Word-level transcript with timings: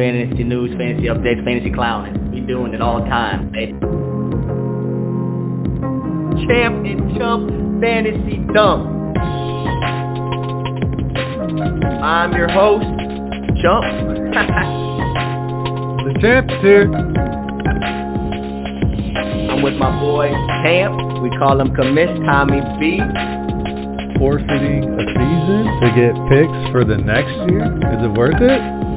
fantasy 0.00 0.44
news, 0.48 0.72
fantasy 0.80 1.12
updates, 1.12 1.44
fantasy 1.44 1.68
clowning. 1.76 2.32
We 2.32 2.40
doing 2.40 2.72
it 2.72 2.80
all 2.80 3.04
the 3.04 3.08
time, 3.12 3.52
baby. 3.52 3.76
Champ 6.48 6.80
and 6.88 7.04
Chump 7.20 7.52
Fantasy 7.84 8.40
Dump. 8.56 8.96
I'm 12.00 12.32
your 12.32 12.48
host, 12.48 12.88
Chump. 13.60 13.84
The 16.00 16.16
champ's 16.24 16.54
here. 16.64 16.88
I'm 19.52 19.60
with 19.60 19.76
my 19.76 19.92
boy 20.00 20.32
Champ. 20.64 20.96
We 21.20 21.28
call 21.36 21.60
him 21.60 21.76
Commiss 21.76 22.08
Tommy 22.24 22.64
B. 22.80 22.96
Forfeiting 24.16 24.88
a 24.96 25.04
season 25.12 25.62
to 25.84 25.86
get 25.92 26.16
picks 26.32 26.60
for 26.72 26.88
the 26.88 26.96
next 26.96 27.36
year. 27.52 27.68
Is 27.92 28.00
it 28.00 28.16
worth 28.16 28.40
it? 28.40 28.89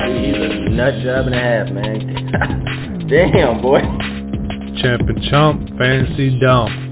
I 0.00 0.08
mean, 0.08 0.24
he's 0.24 0.38
a 0.38 0.70
nut 0.70 0.94
job 1.02 1.26
and 1.26 1.34
a 1.34 1.42
half, 1.42 1.66
man. 1.74 3.08
Damn, 3.10 3.62
boy. 3.62 3.80
Champ 4.80 5.08
and 5.08 5.18
chump, 5.30 5.68
fantasy 5.76 6.38
dump. 6.40 6.88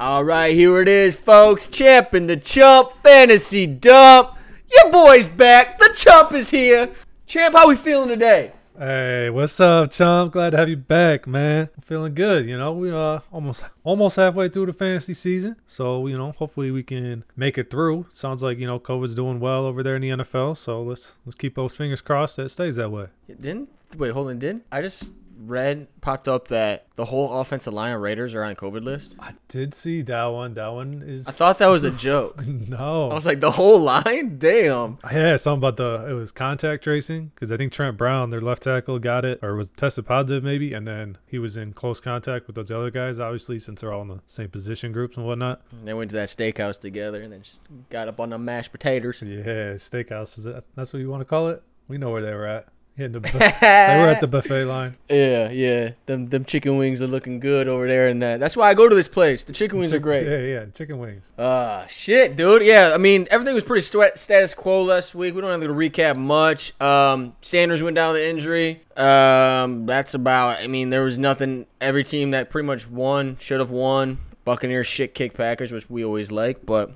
All 0.00 0.24
right, 0.24 0.54
here 0.54 0.80
it 0.80 0.88
is, 0.88 1.14
folks. 1.14 1.66
Champ 1.66 2.14
and 2.14 2.28
the 2.28 2.38
Chump 2.38 2.90
Fantasy 2.90 3.66
Dump. 3.66 4.34
Your 4.72 4.90
boy's 4.90 5.28
back. 5.28 5.78
The 5.78 5.92
Chump 5.94 6.32
is 6.32 6.48
here. 6.48 6.90
Champ, 7.26 7.54
how 7.54 7.68
we 7.68 7.76
feeling 7.76 8.08
today? 8.08 8.52
Hey, 8.82 9.28
what's 9.28 9.60
up, 9.60 9.90
chump? 9.90 10.32
Glad 10.32 10.52
to 10.52 10.56
have 10.56 10.70
you 10.70 10.78
back, 10.78 11.26
man. 11.26 11.68
I'm 11.76 11.82
feeling 11.82 12.14
good. 12.14 12.48
You 12.48 12.56
know, 12.56 12.72
we 12.72 12.90
uh 12.90 13.20
almost 13.30 13.62
almost 13.84 14.16
halfway 14.16 14.48
through 14.48 14.64
the 14.64 14.72
fantasy 14.72 15.12
season, 15.12 15.56
so 15.66 16.06
you 16.06 16.16
know, 16.16 16.32
hopefully 16.32 16.70
we 16.70 16.82
can 16.82 17.24
make 17.36 17.58
it 17.58 17.70
through. 17.70 18.06
Sounds 18.14 18.42
like 18.42 18.56
you 18.56 18.66
know 18.66 18.80
COVID's 18.80 19.14
doing 19.14 19.38
well 19.38 19.66
over 19.66 19.82
there 19.82 19.96
in 19.96 20.00
the 20.00 20.08
NFL, 20.08 20.56
so 20.56 20.82
let's 20.82 21.16
let's 21.26 21.36
keep 21.36 21.56
those 21.56 21.74
fingers 21.74 22.00
crossed 22.00 22.36
that 22.36 22.44
it 22.44 22.48
stays 22.48 22.76
that 22.76 22.90
way. 22.90 23.08
It 23.28 23.42
Didn't 23.42 23.68
wait, 23.98 24.12
hold 24.12 24.28
on. 24.28 24.38
Didn't 24.38 24.64
I 24.72 24.80
just 24.80 25.12
read 25.46 25.88
popped 26.00 26.28
up 26.28 26.48
that 26.48 26.86
the 26.96 27.06
whole 27.06 27.40
offensive 27.40 27.72
line 27.72 27.92
of 27.92 28.00
Raiders 28.00 28.34
are 28.34 28.44
on 28.44 28.54
COVID 28.54 28.82
list? 28.84 29.16
I 29.18 29.34
did 29.48 29.74
see 29.74 30.02
that 30.02 30.26
one. 30.26 30.54
That 30.54 30.68
one 30.68 31.02
is. 31.06 31.26
I 31.26 31.32
thought 31.32 31.58
that 31.58 31.68
was 31.68 31.84
a 31.84 31.90
joke. 31.90 32.44
no. 32.46 33.10
I 33.10 33.14
was 33.14 33.26
like, 33.26 33.40
the 33.40 33.50
whole 33.52 33.80
line? 33.80 34.38
Damn. 34.38 34.98
Yeah, 35.10 35.36
something 35.36 35.58
about 35.58 35.76
the 35.76 36.10
it 36.10 36.12
was 36.12 36.32
contact 36.32 36.84
tracing 36.84 37.32
because 37.34 37.50
I 37.50 37.56
think 37.56 37.72
Trent 37.72 37.96
Brown, 37.96 38.30
their 38.30 38.40
left 38.40 38.62
tackle, 38.62 38.98
got 38.98 39.24
it 39.24 39.38
or 39.42 39.54
was 39.56 39.70
tested 39.70 40.06
positive 40.06 40.44
maybe, 40.44 40.72
and 40.72 40.86
then 40.86 41.18
he 41.26 41.38
was 41.38 41.56
in 41.56 41.72
close 41.72 42.00
contact 42.00 42.46
with 42.46 42.56
those 42.56 42.70
other 42.70 42.90
guys. 42.90 43.20
Obviously, 43.20 43.58
since 43.58 43.80
they're 43.80 43.92
all 43.92 44.02
in 44.02 44.08
the 44.08 44.20
same 44.26 44.48
position 44.48 44.92
groups 44.92 45.16
and 45.16 45.26
whatnot. 45.26 45.62
And 45.72 45.86
They 45.86 45.94
went 45.94 46.10
to 46.10 46.16
that 46.16 46.28
steakhouse 46.28 46.80
together 46.80 47.22
and 47.22 47.32
then 47.32 47.42
just 47.42 47.60
got 47.88 48.08
up 48.08 48.20
on 48.20 48.30
the 48.30 48.38
mashed 48.38 48.72
potatoes. 48.72 49.22
Yeah, 49.22 49.74
steakhouse 49.74 50.38
is 50.38 50.44
that, 50.44 50.64
that's 50.74 50.92
what 50.92 51.00
you 51.00 51.08
want 51.10 51.22
to 51.22 51.24
call 51.24 51.48
it. 51.48 51.62
We 51.88 51.98
know 51.98 52.10
where 52.10 52.22
they 52.22 52.34
were 52.34 52.46
at. 52.46 52.68
Hitting 53.00 53.12
the 53.12 53.20
bu- 53.20 53.38
they 53.38 53.96
were 53.98 54.08
at 54.08 54.20
the 54.20 54.26
buffet 54.26 54.64
line. 54.66 54.96
Yeah, 55.10 55.50
yeah. 55.50 55.90
Them 56.06 56.26
them 56.26 56.44
chicken 56.44 56.76
wings 56.76 57.02
are 57.02 57.06
looking 57.06 57.40
good 57.40 57.66
over 57.66 57.86
there, 57.88 58.08
and 58.08 58.22
that. 58.22 58.38
That's 58.40 58.56
why 58.56 58.68
I 58.68 58.74
go 58.74 58.88
to 58.88 58.94
this 58.94 59.08
place. 59.08 59.42
The 59.42 59.52
chicken 59.52 59.78
wings 59.78 59.92
are 59.92 59.98
great. 59.98 60.26
Yeah, 60.26 60.38
yeah, 60.38 60.64
chicken 60.66 60.98
wings. 60.98 61.32
Ah, 61.38 61.86
shit, 61.88 62.36
dude. 62.36 62.62
Yeah, 62.62 62.92
I 62.94 62.98
mean 62.98 63.26
everything 63.30 63.54
was 63.54 63.64
pretty 63.64 63.80
st- 63.82 64.16
status 64.18 64.54
quo 64.54 64.82
last 64.82 65.14
week. 65.14 65.34
We 65.34 65.40
don't 65.40 65.50
have 65.50 65.60
to 65.62 65.68
recap 65.74 66.16
much. 66.16 66.78
Um, 66.80 67.34
Sanders 67.40 67.82
went 67.82 67.96
down 67.96 68.12
with 68.12 68.22
an 68.22 68.28
injury. 68.28 68.82
Um, 68.96 69.86
that's 69.86 70.14
about. 70.14 70.60
I 70.60 70.66
mean, 70.68 70.90
there 70.90 71.02
was 71.02 71.18
nothing. 71.18 71.66
Every 71.80 72.04
team 72.04 72.30
that 72.32 72.50
pretty 72.50 72.66
much 72.66 72.88
won 72.88 73.36
should 73.40 73.58
have 73.60 73.70
won. 73.70 74.18
Buccaneers 74.50 74.88
shit 74.88 75.14
kick 75.14 75.34
Packers, 75.34 75.70
which 75.70 75.88
we 75.88 76.04
always 76.04 76.32
like, 76.32 76.66
but 76.66 76.90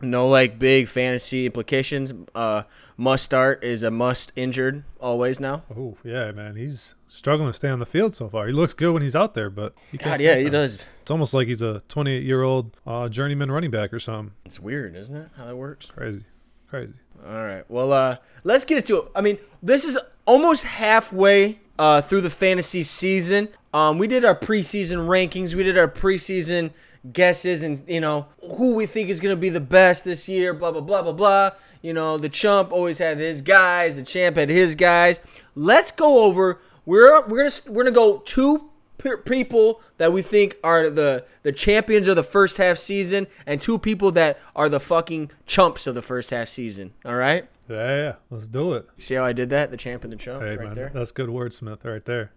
no 0.00 0.26
like 0.26 0.58
big 0.58 0.88
fantasy 0.88 1.44
implications. 1.44 2.14
Uh, 2.34 2.62
Mostert 2.98 3.62
is 3.62 3.82
a 3.82 3.90
must 3.90 4.32
injured 4.36 4.84
always 4.98 5.38
now. 5.38 5.64
Oh 5.76 5.98
yeah, 6.02 6.32
man, 6.32 6.56
he's 6.56 6.94
struggling 7.06 7.50
to 7.50 7.52
stay 7.52 7.68
on 7.68 7.78
the 7.78 7.84
field 7.84 8.14
so 8.14 8.30
far. 8.30 8.46
He 8.46 8.54
looks 8.54 8.72
good 8.72 8.94
when 8.94 9.02
he's 9.02 9.14
out 9.14 9.34
there, 9.34 9.50
but 9.50 9.74
he 9.92 9.98
can't 9.98 10.12
God, 10.16 10.24
yeah, 10.24 10.36
he 10.36 10.48
does. 10.48 10.78
It's 11.02 11.10
almost 11.10 11.34
like 11.34 11.46
he's 11.46 11.60
a 11.60 11.82
28 11.90 12.22
year 12.22 12.42
old 12.42 12.74
uh, 12.86 13.10
journeyman 13.10 13.50
running 13.50 13.70
back 13.70 13.92
or 13.92 13.98
something. 13.98 14.34
It's 14.46 14.58
weird, 14.58 14.96
isn't 14.96 15.14
it? 15.14 15.28
How 15.36 15.44
that 15.44 15.56
works. 15.56 15.90
Crazy, 15.90 16.24
crazy. 16.70 16.94
All 17.22 17.44
right. 17.44 17.64
Well, 17.68 17.92
uh, 17.92 18.16
let's 18.44 18.64
get 18.64 18.78
into 18.78 18.96
it. 18.96 19.08
I 19.14 19.20
mean, 19.20 19.36
this 19.62 19.84
is 19.84 19.98
almost 20.24 20.64
halfway 20.64 21.58
uh, 21.78 22.00
through 22.00 22.22
the 22.22 22.30
fantasy 22.30 22.82
season. 22.82 23.48
Um, 23.72 23.98
we 23.98 24.06
did 24.06 24.24
our 24.24 24.34
preseason 24.34 25.06
rankings. 25.08 25.54
We 25.54 25.62
did 25.62 25.76
our 25.76 25.88
preseason 25.88 26.70
guesses, 27.12 27.62
and 27.62 27.82
you 27.88 28.00
know 28.00 28.26
who 28.56 28.74
we 28.74 28.86
think 28.86 29.08
is 29.08 29.20
gonna 29.20 29.36
be 29.36 29.48
the 29.50 29.60
best 29.60 30.04
this 30.04 30.28
year. 30.28 30.52
Blah 30.54 30.72
blah 30.72 30.80
blah 30.80 31.02
blah 31.02 31.12
blah. 31.12 31.50
You 31.82 31.92
know, 31.92 32.18
the 32.18 32.28
chump 32.28 32.72
always 32.72 32.98
had 32.98 33.18
his 33.18 33.40
guys. 33.40 33.96
The 33.96 34.02
champ 34.02 34.36
had 34.36 34.48
his 34.50 34.74
guys. 34.74 35.20
Let's 35.54 35.92
go 35.92 36.24
over. 36.24 36.60
We're 36.86 37.26
we're 37.26 37.38
gonna 37.38 37.72
we're 37.74 37.84
gonna 37.84 37.94
go 37.94 38.18
two 38.24 38.70
pe- 38.98 39.22
people 39.24 39.80
that 39.98 40.12
we 40.12 40.22
think 40.22 40.56
are 40.64 40.88
the 40.90 41.24
the 41.42 41.52
champions 41.52 42.08
of 42.08 42.16
the 42.16 42.22
first 42.22 42.56
half 42.58 42.78
season, 42.78 43.26
and 43.46 43.60
two 43.60 43.78
people 43.78 44.10
that 44.12 44.38
are 44.56 44.68
the 44.68 44.80
fucking 44.80 45.30
chumps 45.46 45.86
of 45.86 45.94
the 45.94 46.02
first 46.02 46.30
half 46.30 46.48
season. 46.48 46.94
All 47.04 47.14
right. 47.16 47.48
Yeah, 47.68 47.96
yeah, 47.96 48.12
let's 48.30 48.48
do 48.48 48.72
it. 48.72 48.86
See 48.96 49.14
how 49.14 49.24
I 49.26 49.34
did 49.34 49.50
that? 49.50 49.70
The 49.70 49.76
champ 49.76 50.02
and 50.02 50.10
the 50.10 50.16
chump 50.16 50.42
Hey 50.42 50.56
right 50.56 50.60
man, 50.68 50.72
there. 50.74 50.90
that's 50.94 51.12
good 51.12 51.28
wordsmith 51.28 51.84
right 51.84 52.02
there. 52.06 52.32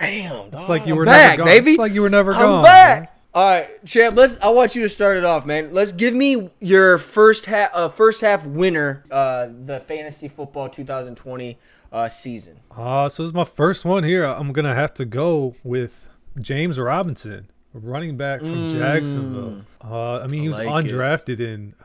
Damn, 0.00 0.46
It's 0.48 0.62
dog, 0.62 0.68
like 0.68 0.86
you 0.88 0.94
I'm 0.94 0.98
were 0.98 1.04
back, 1.04 1.38
never 1.38 1.44
gone. 1.44 1.46
baby. 1.46 1.70
It's 1.74 1.78
like 1.78 1.92
you 1.92 2.02
were 2.02 2.10
never 2.10 2.32
I'm 2.34 2.40
gone. 2.40 2.64
back. 2.64 3.00
man. 3.02 3.08
All 3.34 3.44
right, 3.44 3.84
champ. 3.84 4.16
Let's. 4.16 4.38
I 4.40 4.48
want 4.50 4.76
you 4.76 4.82
to 4.82 4.88
start 4.88 5.16
it 5.16 5.24
off, 5.24 5.44
man. 5.44 5.72
Let's 5.74 5.90
give 5.90 6.14
me 6.14 6.50
your 6.60 6.98
first 6.98 7.46
half. 7.46 7.70
Uh, 7.74 7.88
first 7.88 8.20
half 8.20 8.46
winner. 8.46 9.04
Uh, 9.10 9.48
the 9.64 9.80
fantasy 9.80 10.28
football 10.28 10.68
2020 10.68 11.58
uh 11.90 12.08
season. 12.08 12.60
Uh, 12.76 13.08
so 13.08 13.22
this 13.24 13.30
is 13.30 13.34
my 13.34 13.44
first 13.44 13.84
one 13.84 14.04
here. 14.04 14.24
I'm 14.24 14.52
gonna 14.52 14.74
have 14.74 14.94
to 14.94 15.04
go 15.04 15.56
with 15.64 16.06
James 16.40 16.78
Robinson, 16.78 17.48
running 17.72 18.16
back 18.16 18.38
from 18.40 18.68
Jacksonville. 18.68 19.62
Uh, 19.82 20.18
I 20.20 20.26
mean, 20.28 20.42
he 20.42 20.48
was 20.48 20.60
Mm. 20.60 20.66
like 20.70 20.86
it. 20.86 20.92
undrafted 20.92 21.40
in, 21.40 21.74
s- 21.80 21.83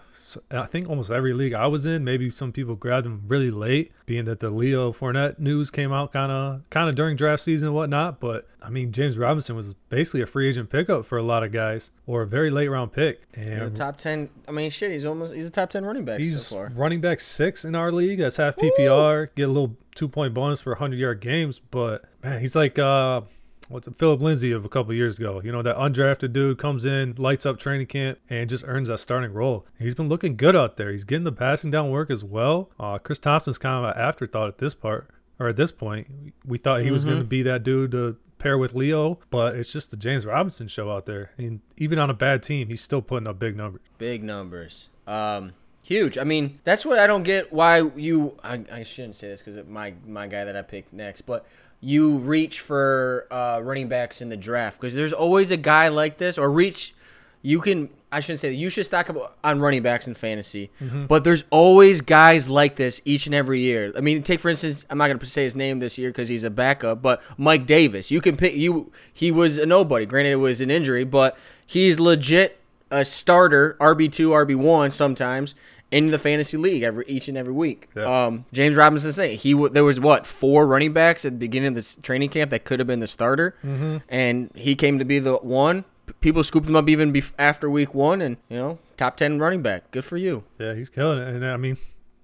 I 0.51 0.66
think, 0.66 0.90
almost 0.90 1.12
every 1.12 1.34
league 1.34 1.53
I 1.53 1.67
was 1.67 1.85
in. 1.85 2.03
Maybe 2.03 2.29
some 2.31 2.51
people 2.51 2.75
grabbed 2.75 3.06
him 3.06 3.23
really 3.28 3.51
late, 3.51 3.91
being 4.06 4.25
that 4.25 4.40
the 4.40 4.50
Leo 4.50 4.91
Fournette 4.91 5.40
news 5.40 5.72
came 5.72 5.91
out 5.94 6.12
kind 6.12 6.31
of, 6.31 6.62
kind 6.69 6.90
of 6.90 6.95
during 6.95 7.16
draft 7.16 7.44
season 7.44 7.67
and 7.69 7.75
whatnot. 7.75 8.19
But 8.19 8.47
I 8.62 8.69
mean, 8.69 8.91
James 8.91 9.18
Robinson 9.18 9.56
was 9.56 9.73
basically 9.89 10.22
a 10.22 10.25
free 10.25 10.47
agent 10.50 10.69
pickup 10.69 11.06
for 11.06 11.18
a 11.18 11.23
lot 11.23 11.44
of 11.44 11.51
guys, 11.51 11.91
or 12.06 12.23
a 12.23 12.28
very 12.28 12.50
late 12.50 12.68
round 12.68 12.91
pick. 12.91 13.22
And 13.34 13.75
top 13.75 13.97
ten. 13.97 14.29
I 14.47 14.51
mean, 14.51 14.69
shit. 14.69 14.91
He's 14.91 15.06
almost. 15.06 15.34
He's 15.34 15.47
a 15.47 15.51
top 15.51 15.69
ten 15.69 15.85
running 15.85 16.06
back 16.06 16.19
He's 16.19 16.45
so 16.45 16.56
far. 16.56 16.72
running 16.75 17.01
back 17.01 17.19
six 17.19 17.66
in 17.66 17.75
our 17.75 17.91
league. 17.91 18.19
That's 18.19 18.38
half 18.38 18.56
PPR. 18.57 19.29
Get 19.35 19.44
a 19.44 19.51
little 19.51 19.75
two 19.95 20.07
point 20.07 20.34
bonus 20.34 20.62
for 20.62 20.72
100 20.72 20.97
yard 20.97 21.19
games. 21.22 21.59
But 21.59 22.06
man, 22.23 22.39
he's 22.41 22.56
like 22.56 22.78
uh, 22.79 23.22
what's 23.69 23.88
it, 23.88 23.96
Phillip 23.97 24.22
Lindsay 24.22 24.52
of 24.52 24.66
a 24.66 24.69
couple 24.69 24.94
years 24.94 25.18
ago. 25.18 25.41
You 25.44 25.52
know 25.52 25.62
that 25.62 25.78
undrafted 25.78 26.34
dude 26.34 26.57
comes 26.57 26.85
in, 26.85 27.16
lights 27.18 27.46
up 27.46 27.57
training 27.57 27.88
camp, 27.88 28.19
and 28.30 28.50
just 28.50 28.66
earns 28.68 28.90
that 28.90 29.00
starting 29.00 29.31
role. 29.31 29.66
He's 29.80 29.96
been 29.96 30.09
looking 30.09 30.35
good 30.35 30.56
out 30.56 30.78
there. 30.78 30.91
He's 30.91 31.03
getting 31.06 31.24
the 31.24 31.31
passing 31.31 31.72
down 31.72 31.90
work 31.90 32.09
as 32.09 32.24
well. 32.24 32.69
Uh, 32.80 32.97
Chris 32.97 33.19
Thompson's 33.19 33.57
kind 33.57 33.85
of 33.85 33.96
an 33.96 34.02
afterthought 34.02 34.50
at 34.50 34.57
this 34.57 34.74
part 34.74 35.09
or 35.40 35.47
at 35.47 35.56
this 35.56 35.72
point. 35.72 36.34
We 36.46 36.57
thought 36.57 36.81
he 36.81 36.91
was 36.91 37.06
going 37.06 37.19
to 37.19 37.24
be 37.24 37.44
that 37.44 37.63
dude 37.63 37.91
to 37.91 38.18
pair 38.40 38.57
with 38.57 38.74
Leo, 38.74 39.19
but 39.30 39.56
it's 39.56 39.72
just 39.72 39.91
the 39.91 39.97
James 39.97 40.25
Robinson 40.25 40.68
show 40.68 40.91
out 40.91 41.06
there. 41.06 41.31
And 41.38 41.62
even 41.78 42.00
on 42.00 42.09
a 42.09 42.13
bad 42.13 42.41
team, 42.41 42.68
he's 42.68 42.81
still 42.81 43.01
putting 43.01 43.28
up 43.28 43.38
big 43.40 43.56
numbers. 43.56 43.81
Big 43.97 44.24
numbers. 44.24 44.90
Um, 45.06 45.53
huge. 45.84 46.18
I 46.18 46.24
mean, 46.24 46.59
that's 46.63 46.86
what 46.86 47.00
I 47.00 47.07
don't 47.07 47.24
get. 47.24 47.53
Why 47.53 47.80
you? 47.96 48.38
I, 48.44 48.63
I 48.72 48.84
shouldn't 48.84 49.16
say 49.16 49.28
this 49.28 49.41
because 49.44 49.68
my 49.68 49.94
my 50.06 50.28
guy 50.28 50.46
that 50.46 50.56
I 50.56 50.62
picked 50.62 50.94
next, 50.94 51.22
but 51.22 51.46
you 51.81 52.17
reach 52.17 52.59
for 52.59 53.28
uh, 53.31 53.62
running 53.63 53.88
backs 53.88 54.21
in 54.21 54.30
the 54.30 54.38
draft 54.38 54.80
because 54.80 54.95
there's 54.95 55.13
always 55.13 55.51
a 55.51 55.57
guy 55.57 55.88
like 55.88 56.18
this, 56.18 56.38
or 56.38 56.51
reach. 56.51 56.94
You 57.42 57.62
can. 57.62 57.89
I 58.12 58.19
shouldn't 58.19 58.39
say 58.39 58.50
that. 58.50 58.56
You 58.56 58.69
should 58.69 58.86
stock 58.86 59.09
up 59.09 59.38
on 59.44 59.59
running 59.62 59.81
backs 59.81 60.07
in 60.07 60.13
fantasy, 60.13 60.71
but 61.07 61.24
there's 61.24 61.44
always 61.51 62.01
guys 62.01 62.50
like 62.50 62.75
this 62.75 63.01
each 63.06 63.27
and 63.27 63.36
every 63.36 63.62
year. 63.62 63.94
I 63.95 64.01
mean, 64.01 64.24
take 64.24 64.39
for 64.42 64.50
instance, 64.50 64.86
I'm 64.89 64.98
not 64.98 65.07
gonna 65.07 65.24
say 65.25 65.44
his 65.44 65.56
name 65.56 65.80
this 65.80 65.98
year 65.98 66.09
because 66.09 66.27
he's 66.27 66.44
a 66.44 66.50
backup, 66.50 67.01
but 67.01 67.21
Mike 67.38 67.65
Davis. 67.65 68.12
You 68.12 68.19
can 68.19 68.36
pick. 68.36 68.56
You 68.56 68.92
he 69.13 69.31
was 69.31 69.57
a 69.57 69.65
nobody. 69.65 70.06
Granted, 70.06 70.31
it 70.31 70.36
was 70.36 70.59
an 70.59 70.69
injury, 70.69 71.06
but 71.06 71.38
he's 71.65 71.98
legit 72.00 72.59
a 72.92 73.06
starter, 73.06 73.77
RB 73.80 74.12
two, 74.12 74.31
RB 74.31 74.56
one 74.56 74.92
sometimes 74.92 75.56
in 75.91 76.07
the 76.12 76.19
fantasy 76.19 76.56
league 76.57 76.83
every 76.83 77.03
each 77.07 77.27
and 77.27 77.38
every 77.38 77.53
week. 77.53 77.89
Yeah. 77.95 78.25
Um, 78.25 78.45
James 78.53 78.75
Robinson 78.75 79.12
saying 79.12 79.39
he 79.39 79.53
w- 79.53 79.71
there 79.74 79.83
was 79.83 80.00
what 80.00 80.25
four 80.25 80.68
running 80.68 80.94
backs 80.94 81.25
at 81.25 81.31
the 81.33 81.38
beginning 81.38 81.69
of 81.69 81.75
this 81.75 81.95
training 82.01 82.30
camp 82.30 82.51
that 82.51 82.63
could 82.63 82.80
have 82.80 82.88
been 82.88 83.00
the 83.00 83.07
starter, 83.07 83.56
Mm-hmm. 83.63 83.97
and 84.09 84.51
he 84.56 84.75
came 84.75 85.00
to 85.00 85.06
be 85.06 85.19
the 85.19 85.36
one. 85.38 85.86
People 86.21 86.44
scooped 86.44 86.68
him 86.68 86.75
up 86.75 86.89
even 86.89 87.13
bef- 87.13 87.33
after 87.38 87.69
week 87.69 87.94
one, 87.94 88.21
and 88.21 88.38
you 88.50 88.57
know 88.57 88.80
top 88.97 89.18
ten 89.18 89.39
running 89.39 89.62
back. 89.62 89.89
Good 89.91 90.06
for 90.06 90.18
you. 90.18 90.44
Yeah, 90.59 90.74
he's 90.74 90.89
killing 90.89 91.19
it, 91.19 91.27
and 91.27 91.45
I 91.45 91.57
mean, 91.57 91.77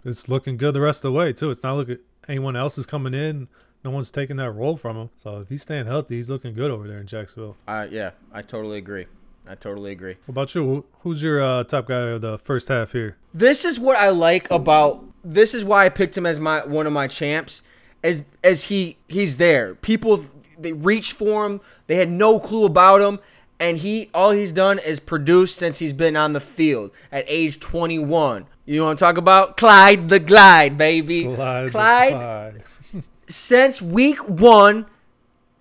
it's 0.04 0.28
looking 0.30 0.58
good 0.58 0.74
the 0.74 0.82
rest 0.82 1.00
of 1.00 1.12
the 1.14 1.18
way 1.18 1.34
too. 1.34 1.50
It's 1.52 1.64
not 1.64 1.76
looking 1.76 1.98
anyone 2.28 2.56
else 2.56 2.78
is 2.78 2.86
coming 2.86 3.14
in. 3.14 3.48
No 3.84 3.92
one's 3.92 4.10
taking 4.10 4.38
that 4.38 4.50
role 4.52 4.76
from 4.78 4.98
him. 4.98 5.10
So 5.22 5.42
if 5.42 5.50
he's 5.50 5.62
staying 5.62 5.86
healthy, 5.86 6.16
he's 6.16 6.30
looking 6.32 6.56
good 6.56 6.72
over 6.72 6.88
there 6.88 6.98
in 7.00 7.06
Jacksonville. 7.06 7.56
Uh, 7.68 7.86
yeah, 7.92 8.12
I 8.34 8.42
totally 8.42 8.80
agree. 8.80 9.06
I 9.48 9.56
totally 9.56 9.92
agree. 9.92 10.16
What 10.26 10.34
about 10.34 10.56
you? 10.56 10.86
Who's 11.02 11.22
your 11.22 11.42
uh, 11.42 11.64
top 11.64 11.88
guy 11.88 12.00
of 12.10 12.22
the 12.22 12.38
first 12.38 12.68
half 12.68 12.92
here? 12.92 13.18
This 13.34 13.66
is 13.66 13.80
what 13.80 13.98
I 13.98 14.10
like 14.10 14.50
about. 14.50 15.04
This 15.24 15.54
is 15.54 15.64
why 15.64 15.86
I 15.86 15.90
picked 15.90 16.18
him 16.18 16.26
as 16.26 16.40
my 16.40 16.66
one 16.66 16.88
of 16.88 16.94
my 16.94 17.08
champs. 17.08 17.62
As 18.04 18.24
as 18.44 18.66
he 18.66 18.98
he's 19.08 19.38
there. 19.38 19.76
People 19.76 20.26
they 20.58 20.74
reached 20.74 21.14
for 21.14 21.46
him. 21.46 21.62
They 21.88 21.96
had 21.96 22.10
no 22.10 22.40
clue 22.40 22.66
about 22.66 23.02
him, 23.02 23.20
and 23.60 23.78
he 23.78 24.10
all 24.14 24.32
he's 24.32 24.52
done 24.52 24.80
is 24.80 25.00
produce 25.00 25.54
since 25.56 25.80
he's 25.80 25.94
been 25.94 26.16
on 26.16 26.34
the 26.34 26.40
field 26.40 26.92
at 27.12 27.26
age 27.28 27.60
21. 27.60 28.48
You 28.66 28.82
want 28.82 29.00
to 29.00 29.06
I'm 29.06 29.18
about? 29.18 29.58
Clyde 29.58 30.10
the 30.10 30.20
Glide, 30.20 30.78
baby. 30.78 31.24
Clyde. 31.24 31.72
Clyde 31.72 32.14
Clyde. 32.14 32.64
since 33.28 33.82
week 33.82 34.28
one 34.28 34.88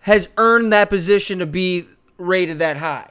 has 0.01 0.29
earned 0.37 0.73
that 0.73 0.91
position 0.91 1.39
to 1.39 1.47
be 1.47 1.87
rated 2.19 2.59
that 2.59 2.79
high. 2.79 3.11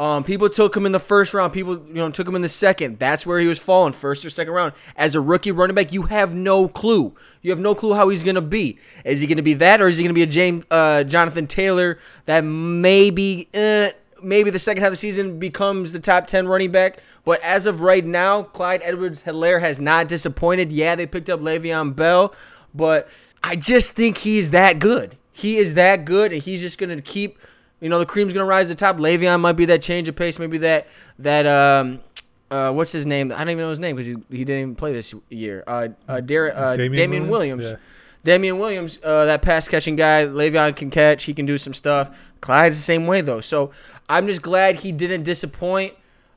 Um, 0.00 0.24
people 0.24 0.48
took 0.48 0.74
him 0.74 0.86
in 0.86 0.92
the 0.92 0.98
first 0.98 1.34
round. 1.34 1.52
People, 1.52 1.74
you 1.74 1.92
know, 1.92 2.10
took 2.10 2.26
him 2.26 2.34
in 2.34 2.40
the 2.40 2.48
second. 2.48 2.98
That's 2.98 3.26
where 3.26 3.38
he 3.38 3.46
was 3.46 3.58
falling, 3.58 3.92
first 3.92 4.24
or 4.24 4.30
second 4.30 4.54
round. 4.54 4.72
As 4.96 5.14
a 5.14 5.20
rookie 5.20 5.52
running 5.52 5.74
back, 5.74 5.92
you 5.92 6.04
have 6.04 6.34
no 6.34 6.68
clue. 6.68 7.14
You 7.42 7.50
have 7.50 7.60
no 7.60 7.74
clue 7.74 7.92
how 7.92 8.08
he's 8.08 8.22
gonna 8.22 8.40
be. 8.40 8.78
Is 9.04 9.20
he 9.20 9.26
gonna 9.26 9.42
be 9.42 9.52
that, 9.52 9.82
or 9.82 9.88
is 9.88 9.98
he 9.98 10.02
gonna 10.02 10.14
be 10.14 10.22
a 10.22 10.26
James 10.26 10.64
uh, 10.70 11.04
Jonathan 11.04 11.46
Taylor 11.46 11.98
that 12.24 12.44
maybe, 12.44 13.50
uh, 13.52 13.90
maybe 14.22 14.48
the 14.48 14.58
second 14.58 14.80
half 14.82 14.88
of 14.88 14.94
the 14.94 14.96
season 14.96 15.38
becomes 15.38 15.92
the 15.92 16.00
top 16.00 16.26
ten 16.26 16.48
running 16.48 16.70
back? 16.70 17.00
But 17.26 17.42
as 17.42 17.66
of 17.66 17.82
right 17.82 18.04
now, 18.04 18.44
Clyde 18.44 18.80
Edwards-Helaire 18.82 19.60
has 19.60 19.78
not 19.78 20.08
disappointed. 20.08 20.72
Yeah, 20.72 20.94
they 20.94 21.04
picked 21.04 21.28
up 21.28 21.40
Le'Veon 21.40 21.94
Bell, 21.94 22.34
but 22.74 23.06
I 23.44 23.54
just 23.54 23.92
think 23.92 24.16
he's 24.16 24.48
that 24.48 24.78
good. 24.78 25.18
He 25.30 25.58
is 25.58 25.74
that 25.74 26.06
good, 26.06 26.32
and 26.32 26.42
he's 26.42 26.62
just 26.62 26.78
gonna 26.78 27.02
keep. 27.02 27.38
You 27.80 27.88
know, 27.88 27.98
the 27.98 28.06
cream's 28.06 28.32
gonna 28.32 28.44
rise 28.44 28.68
to 28.68 28.74
the 28.74 28.78
top. 28.78 28.96
Le'Veon 28.96 29.40
might 29.40 29.54
be 29.54 29.64
that 29.66 29.82
change 29.82 30.08
of 30.08 30.16
pace, 30.16 30.38
maybe 30.38 30.58
that 30.58 30.86
that 31.18 31.46
um, 31.46 32.00
uh, 32.50 32.72
what's 32.72 32.92
his 32.92 33.06
name? 33.06 33.32
I 33.32 33.38
don't 33.38 33.50
even 33.50 33.58
know 33.58 33.70
his 33.70 33.80
name 33.80 33.96
because 33.96 34.06
he, 34.06 34.16
he 34.30 34.44
didn't 34.44 34.60
even 34.60 34.74
play 34.74 34.92
this 34.92 35.14
year. 35.28 35.64
Uh, 35.66 35.88
uh, 36.08 36.20
Dar- 36.20 36.54
uh 36.54 36.74
Damian 36.74 37.00
Damian, 37.00 37.28
Williams? 37.28 37.62
Williams. 37.62 37.80
Yeah. 37.80 37.86
Damien 38.22 38.58
Williams, 38.58 38.98
uh, 39.02 39.24
that 39.24 39.40
pass 39.40 39.66
catching 39.66 39.96
guy. 39.96 40.26
Le'Veon 40.26 40.76
can 40.76 40.90
catch. 40.90 41.24
He 41.24 41.32
can 41.32 41.46
do 41.46 41.56
some 41.56 41.72
stuff. 41.72 42.14
Clyde's 42.42 42.76
the 42.76 42.82
same 42.82 43.06
way 43.06 43.22
though. 43.22 43.40
So 43.40 43.70
I'm 44.08 44.26
just 44.26 44.42
glad 44.42 44.80
he 44.80 44.92
didn't 44.92 45.22
disappoint. 45.22 45.94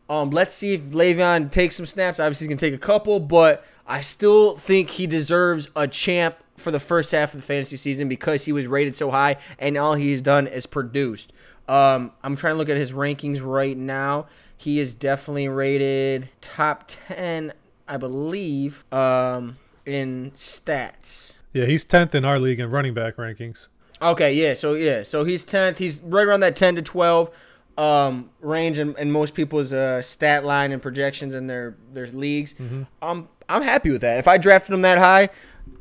Um, 0.09 0.29
let's 0.29 0.53
see 0.53 0.75
if 0.75 0.81
Le'Veon 0.91 1.51
takes 1.51 1.75
some 1.75 1.85
snaps. 1.85 2.19
Obviously, 2.19 2.45
he's 2.45 2.49
gonna 2.49 2.71
take 2.71 2.73
a 2.73 2.83
couple, 2.83 3.19
but 3.19 3.65
I 3.87 4.01
still 4.01 4.55
think 4.55 4.91
he 4.91 5.07
deserves 5.07 5.69
a 5.75 5.87
champ 5.87 6.37
for 6.57 6.71
the 6.71 6.79
first 6.79 7.11
half 7.11 7.33
of 7.33 7.41
the 7.41 7.45
fantasy 7.45 7.75
season 7.75 8.07
because 8.07 8.45
he 8.45 8.51
was 8.51 8.67
rated 8.67 8.95
so 8.95 9.11
high 9.11 9.37
and 9.57 9.77
all 9.77 9.95
he's 9.95 10.21
done 10.21 10.47
is 10.47 10.65
produced. 10.65 11.33
Um, 11.67 12.11
I'm 12.23 12.35
trying 12.35 12.53
to 12.53 12.57
look 12.57 12.69
at 12.69 12.77
his 12.77 12.91
rankings 12.91 13.41
right 13.43 13.77
now. 13.77 14.27
He 14.57 14.79
is 14.79 14.95
definitely 14.95 15.47
rated 15.47 16.29
top 16.41 16.83
10, 16.87 17.53
I 17.87 17.97
believe, 17.97 18.85
um, 18.93 19.57
in 19.85 20.31
stats. 20.35 21.33
Yeah, 21.53 21.65
he's 21.65 21.83
tenth 21.83 22.15
in 22.15 22.25
our 22.25 22.39
league 22.39 22.59
in 22.59 22.69
running 22.69 22.93
back 22.93 23.17
rankings. 23.17 23.69
Okay, 24.01 24.33
yeah, 24.33 24.53
so 24.53 24.73
yeah, 24.73 25.03
so 25.03 25.23
he's 25.23 25.45
10th. 25.45 25.77
He's 25.77 26.01
right 26.01 26.27
around 26.27 26.41
that 26.41 26.55
10 26.55 26.75
to 26.75 26.81
12 26.81 27.29
um, 27.77 28.29
range 28.41 28.79
in, 28.79 28.95
in 28.97 29.11
most 29.11 29.33
people's 29.33 29.71
uh, 29.71 30.01
stat 30.01 30.43
line 30.43 30.71
and 30.71 30.81
projections 30.81 31.33
in 31.33 31.47
their 31.47 31.75
their 31.93 32.07
leagues. 32.07 32.55
Um, 33.01 33.29
I'm 33.49 33.61
happy 33.61 33.89
with 33.91 34.01
that. 34.01 34.17
If 34.19 34.27
I 34.27 34.37
drafted 34.37 34.73
him 34.73 34.81
that 34.83 34.97
high, 34.97 35.29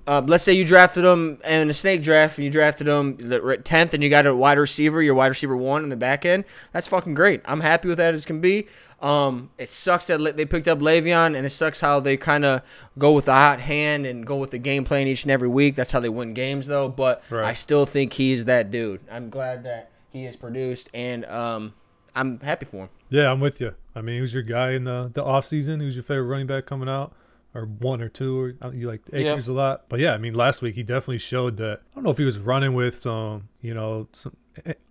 uh, 0.06 0.22
let's 0.26 0.42
say 0.42 0.52
you 0.52 0.64
drafted 0.64 1.04
him 1.04 1.38
in 1.46 1.70
a 1.70 1.72
snake 1.72 2.02
draft 2.02 2.38
and 2.38 2.44
you 2.44 2.50
drafted 2.50 2.88
him 2.88 3.16
the 3.16 3.60
tenth 3.62 3.94
and 3.94 4.02
you 4.02 4.10
got 4.10 4.26
a 4.26 4.34
wide 4.34 4.58
receiver, 4.58 5.02
your 5.02 5.14
wide 5.14 5.28
receiver 5.28 5.56
one 5.56 5.84
in 5.84 5.90
the 5.90 5.96
back 5.96 6.24
end. 6.24 6.44
That's 6.72 6.88
fucking 6.88 7.14
great. 7.14 7.40
I'm 7.44 7.60
happy 7.60 7.88
with 7.88 7.98
that 7.98 8.14
as 8.14 8.24
can 8.24 8.40
be. 8.40 8.66
Um, 9.00 9.50
it 9.58 9.72
sucks 9.72 10.06
that 10.06 10.36
they 10.36 10.44
picked 10.44 10.68
up 10.68 10.78
Le'Veon, 10.78 11.36
and 11.36 11.44
it 11.44 11.50
sucks 11.50 11.80
how 11.80 11.98
they 11.98 12.16
kind 12.16 12.44
of 12.44 12.62
go 12.96 13.12
with 13.12 13.24
the 13.24 13.32
hot 13.32 13.58
hand 13.58 14.06
and 14.06 14.24
go 14.24 14.36
with 14.36 14.52
the 14.52 14.58
game 14.58 14.84
plan 14.84 15.08
each 15.08 15.24
and 15.24 15.32
every 15.32 15.48
week. 15.48 15.74
That's 15.74 15.90
how 15.90 15.98
they 15.98 16.08
win 16.08 16.34
games, 16.34 16.68
though. 16.68 16.88
But 16.88 17.22
Right. 17.28 17.44
I 17.44 17.52
still 17.52 17.84
think 17.84 18.12
he's 18.12 18.44
that 18.44 18.70
dude. 18.70 19.00
I'm 19.10 19.28
glad 19.28 19.64
that 19.64 19.90
he 20.10 20.24
is 20.24 20.36
produced, 20.36 20.88
and 20.94 21.24
um, 21.24 21.74
I'm 22.14 22.38
happy 22.40 22.64
for 22.64 22.84
him. 22.84 22.88
Yeah, 23.08 23.30
I'm 23.32 23.40
with 23.40 23.60
you. 23.60 23.74
I 23.94 24.02
mean, 24.02 24.20
who's 24.20 24.34
your 24.34 24.44
guy 24.44 24.70
in 24.72 24.84
the 24.84 25.10
the 25.12 25.24
off 25.24 25.46
season? 25.46 25.80
Who's 25.80 25.96
your 25.96 26.04
favorite 26.04 26.28
running 26.28 26.46
back 26.46 26.66
coming 26.66 26.88
out? 26.88 27.12
Or 27.54 27.66
one 27.66 28.00
or 28.00 28.08
two, 28.08 28.40
or 28.40 28.54
uh, 28.62 28.70
you 28.70 28.88
like 28.88 29.02
Akers 29.12 29.46
a 29.48 29.52
lot. 29.52 29.88
But 29.90 30.00
yeah, 30.00 30.14
I 30.14 30.18
mean, 30.18 30.32
last 30.32 30.62
week 30.62 30.74
he 30.74 30.82
definitely 30.82 31.18
showed 31.18 31.58
that. 31.58 31.80
I 31.90 31.94
don't 31.96 32.04
know 32.04 32.10
if 32.10 32.16
he 32.16 32.24
was 32.24 32.38
running 32.38 32.72
with 32.72 32.94
some, 32.96 33.48
you 33.60 33.74
know, 33.74 34.08
some, 34.12 34.34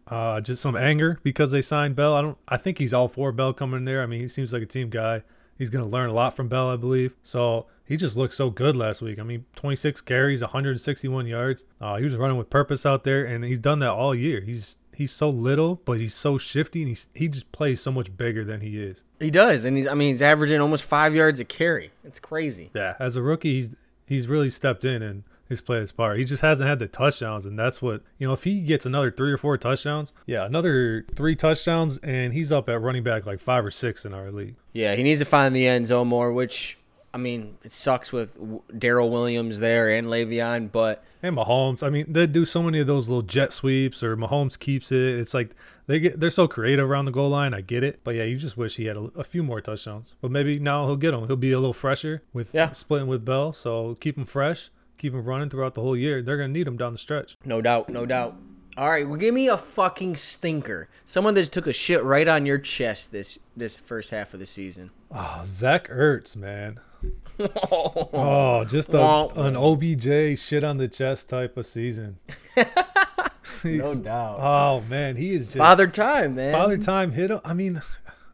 uh, 0.08 0.42
just 0.42 0.62
some 0.62 0.76
anger 0.76 1.20
because 1.24 1.50
they 1.52 1.62
signed 1.62 1.96
Bell. 1.96 2.14
I 2.14 2.22
don't. 2.22 2.38
I 2.48 2.58
think 2.58 2.78
he's 2.78 2.94
all 2.94 3.08
for 3.08 3.32
Bell 3.32 3.54
coming 3.54 3.78
in 3.80 3.86
there. 3.86 4.04
I 4.04 4.06
mean, 4.06 4.20
he 4.20 4.28
seems 4.28 4.54
like 4.54 4.62
a 4.62 4.68
team 4.68 4.90
guy. 4.92 5.24
He's 5.58 5.72
gonna 5.72 5.88
learn 5.88 6.10
a 6.10 6.14
lot 6.14 6.36
from 6.36 6.48
Bell, 6.50 6.70
I 6.70 6.76
believe. 6.76 7.16
So 7.24 7.66
he 7.86 7.98
just 7.98 8.16
looked 8.16 8.34
so 8.36 8.50
good 8.50 8.76
last 8.76 9.02
week. 9.02 9.20
I 9.20 9.24
mean, 9.24 9.46
26 9.56 10.02
carries, 10.02 10.42
161 10.42 11.28
yards. 11.28 11.64
Uh, 11.80 11.98
he 11.98 12.04
was 12.04 12.16
running 12.16 12.38
with 12.38 12.50
purpose 12.50 12.86
out 12.86 13.04
there, 13.04 13.26
and 13.26 13.44
he's 13.44 13.60
done 13.60 13.80
that 13.80 13.92
all 13.92 14.14
year. 14.16 14.42
He's 14.42 14.78
he's 14.96 15.12
so 15.12 15.30
little, 15.30 15.82
but 15.86 16.00
he's 16.00 16.14
so 16.14 16.38
shifty, 16.38 16.82
and 16.82 16.90
he's 16.90 17.08
he 17.14 17.28
just 17.28 17.52
plays 17.52 17.82
so 17.82 17.92
much 17.92 18.16
bigger 18.16 18.44
than 18.44 18.62
he 18.62 18.82
is. 18.82 19.04
He 19.20 19.32
does, 19.32 19.66
and 19.66 19.78
he's 19.78 19.88
I 19.88 19.94
mean 19.94 20.14
he's 20.14 20.22
averaging 20.22 20.62
almost 20.62 20.84
five 20.84 21.16
yards 21.16 21.40
a 21.40 21.46
carry. 21.46 21.92
It's 22.04 22.20
crazy. 22.20 22.72
Yeah, 22.74 22.96
as 23.00 23.16
a 23.16 23.22
rookie, 23.22 23.56
he's 23.56 23.76
he's 24.06 24.28
really 24.28 24.50
stepped 24.50 24.86
in 24.86 25.02
and 25.02 25.24
he's 25.52 25.62
played 25.62 25.82
his 25.82 25.92
part. 25.92 26.18
He 26.18 26.24
just 26.24 26.42
hasn't 26.42 26.68
had 26.70 26.80
the 26.80 26.88
touchdowns, 26.88 27.46
and 27.46 27.60
that's 27.60 27.82
what 27.82 28.02
you 28.18 28.26
know. 28.26 28.34
If 28.34 28.46
he 28.46 28.62
gets 28.62 28.86
another 28.86 29.12
three 29.12 29.32
or 29.32 29.38
four 29.38 29.58
touchdowns, 29.58 30.14
yeah, 30.26 30.46
another 30.46 31.06
three 31.16 31.36
touchdowns, 31.36 31.98
and 32.00 32.34
he's 32.34 32.52
up 32.52 32.70
at 32.70 32.82
running 32.82 33.04
back 33.04 33.26
like 33.26 33.40
five 33.40 33.66
or 33.66 33.72
six 33.72 34.06
in 34.06 34.14
our 34.14 34.32
league. 34.32 34.56
Yeah, 34.74 34.96
he 34.96 35.04
needs 35.04 35.20
to 35.20 35.26
find 35.26 35.56
the 35.56 35.68
end 35.68 35.88
zone 35.88 36.08
more, 36.08 36.32
which 36.32 36.78
I 37.14 37.18
mean 37.18 37.58
it 37.64 37.72
sucks 37.72 38.12
with 38.12 38.38
Daryl 38.70 39.10
Williams 39.12 39.60
there 39.60 39.90
and 39.90 40.08
Le'Veon, 40.08 40.72
but 40.72 41.04
And 41.22 41.36
Mahomes, 41.38 41.84
I 41.84 41.90
mean, 41.90 42.06
they 42.12 42.26
do 42.28 42.46
so 42.46 42.64
many 42.64 42.80
of 42.80 42.88
those 42.88 43.10
little 43.10 43.22
jet 43.22 43.52
sweeps, 43.54 44.02
or 44.04 44.16
Mahomes 44.18 44.58
keeps 44.58 44.92
it. 44.92 45.20
It's 45.20 45.34
like 45.34 45.56
they 45.88 46.00
get 46.00 46.20
they're 46.20 46.30
so 46.30 46.48
creative 46.48 46.90
around 46.90 47.06
the 47.06 47.12
goal 47.12 47.30
line. 47.30 47.54
I 47.54 47.62
get 47.62 47.84
it, 47.84 48.00
but 48.04 48.16
yeah, 48.16 48.24
you 48.24 48.38
just 48.38 48.56
wish 48.58 48.78
he 48.78 48.86
had 48.86 48.96
a, 48.98 49.10
a 49.16 49.24
few 49.24 49.44
more 49.44 49.60
touchdowns. 49.62 50.16
But 50.22 50.32
maybe 50.32 50.58
now 50.60 50.86
he'll 50.86 50.96
get 50.96 51.12
them. 51.12 51.28
He'll 51.28 51.36
be 51.36 51.52
a 51.52 51.60
little 51.60 51.74
fresher 51.74 52.24
with 52.34 52.54
Yeah. 52.54 52.72
splitting 52.72 53.08
with 53.08 53.26
Bell, 53.26 53.52
so 53.52 53.96
keep 54.00 54.18
him 54.18 54.26
fresh, 54.26 54.70
keep 54.98 55.14
him 55.14 55.26
running 55.26 55.50
throughout 55.50 55.76
the 55.76 55.82
whole 55.82 55.98
year. 55.98 56.22
They're 56.22 56.38
gonna 56.38 56.48
need 56.54 56.68
him 56.68 56.78
down 56.78 56.94
the 56.94 56.98
stretch. 56.98 57.36
no 57.44 57.62
doubt, 57.62 57.90
no 57.90 58.06
doubt. 58.06 58.36
All 58.78 58.90
right, 58.90 59.06
well, 59.06 59.18
give 59.18 59.34
me 59.34 59.50
a 59.50 59.58
fucking 59.58 60.16
stinker. 60.16 60.88
Someone 61.04 61.34
that 61.34 61.42
just 61.42 61.52
took 61.52 61.68
a 61.68 61.74
shit 61.74 62.02
right 62.06 62.26
on 62.26 62.46
your 62.46 62.58
chest 62.58 63.12
this 63.12 63.38
this 63.58 63.76
first 63.76 64.12
half 64.12 64.34
of 64.34 64.40
the 64.40 64.46
season. 64.46 64.92
Oh, 65.12 65.42
Zach 65.44 65.90
Ertz, 65.90 66.38
man. 66.38 66.80
Oh, 67.40 68.64
just 68.70 68.94
a, 68.94 69.28
an 69.36 69.56
OBJ 69.56 70.40
shit 70.40 70.64
on 70.64 70.78
the 70.78 70.88
chest 70.88 71.30
type 71.30 71.58
of 71.58 71.66
season. 71.66 72.20
no 73.64 73.96
doubt. 73.96 74.40
Oh 74.40 74.84
man, 74.90 75.16
he 75.16 75.34
is 75.34 75.48
just 75.48 75.58
Father 75.58 75.88
time, 75.88 76.36
man. 76.36 76.54
Father 76.54 76.78
time 76.78 77.12
hit 77.12 77.32
him. 77.32 77.40
I 77.44 77.54
mean, 77.54 77.82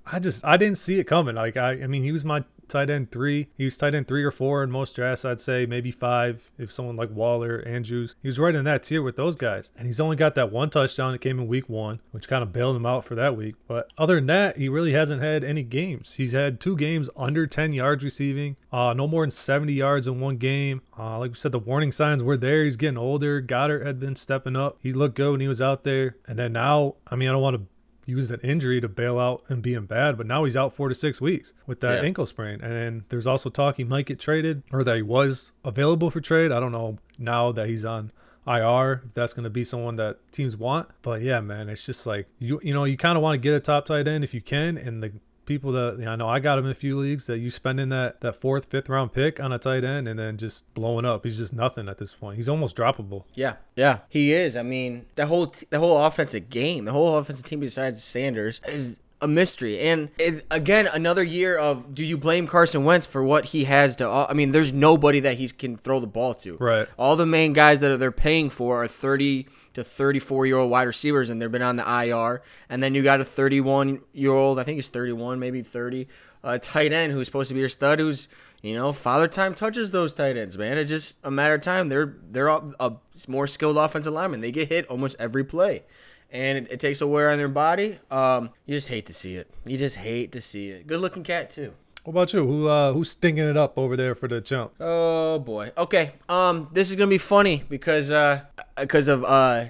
I 0.05 0.19
just 0.19 0.43
I 0.45 0.57
didn't 0.57 0.77
see 0.77 0.99
it 0.99 1.05
coming. 1.05 1.35
Like 1.35 1.57
I, 1.57 1.71
I 1.71 1.87
mean, 1.87 2.03
he 2.03 2.11
was 2.11 2.25
my 2.25 2.43
tight 2.67 2.89
end 2.89 3.11
three. 3.11 3.47
He 3.57 3.65
was 3.65 3.77
tight 3.77 3.95
end 3.95 4.07
three 4.07 4.23
or 4.23 4.31
four 4.31 4.63
in 4.63 4.71
most 4.71 4.95
drafts. 4.95 5.25
I'd 5.25 5.41
say 5.41 5.65
maybe 5.65 5.91
five 5.91 6.51
if 6.57 6.71
someone 6.71 6.95
like 6.95 7.09
Waller, 7.09 7.63
Andrews. 7.65 8.15
He 8.21 8.27
was 8.27 8.39
right 8.39 8.55
in 8.55 8.65
that 8.65 8.83
tier 8.83 9.01
with 9.01 9.15
those 9.15 9.35
guys. 9.35 9.71
And 9.77 9.87
he's 9.87 9.99
only 9.99 10.15
got 10.15 10.35
that 10.35 10.51
one 10.51 10.69
touchdown 10.69 11.11
that 11.11 11.19
came 11.19 11.39
in 11.39 11.47
week 11.47 11.69
one, 11.69 12.01
which 12.11 12.27
kind 12.27 12.43
of 12.43 12.53
bailed 12.53 12.75
him 12.75 12.85
out 12.85 13.05
for 13.05 13.15
that 13.15 13.35
week. 13.35 13.55
But 13.67 13.91
other 13.97 14.15
than 14.15 14.27
that, 14.27 14.57
he 14.57 14.69
really 14.69 14.93
hasn't 14.93 15.21
had 15.21 15.43
any 15.43 15.63
games. 15.63 16.15
He's 16.15 16.33
had 16.33 16.59
two 16.59 16.75
games 16.75 17.09
under 17.15 17.47
10 17.47 17.73
yards 17.73 18.03
receiving. 18.03 18.55
Uh, 18.71 18.93
no 18.93 19.07
more 19.07 19.23
than 19.23 19.31
70 19.31 19.73
yards 19.73 20.07
in 20.07 20.19
one 20.19 20.37
game. 20.37 20.81
Uh, 20.97 21.19
like 21.19 21.31
we 21.31 21.35
said, 21.35 21.51
the 21.51 21.59
warning 21.59 21.91
signs 21.91 22.23
were 22.23 22.37
there. 22.37 22.63
He's 22.63 22.77
getting 22.77 22.97
older. 22.97 23.41
Goedert 23.41 23.85
had 23.85 23.99
been 23.99 24.15
stepping 24.15 24.55
up. 24.55 24.77
He 24.81 24.93
looked 24.93 25.15
good 25.15 25.31
when 25.31 25.41
he 25.41 25.47
was 25.47 25.61
out 25.61 25.83
there. 25.83 26.17
And 26.27 26.37
then 26.37 26.53
now, 26.53 26.95
I 27.07 27.15
mean, 27.15 27.29
I 27.29 27.31
don't 27.31 27.41
want 27.41 27.55
to 27.57 27.61
used 28.07 28.31
an 28.31 28.39
injury 28.41 28.81
to 28.81 28.87
bail 28.87 29.19
out 29.19 29.43
and 29.49 29.61
being 29.61 29.85
bad, 29.85 30.17
but 30.17 30.25
now 30.25 30.43
he's 30.45 30.57
out 30.57 30.73
four 30.73 30.89
to 30.89 30.95
six 30.95 31.19
weeks 31.21 31.53
with 31.67 31.81
that 31.81 31.95
Yeah. 32.01 32.07
ankle 32.07 32.25
sprain. 32.25 32.59
And 32.61 32.71
then 32.73 33.05
there's 33.09 33.27
also 33.27 33.49
talk 33.49 33.77
he 33.77 33.83
might 33.83 34.05
get 34.07 34.19
traded 34.19 34.63
or 34.71 34.83
that 34.83 34.95
he 34.95 35.01
was 35.01 35.51
available 35.65 36.09
for 36.09 36.21
trade. 36.21 36.51
I 36.51 36.59
don't 36.59 36.71
know 36.71 36.97
now 37.19 37.51
that 37.51 37.67
he's 37.67 37.83
on 37.85 38.11
IR 38.47 39.01
if 39.05 39.13
that's 39.13 39.33
going 39.33 39.43
to 39.43 39.49
be 39.49 39.63
someone 39.65 39.97
that 39.97 40.17
teams 40.31 40.55
want. 40.55 40.87
But 41.01 41.21
yeah, 41.21 41.41
man, 41.41 41.67
it's 41.69 41.85
just 41.85 42.07
like 42.07 42.27
you 42.39 42.59
you 42.63 42.73
know 42.73 42.85
you 42.85 42.95
kind 42.97 43.17
of 43.17 43.21
want 43.21 43.35
to 43.35 43.39
get 43.39 43.53
a 43.53 43.59
top 43.59 43.85
tight 43.85 44.07
end 44.07 44.23
if 44.23 44.33
you 44.33 44.39
can, 44.41 44.77
and 44.77 45.03
the 45.03 45.11
people 45.47 45.71
that 45.71 46.05
I 46.07 46.15
know 46.15 46.27
I 46.27 46.39
got 46.39 46.59
him 46.59 46.65
in 46.65 46.71
a 46.71 46.75
few 46.75 46.97
leagues 46.97 47.25
that 47.25 47.39
you 47.39 47.49
spending 47.49 47.89
that 47.89 48.21
that 48.21 48.35
fourth 48.35 48.65
fifth 48.65 48.89
round 48.89 49.13
pick 49.13 49.39
on 49.39 49.51
a 49.51 49.57
tight 49.57 49.83
end 49.83 50.07
and 50.07 50.19
then 50.19 50.37
just 50.37 50.71
blowing 50.75 51.05
up. 51.05 51.23
He's 51.23 51.37
just 51.37 51.53
nothing 51.53 51.89
at 51.89 51.97
this 51.97 52.13
point. 52.13 52.37
He's 52.37 52.49
almost 52.49 52.75
droppable. 52.75 53.23
Yeah, 53.33 53.55
yeah, 53.75 53.99
he 54.09 54.33
is. 54.33 54.55
I 54.55 54.61
mean, 54.61 55.07
the 55.15 55.25
whole 55.25 55.47
t- 55.47 55.65
the 55.69 55.79
whole 55.79 55.97
offensive 55.97 56.49
game, 56.49 56.85
the 56.85 56.91
whole 56.91 57.17
offensive 57.17 57.45
team 57.45 57.61
besides 57.61 58.03
Sanders 58.03 58.61
is 58.67 58.99
a 59.21 59.27
mystery. 59.27 59.79
And 59.79 60.09
it, 60.17 60.45
again, 60.51 60.87
another 60.87 61.23
year 61.23 61.57
of 61.57 61.93
do 61.95 62.05
you 62.05 62.17
blame 62.17 62.47
Carson 62.47 62.83
Wentz 62.83 63.05
for 63.05 63.23
what 63.23 63.45
he 63.45 63.63
has 63.63 63.95
to? 63.97 64.07
I 64.07 64.33
mean, 64.33 64.51
there's 64.51 64.71
nobody 64.73 65.19
that 65.21 65.37
he 65.37 65.47
can 65.47 65.77
throw 65.77 65.99
the 65.99 66.07
ball 66.07 66.33
to. 66.35 66.55
Right. 66.57 66.87
All 66.97 67.15
the 67.15 67.25
main 67.25 67.53
guys 67.53 67.79
that 67.79 67.97
they're 67.99 68.11
paying 68.11 68.49
for 68.49 68.83
are 68.83 68.87
30 68.87 69.47
to 69.77 69.83
34 69.83 70.47
year 70.47 70.57
old 70.57 70.71
wide 70.71 70.87
receivers, 70.87 71.29
and 71.29 71.39
they've 71.39 71.51
been 71.51 71.61
on 71.61 71.75
the 71.75 72.03
IR. 72.03 72.41
And 72.67 72.81
then 72.81 72.95
you 72.95 73.03
got 73.03 73.21
a 73.21 73.25
31 73.25 74.01
year 74.11 74.33
old, 74.33 74.57
I 74.57 74.63
think 74.63 74.75
he's 74.75 74.89
31, 74.89 75.37
maybe 75.37 75.61
30, 75.61 76.07
uh, 76.43 76.57
tight 76.59 76.91
end 76.91 77.13
who's 77.13 77.27
supposed 77.27 77.49
to 77.49 77.53
be 77.53 77.59
your 77.59 77.69
stud, 77.69 77.99
who's 77.99 78.27
you 78.63 78.73
know, 78.73 78.91
father 78.91 79.27
time 79.27 79.53
touches 79.53 79.91
those 79.91 80.13
tight 80.13 80.35
ends, 80.35 80.57
man. 80.57 80.79
It's 80.79 80.89
just 80.89 81.17
a 81.23 81.29
matter 81.29 81.53
of 81.53 81.61
time. 81.61 81.89
They're 81.89 82.15
they're 82.31 82.47
a, 82.47 82.73
a 82.79 82.93
more 83.27 83.45
skilled 83.45 83.77
offensive 83.77 84.13
lineman. 84.13 84.41
They 84.41 84.51
get 84.51 84.69
hit 84.69 84.87
almost 84.87 85.15
every 85.19 85.43
play 85.43 85.83
and 86.31 86.57
it, 86.57 86.71
it, 86.71 86.79
takes 86.79 86.99
a 86.99 87.07
wear 87.07 87.29
on 87.31 87.37
their 87.37 87.47
body. 87.47 87.99
Um, 88.09 88.49
you 88.65 88.75
just 88.75 88.89
hate 88.89 89.05
to 89.05 89.13
see 89.13 89.35
it. 89.35 89.47
You 89.65 89.77
just 89.77 89.95
hate 89.95 90.31
to 90.31 90.41
see 90.41 90.69
it. 90.69 90.87
Good 90.87 90.99
looking 90.99 91.23
cat 91.23 91.51
too. 91.51 91.73
What 92.07 92.11
about 92.11 92.31
you? 92.31 92.47
Who 92.47 92.69
uh, 92.69 92.93
who's 92.93 93.11
stinking 93.11 93.49
it 93.49 93.57
up 93.57 93.77
over 93.77 93.97
there 93.97 94.15
for 94.15 94.29
the 94.29 94.39
jump? 94.39 94.71
Oh 94.79 95.39
boy. 95.39 95.73
Okay. 95.77 96.13
Um, 96.29 96.69
this 96.71 96.89
is 96.89 96.95
gonna 96.95 97.09
be 97.09 97.17
funny 97.17 97.65
because 97.67 98.09
uh, 98.09 98.43
because 98.77 99.09
of 99.09 99.25
uh, 99.25 99.65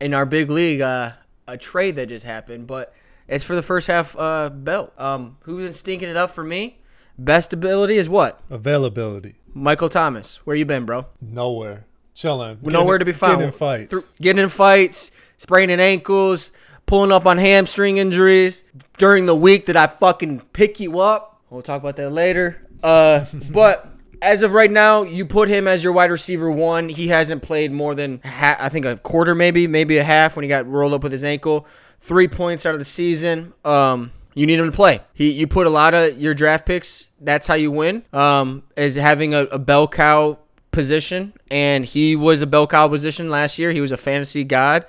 in 0.00 0.14
our 0.14 0.24
big 0.24 0.50
league 0.50 0.82
uh, 0.82 1.14
a 1.48 1.58
trade 1.58 1.96
that 1.96 2.08
just 2.08 2.24
happened, 2.24 2.68
but 2.68 2.94
it's 3.26 3.44
for 3.44 3.56
the 3.56 3.62
first 3.62 3.88
half 3.88 4.16
uh 4.16 4.50
belt. 4.50 4.92
Um, 4.98 5.38
who's 5.40 5.64
been 5.64 5.74
stinking 5.74 6.08
it 6.08 6.16
up 6.16 6.30
for 6.30 6.44
me? 6.44 6.78
Best 7.18 7.52
ability 7.52 7.96
is 7.96 8.08
what? 8.08 8.40
Availability. 8.50 9.34
Michael 9.52 9.88
Thomas. 9.88 10.36
Where 10.46 10.54
you 10.54 10.64
been, 10.64 10.84
bro? 10.84 11.06
Nowhere. 11.20 11.86
Chilling. 12.14 12.58
Nowhere 12.62 12.98
to 12.98 13.04
be 13.04 13.12
found. 13.12 13.38
Getting 13.38 13.46
in 13.46 13.52
fights. 13.52 13.94
Getting 14.20 14.42
in 14.44 14.48
fights 14.48 15.10
spraining 15.38 15.80
ankles, 15.80 16.52
pulling 16.86 17.10
up 17.10 17.26
on 17.26 17.38
hamstring 17.38 17.96
injuries 17.96 18.62
during 18.96 19.26
the 19.26 19.34
week 19.34 19.66
that 19.66 19.76
I 19.76 19.88
fucking 19.88 20.42
pick 20.52 20.78
you 20.78 21.00
up. 21.00 21.29
We'll 21.50 21.62
talk 21.62 21.80
about 21.80 21.96
that 21.96 22.10
later. 22.10 22.66
Uh, 22.82 23.26
but 23.50 23.86
as 24.22 24.42
of 24.42 24.52
right 24.52 24.70
now, 24.70 25.02
you 25.02 25.26
put 25.26 25.48
him 25.48 25.66
as 25.66 25.82
your 25.82 25.92
wide 25.92 26.10
receiver 26.10 26.50
one. 26.50 26.88
He 26.88 27.08
hasn't 27.08 27.42
played 27.42 27.72
more 27.72 27.94
than 27.94 28.20
ha- 28.24 28.56
I 28.58 28.68
think 28.68 28.84
a 28.84 28.96
quarter, 28.96 29.34
maybe 29.34 29.66
maybe 29.66 29.98
a 29.98 30.04
half 30.04 30.36
when 30.36 30.42
he 30.42 30.48
got 30.48 30.66
rolled 30.66 30.92
up 30.92 31.02
with 31.02 31.12
his 31.12 31.24
ankle. 31.24 31.66
Three 32.00 32.28
points 32.28 32.64
out 32.64 32.74
of 32.74 32.80
the 32.80 32.84
season. 32.84 33.52
Um, 33.64 34.12
you 34.34 34.46
need 34.46 34.58
him 34.58 34.70
to 34.70 34.76
play. 34.76 35.00
He, 35.12 35.32
you 35.32 35.46
put 35.46 35.66
a 35.66 35.70
lot 35.70 35.92
of 35.92 36.18
your 36.18 36.34
draft 36.34 36.64
picks. 36.64 37.10
That's 37.20 37.46
how 37.46 37.54
you 37.54 37.70
win. 37.70 38.04
Um, 38.12 38.62
is 38.76 38.94
having 38.94 39.34
a, 39.34 39.40
a 39.46 39.58
bell 39.58 39.88
cow 39.88 40.38
position, 40.70 41.34
and 41.50 41.84
he 41.84 42.14
was 42.14 42.40
a 42.40 42.46
bell 42.46 42.66
cow 42.66 42.88
position 42.88 43.28
last 43.28 43.58
year. 43.58 43.72
He 43.72 43.80
was 43.80 43.92
a 43.92 43.96
fantasy 43.96 44.44
god 44.44 44.86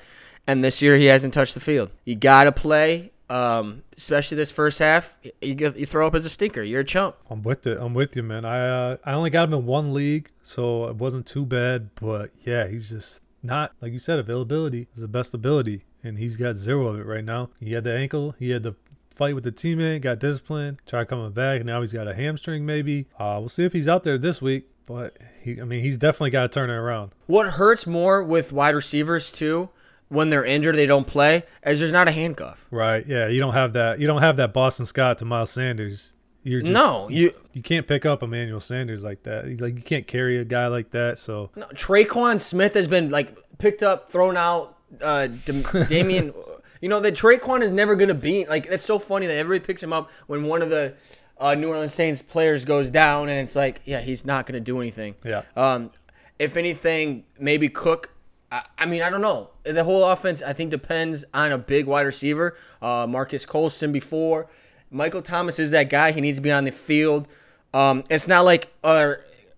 and 0.48 0.64
this 0.64 0.82
year 0.82 0.98
he 0.98 1.06
hasn't 1.06 1.34
touched 1.34 1.54
the 1.54 1.60
field. 1.60 1.92
You 2.06 2.16
got 2.16 2.46
to 2.46 2.52
play, 2.52 3.11
um, 3.32 3.84
especially 3.98 4.36
this 4.36 4.52
first 4.52 4.80
half. 4.80 5.18
You, 5.42 5.74
you 5.76 5.86
throw 5.86 6.06
up 6.06 6.14
as 6.16 6.26
a 6.26 6.30
stinker. 6.30 6.62
You're 6.62 6.82
a 6.82 6.86
chump. 6.86 7.16
I'm 7.30 7.42
with 7.42 7.66
it. 7.66 7.78
I'm 7.80 7.94
with 7.94 8.16
you, 8.16 8.24
man. 8.24 8.44
I 8.44 8.68
uh, 8.68 8.98
I 9.06 9.14
only 9.14 9.30
got 9.30 9.48
him 9.48 9.54
in 9.54 9.66
one 9.66 9.94
league, 9.94 10.30
so 10.44 10.86
it 10.88 10.98
wasn't 10.98 11.26
too 11.26 11.46
bad. 11.46 11.96
But 11.96 12.32
yeah, 12.44 12.68
he's 12.68 12.90
just 12.90 13.22
not 13.42 13.72
like 13.82 13.94
you 13.94 14.00
said. 14.00 14.20
Availability 14.20 14.90
is 14.94 15.02
the 15.02 15.08
best 15.08 15.34
ability, 15.34 15.86
and 16.04 16.18
he's 16.18 16.36
got 16.36 16.56
zero 16.56 16.88
of 16.88 17.00
it 17.00 17.06
right 17.06 17.24
now. 17.24 17.50
He 17.62 17.72
had 17.72 17.86
the 17.86 17.96
ankle. 17.96 18.36
He 18.38 18.50
had 18.50 18.64
the 18.64 18.76
fight 19.16 19.34
with 19.34 19.46
the 19.46 19.52
teammate, 19.52 20.02
got 20.02 20.20
disciplined, 20.20 20.80
tried 20.86 21.08
coming 21.08 21.32
back. 21.32 21.62
And 21.62 21.68
now 21.68 21.80
he's 21.80 21.94
got 21.94 22.08
a 22.08 22.14
hamstring, 22.14 22.66
maybe. 22.66 23.08
Uh, 23.18 23.38
we'll 23.40 23.50
see 23.50 23.64
if 23.64 23.72
he's 23.72 23.88
out 23.88 24.04
there 24.04 24.18
this 24.18 24.42
week. 24.42 24.68
But 24.86 25.18
he, 25.42 25.62
I 25.62 25.64
mean, 25.64 25.82
he's 25.82 25.96
definitely 25.96 26.32
got 26.32 26.42
to 26.42 26.48
turn 26.50 26.70
it 26.70 26.74
around. 26.74 27.12
What 27.28 27.52
hurts 27.52 27.88
more 27.88 28.22
with 28.22 28.52
wide 28.52 28.76
receivers 28.76 29.32
too 29.32 29.70
when 30.12 30.30
they're 30.30 30.44
injured 30.44 30.76
they 30.76 30.86
don't 30.86 31.08
play 31.08 31.44
as 31.64 31.80
there's 31.80 31.94
not 31.94 32.08
a 32.08 32.12
handcuff. 32.12 32.68
Right. 32.70 33.06
Yeah. 33.08 33.28
You 33.28 33.40
don't 33.40 33.54
have 33.54 33.74
that. 33.74 34.00
You 34.00 34.08
don't 34.08 34.22
have 34.22 34.38
that 34.38 34.54
Boston 34.54 34.86
Scott 34.86 35.18
to 35.20 35.26
Miles 35.26 35.52
Sanders. 35.52 36.16
You're 36.44 36.62
just, 36.62 36.74
no, 36.74 37.08
you 37.10 37.32
you 37.54 37.62
can't 37.62 37.88
pick 37.88 38.06
up 38.06 38.24
Emmanuel 38.24 38.60
Sanders 38.60 39.04
like 39.04 39.24
that. 39.24 39.62
Like 39.62 39.76
you 39.76 39.82
can't 39.82 40.08
carry 40.08 40.40
a 40.40 40.44
guy 40.44 40.68
like 40.68 40.90
that. 40.92 41.20
So 41.20 41.52
no, 41.56 41.68
Tre'Quan 41.68 42.40
Smith 42.40 42.74
has 42.74 42.88
been 42.88 43.12
like 43.12 43.38
picked 43.60 43.84
up, 43.84 44.10
thrown 44.10 44.38
out. 44.38 44.78
Uh, 45.02 45.28
Damien, 45.88 46.34
you 46.82 46.90
know 46.90 47.00
that 47.00 47.14
Tre'Quan 47.14 47.62
is 47.62 47.72
never 47.72 47.96
gonna 47.96 48.16
be 48.16 48.46
like. 48.48 48.68
That's 48.68 48.84
so 48.84 48.98
funny 48.98 49.28
that 49.28 49.38
everybody 49.38 49.66
picks 49.66 49.84
him 49.84 49.94
up 49.94 50.10
when 50.26 50.44
one 50.44 50.64
of 50.64 50.72
the 50.72 50.96
uh, 51.38 51.54
New 51.54 51.70
Orleans 51.70 51.94
Saints 51.94 52.24
players 52.24 52.66
goes 52.66 52.90
down, 52.90 53.30
and 53.30 53.40
it's 53.40 53.56
like, 53.56 53.82
yeah, 53.86 54.02
he's 54.02 54.26
not 54.26 54.48
gonna 54.48 54.60
do 54.60 54.82
anything. 54.82 55.16
Yeah. 55.24 55.44
Um, 55.56 55.92
if 56.40 56.58
anything, 56.58 57.24
maybe 57.40 57.70
Cook 57.70 58.10
I, 58.52 58.86
mean, 58.86 59.02
I 59.02 59.10
don't 59.10 59.22
know. 59.22 59.50
The 59.64 59.84
whole 59.84 60.04
offense, 60.04 60.42
I 60.42 60.52
think, 60.54 60.72
depends 60.72 61.24
on 61.34 61.52
a 61.52 61.58
big 61.58 61.86
wide 61.86 62.06
receiver. 62.06 62.58
Uh, 62.82 63.08
Marques 63.08 63.46
Colston 63.46 63.92
before. 63.92 64.48
Michael 64.90 65.22
Thomas 65.22 65.58
is 65.58 65.72
that 65.72 65.90
guy. 65.90 66.12
He 66.12 66.20
needs 66.20 66.38
to 66.38 66.42
be 66.42 66.52
on 66.52 66.66
the 66.66 66.72
field. 66.72 67.28
Um, 67.74 68.04
it's 68.10 68.28
not 68.28 68.44
like, 68.44 68.74
uh, 68.84 69.14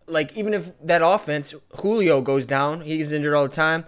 like 0.05 0.37
even 0.37 0.53
if 0.53 0.71
that 0.85 1.01
offense, 1.03 1.55
Julio 1.79 2.21
goes 2.21 2.45
down, 2.45 2.81
he's 2.81 3.11
injured 3.11 3.33
all 3.33 3.47
the 3.47 3.55
time. 3.55 3.85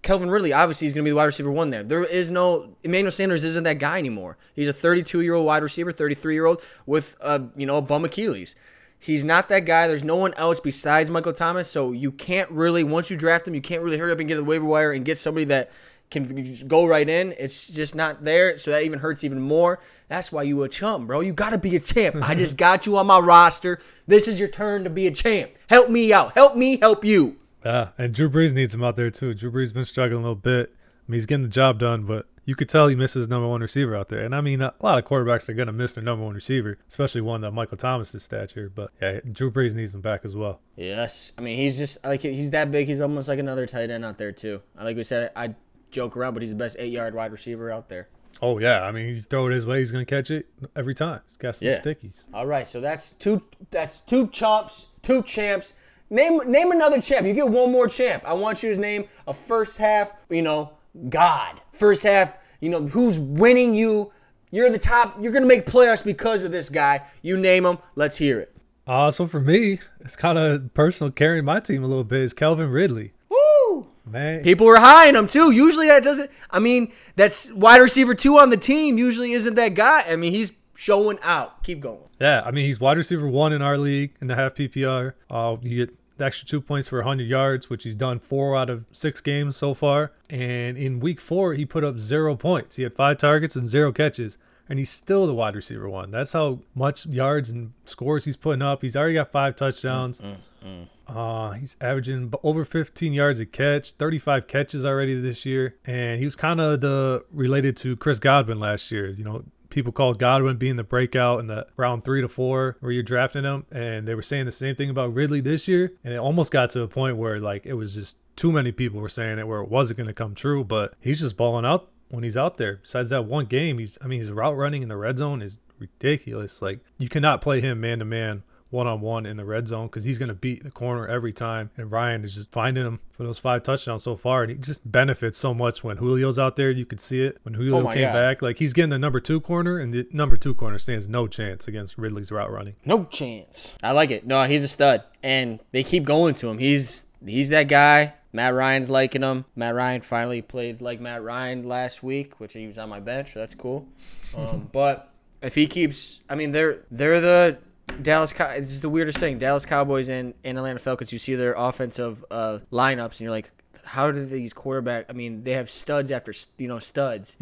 Calvin 0.00 0.30
Ridley, 0.30 0.52
obviously, 0.52 0.86
he's 0.86 0.94
going 0.94 1.04
to 1.04 1.08
be 1.08 1.10
the 1.10 1.16
wide 1.16 1.24
receiver 1.24 1.50
one 1.50 1.70
there. 1.70 1.82
There 1.82 2.04
is 2.04 2.30
no 2.30 2.76
Emmanuel 2.84 3.10
Sanders 3.10 3.44
isn't 3.44 3.64
that 3.64 3.78
guy 3.78 3.98
anymore. 3.98 4.38
He's 4.54 4.68
a 4.68 4.72
32 4.72 5.20
year 5.20 5.34
old 5.34 5.44
wide 5.44 5.62
receiver, 5.62 5.92
33 5.92 6.34
year 6.34 6.46
old 6.46 6.62
with 6.86 7.16
a 7.20 7.42
you 7.56 7.66
know 7.66 7.76
a 7.76 7.82
bum 7.82 8.04
Achilles. 8.04 8.54
He's 8.98 9.24
not 9.24 9.48
that 9.48 9.64
guy. 9.64 9.86
There's 9.86 10.04
no 10.04 10.16
one 10.16 10.34
else 10.34 10.60
besides 10.60 11.10
Michael 11.10 11.32
Thomas. 11.32 11.70
So 11.70 11.92
you 11.92 12.10
can't 12.10 12.50
really, 12.50 12.82
once 12.82 13.10
you 13.10 13.16
draft 13.16 13.46
him, 13.46 13.54
you 13.54 13.60
can't 13.60 13.82
really 13.82 13.98
hurry 13.98 14.12
up 14.12 14.18
and 14.18 14.28
get 14.28 14.34
to 14.34 14.40
the 14.40 14.44
waiver 14.44 14.64
wire 14.64 14.92
and 14.92 15.04
get 15.04 15.18
somebody 15.18 15.44
that 15.46 15.70
can 16.10 16.66
go 16.66 16.86
right 16.86 17.08
in. 17.08 17.34
It's 17.38 17.68
just 17.68 17.94
not 17.94 18.24
there. 18.24 18.58
So 18.58 18.70
that 18.70 18.82
even 18.82 18.98
hurts 18.98 19.24
even 19.24 19.40
more. 19.40 19.78
That's 20.08 20.32
why 20.32 20.42
you 20.44 20.62
a 20.62 20.68
chump, 20.68 21.06
bro. 21.06 21.20
You 21.20 21.32
got 21.32 21.50
to 21.50 21.58
be 21.58 21.76
a 21.76 21.80
champ. 21.80 22.16
I 22.22 22.34
just 22.34 22.56
got 22.58 22.86
you 22.86 22.96
on 22.96 23.06
my 23.06 23.18
roster. 23.18 23.78
This 24.06 24.26
is 24.26 24.40
your 24.40 24.48
turn 24.48 24.84
to 24.84 24.90
be 24.90 25.06
a 25.06 25.10
champ. 25.10 25.52
Help 25.68 25.90
me 25.90 26.12
out. 26.12 26.32
Help 26.32 26.56
me 26.56 26.78
help 26.78 27.04
you. 27.04 27.36
Yeah, 27.64 27.88
and 27.98 28.14
Drew 28.14 28.30
Brees 28.30 28.54
needs 28.54 28.74
him 28.74 28.82
out 28.82 28.96
there 28.96 29.10
too. 29.10 29.34
Drew 29.34 29.50
Brees 29.50 29.74
been 29.74 29.84
struggling 29.84 30.22
a 30.22 30.22
little 30.22 30.34
bit. 30.34 30.72
I 30.76 31.10
mean, 31.10 31.16
he's 31.16 31.26
getting 31.26 31.42
the 31.42 31.48
job 31.48 31.78
done, 31.78 32.04
but 32.04 32.26
you 32.48 32.54
could 32.54 32.66
tell 32.70 32.88
he 32.88 32.96
misses 32.96 33.28
number 33.28 33.46
one 33.46 33.60
receiver 33.60 33.94
out 33.94 34.08
there. 34.08 34.20
And 34.20 34.34
I 34.34 34.40
mean, 34.40 34.62
a 34.62 34.72
lot 34.80 34.96
of 34.96 35.04
quarterbacks 35.04 35.50
are 35.50 35.52
going 35.52 35.66
to 35.66 35.72
miss 35.72 35.92
their 35.92 36.02
number 36.02 36.24
one 36.24 36.34
receiver, 36.34 36.78
especially 36.88 37.20
one 37.20 37.42
that 37.42 37.50
Michael 37.50 37.76
Thomas's 37.76 38.22
stature. 38.22 38.72
But 38.74 38.90
yeah, 39.02 39.20
Drew 39.30 39.50
Brees 39.50 39.74
needs 39.74 39.94
him 39.94 40.00
back 40.00 40.24
as 40.24 40.34
well. 40.34 40.62
Yes, 40.74 41.34
I 41.36 41.42
mean 41.42 41.58
he's 41.58 41.76
just 41.76 42.02
like 42.02 42.22
he's 42.22 42.50
that 42.52 42.72
big. 42.72 42.88
He's 42.88 43.02
almost 43.02 43.28
like 43.28 43.38
another 43.38 43.66
tight 43.66 43.90
end 43.90 44.02
out 44.02 44.16
there 44.16 44.32
too. 44.32 44.62
Like 44.80 44.96
we 44.96 45.04
said, 45.04 45.30
I 45.36 45.56
joke 45.90 46.16
around, 46.16 46.32
but 46.32 46.42
he's 46.42 46.52
the 46.52 46.56
best 46.56 46.76
eight 46.78 46.90
yard 46.90 47.14
wide 47.14 47.32
receiver 47.32 47.70
out 47.70 47.90
there. 47.90 48.08
Oh 48.40 48.58
yeah, 48.58 48.80
I 48.80 48.92
mean, 48.92 49.08
you 49.08 49.20
throw 49.20 49.48
it 49.48 49.52
his 49.52 49.66
way, 49.66 49.80
he's 49.80 49.92
gonna 49.92 50.06
catch 50.06 50.30
it 50.30 50.46
every 50.74 50.94
time. 50.94 51.20
He's 51.26 51.36
got 51.36 51.54
some 51.54 51.68
yeah. 51.68 51.78
stickies. 51.78 52.32
All 52.32 52.46
right, 52.46 52.66
so 52.66 52.80
that's 52.80 53.12
two. 53.12 53.42
That's 53.70 53.98
two 53.98 54.26
chomps, 54.28 54.86
two 55.02 55.22
champs. 55.22 55.74
Name 56.08 56.40
name 56.50 56.72
another 56.72 57.02
champ. 57.02 57.26
You 57.26 57.34
get 57.34 57.50
one 57.50 57.70
more 57.70 57.88
champ. 57.88 58.24
I 58.24 58.32
want 58.32 58.62
you 58.62 58.74
to 58.74 58.80
name 58.80 59.04
a 59.26 59.34
first 59.34 59.76
half. 59.76 60.14
You 60.30 60.40
know, 60.40 60.77
God. 61.08 61.60
First 61.70 62.02
half 62.02 62.38
you 62.60 62.68
know, 62.68 62.84
who's 62.86 63.20
winning 63.20 63.74
you. 63.74 64.12
You're 64.50 64.70
the 64.70 64.78
top. 64.78 65.16
You're 65.20 65.32
going 65.32 65.42
to 65.42 65.48
make 65.48 65.66
playoffs 65.66 66.04
because 66.04 66.42
of 66.42 66.52
this 66.52 66.70
guy. 66.70 67.02
You 67.22 67.36
name 67.36 67.66
him. 67.66 67.78
Let's 67.94 68.16
hear 68.16 68.40
it. 68.40 68.56
Uh, 68.86 69.10
so 69.10 69.26
for 69.26 69.40
me, 69.40 69.80
it's 70.00 70.16
kind 70.16 70.38
of 70.38 70.72
personal 70.72 71.10
carrying 71.10 71.44
my 71.44 71.60
team 71.60 71.84
a 71.84 71.86
little 71.86 72.04
bit 72.04 72.22
is 72.22 72.32
Calvin 72.32 72.70
Ridley. 72.70 73.12
Woo! 73.28 73.86
Man. 74.06 74.42
People 74.42 74.66
were 74.66 74.78
high 74.78 75.08
on 75.08 75.16
him 75.16 75.28
too. 75.28 75.50
Usually 75.50 75.88
that 75.88 76.02
doesn't, 76.02 76.30
I 76.50 76.58
mean, 76.58 76.92
that's 77.14 77.52
wide 77.52 77.82
receiver 77.82 78.14
two 78.14 78.38
on 78.38 78.48
the 78.48 78.56
team 78.56 78.96
usually 78.96 79.32
isn't 79.32 79.54
that 79.56 79.74
guy. 79.74 80.00
I 80.08 80.16
mean, 80.16 80.32
he's 80.32 80.52
showing 80.74 81.18
out. 81.22 81.62
Keep 81.62 81.80
going. 81.80 82.08
Yeah, 82.18 82.42
I 82.46 82.50
mean, 82.50 82.64
he's 82.64 82.80
wide 82.80 82.96
receiver 82.96 83.28
one 83.28 83.52
in 83.52 83.60
our 83.60 83.76
league 83.76 84.14
in 84.22 84.28
the 84.28 84.34
half 84.34 84.54
PPR. 84.54 85.12
Uh, 85.28 85.56
you 85.60 85.84
get 85.86 85.97
the 86.18 86.24
extra 86.24 86.46
two 86.46 86.60
points 86.60 86.88
for 86.88 86.98
100 86.98 87.26
yards, 87.26 87.70
which 87.70 87.84
he's 87.84 87.94
done 87.94 88.18
four 88.18 88.56
out 88.56 88.68
of 88.68 88.84
six 88.92 89.20
games 89.20 89.56
so 89.56 89.74
far. 89.74 90.12
And 90.28 90.76
in 90.76 91.00
week 91.00 91.20
four, 91.20 91.54
he 91.54 91.64
put 91.64 91.84
up 91.84 91.98
zero 91.98 92.36
points. 92.36 92.76
He 92.76 92.82
had 92.82 92.94
five 92.94 93.18
targets 93.18 93.56
and 93.56 93.66
zero 93.66 93.92
catches, 93.92 94.36
and 94.68 94.78
he's 94.78 94.90
still 94.90 95.26
the 95.26 95.34
wide 95.34 95.56
receiver 95.56 95.88
one. 95.88 96.10
That's 96.10 96.32
how 96.32 96.60
much 96.74 97.06
yards 97.06 97.48
and 97.48 97.72
scores 97.84 98.24
he's 98.24 98.36
putting 98.36 98.62
up. 98.62 98.82
He's 98.82 98.96
already 98.96 99.14
got 99.14 99.32
five 99.32 99.56
touchdowns. 99.56 100.20
Mm, 100.20 100.36
mm, 100.64 100.66
mm. 100.66 100.88
Uh, 101.08 101.52
he's 101.52 101.76
averaging 101.80 102.32
over 102.42 102.66
15 102.66 103.14
yards 103.14 103.40
a 103.40 103.46
catch, 103.46 103.92
35 103.92 104.46
catches 104.46 104.84
already 104.84 105.18
this 105.18 105.46
year, 105.46 105.76
and 105.86 106.18
he 106.18 106.26
was 106.26 106.36
kind 106.36 106.60
of 106.60 106.82
the 106.82 107.24
related 107.32 107.76
to 107.78 107.96
Chris 107.96 108.18
Godwin 108.18 108.60
last 108.60 108.92
year. 108.92 109.08
You 109.08 109.24
know, 109.24 109.44
people 109.78 109.92
called 109.92 110.18
Godwin 110.18 110.56
being 110.56 110.74
the 110.74 110.82
breakout 110.82 111.38
in 111.38 111.46
the 111.46 111.64
round 111.76 112.02
three 112.02 112.20
to 112.20 112.28
four 112.28 112.76
where 112.80 112.90
you're 112.90 113.04
drafting 113.04 113.44
him. 113.44 113.64
And 113.70 114.08
they 114.08 114.16
were 114.16 114.22
saying 114.22 114.46
the 114.46 114.50
same 114.50 114.74
thing 114.74 114.90
about 114.90 115.14
Ridley 115.14 115.40
this 115.40 115.68
year. 115.68 115.92
And 116.02 116.12
it 116.12 116.16
almost 116.16 116.50
got 116.50 116.70
to 116.70 116.82
a 116.82 116.88
point 116.88 117.16
where 117.16 117.38
like 117.38 117.64
it 117.64 117.74
was 117.74 117.94
just 117.94 118.16
too 118.34 118.50
many 118.50 118.72
people 118.72 119.00
were 119.00 119.08
saying 119.08 119.38
it 119.38 119.46
where 119.46 119.60
it 119.60 119.68
wasn't 119.68 119.98
going 119.98 120.08
to 120.08 120.14
come 120.14 120.34
true. 120.34 120.64
But 120.64 120.94
he's 121.00 121.20
just 121.20 121.36
balling 121.36 121.64
out 121.64 121.90
when 122.08 122.24
he's 122.24 122.36
out 122.36 122.56
there. 122.56 122.80
Besides 122.82 123.10
that 123.10 123.26
one 123.26 123.44
game, 123.44 123.78
he's 123.78 123.96
I 124.02 124.08
mean 124.08 124.18
his 124.18 124.32
route 124.32 124.56
running 124.56 124.82
in 124.82 124.88
the 124.88 124.96
red 124.96 125.18
zone 125.18 125.42
is 125.42 125.58
ridiculous. 125.78 126.60
Like 126.60 126.80
you 126.98 127.08
cannot 127.08 127.40
play 127.40 127.60
him 127.60 127.80
man 127.80 128.00
to 128.00 128.04
man 128.04 128.42
one 128.70 128.86
on 128.86 129.00
one 129.00 129.24
in 129.24 129.36
the 129.38 129.44
red 129.44 129.66
zone 129.66 129.86
because 129.86 130.04
he's 130.04 130.18
going 130.18 130.28
to 130.28 130.34
beat 130.34 130.62
the 130.62 130.70
corner 130.70 131.06
every 131.06 131.32
time. 131.32 131.70
And 131.76 131.90
Ryan 131.90 132.22
is 132.24 132.34
just 132.34 132.52
finding 132.52 132.84
him 132.84 133.00
for 133.12 133.22
those 133.22 133.38
five 133.38 133.62
touchdowns 133.62 134.02
so 134.02 134.14
far. 134.14 134.42
And 134.42 134.52
he 134.52 134.58
just 134.58 134.90
benefits 134.90 135.38
so 135.38 135.54
much 135.54 135.82
when 135.82 135.96
Julio's 135.96 136.38
out 136.38 136.56
there. 136.56 136.70
You 136.70 136.84
could 136.84 137.00
see 137.00 137.22
it 137.22 137.38
when 137.44 137.54
Julio 137.54 137.88
Oh 137.88 137.92
came 137.92 138.02
God. 138.02 138.12
back. 138.12 138.42
Like 138.42 138.58
he's 138.58 138.72
getting 138.74 138.90
the 138.90 138.98
number 138.98 139.20
two 139.20 139.40
corner, 139.40 139.78
and 139.78 139.92
the 139.94 140.06
number 140.12 140.36
two 140.36 140.54
corner 140.54 140.76
stands 140.78 141.08
no 141.08 141.26
chance 141.26 141.66
against 141.66 141.96
Ridley's 141.96 142.30
route 142.30 142.52
running. 142.52 142.76
No 142.84 143.04
chance. 143.04 143.72
I 143.82 143.92
like 143.92 144.10
it. 144.10 144.26
No, 144.26 144.44
he's 144.44 144.64
a 144.64 144.68
stud, 144.68 145.02
and 145.22 145.60
they 145.72 145.82
keep 145.82 146.04
going 146.04 146.34
to 146.34 146.48
him. 146.48 146.58
He's 146.58 147.06
he's 147.24 147.48
that 147.48 147.68
guy. 147.68 148.14
Matt 148.30 148.52
Ryan's 148.52 148.90
liking 148.90 149.22
him. 149.22 149.46
Matt 149.56 149.74
Ryan 149.74 150.02
finally 150.02 150.42
played 150.42 150.82
like 150.82 151.00
Matt 151.00 151.22
Ryan 151.22 151.66
last 151.66 152.02
week, 152.02 152.38
which 152.38 152.52
he 152.52 152.66
was 152.66 152.76
on 152.76 152.90
my 152.90 153.00
bench, 153.00 153.32
so 153.32 153.40
that's 153.40 153.54
cool. 153.54 153.88
Um, 154.36 154.68
but 154.72 155.10
if 155.40 155.54
he 155.54 155.66
keeps, 155.66 156.20
I 156.28 156.34
mean, 156.34 156.50
they're 156.50 156.80
they're 156.90 157.20
the 157.22 157.58
Dallas. 158.02 158.32
Cow- 158.32 158.54
This 158.54 158.70
is 158.70 158.80
the 158.80 158.88
weirdest 158.88 159.18
thing. 159.18 159.38
Dallas 159.38 159.64
Cowboys 159.66 160.08
and, 160.08 160.34
and 160.44 160.56
Atlanta 160.58 160.78
Falcons. 160.78 161.12
You 161.12 161.18
see 161.18 161.34
their 161.34 161.54
offensive 161.54 162.24
uh, 162.30 162.58
lineups, 162.72 163.12
and 163.12 163.20
you're 163.22 163.30
like, 163.30 163.50
how 163.84 164.10
do 164.12 164.24
these 164.24 164.52
quarterback? 164.52 165.06
I 165.08 165.14
mean, 165.14 165.42
they 165.44 165.52
have 165.52 165.70
studs 165.70 166.10
after 166.10 166.32
you 166.58 166.68
know 166.68 166.78
studs, 166.78 167.36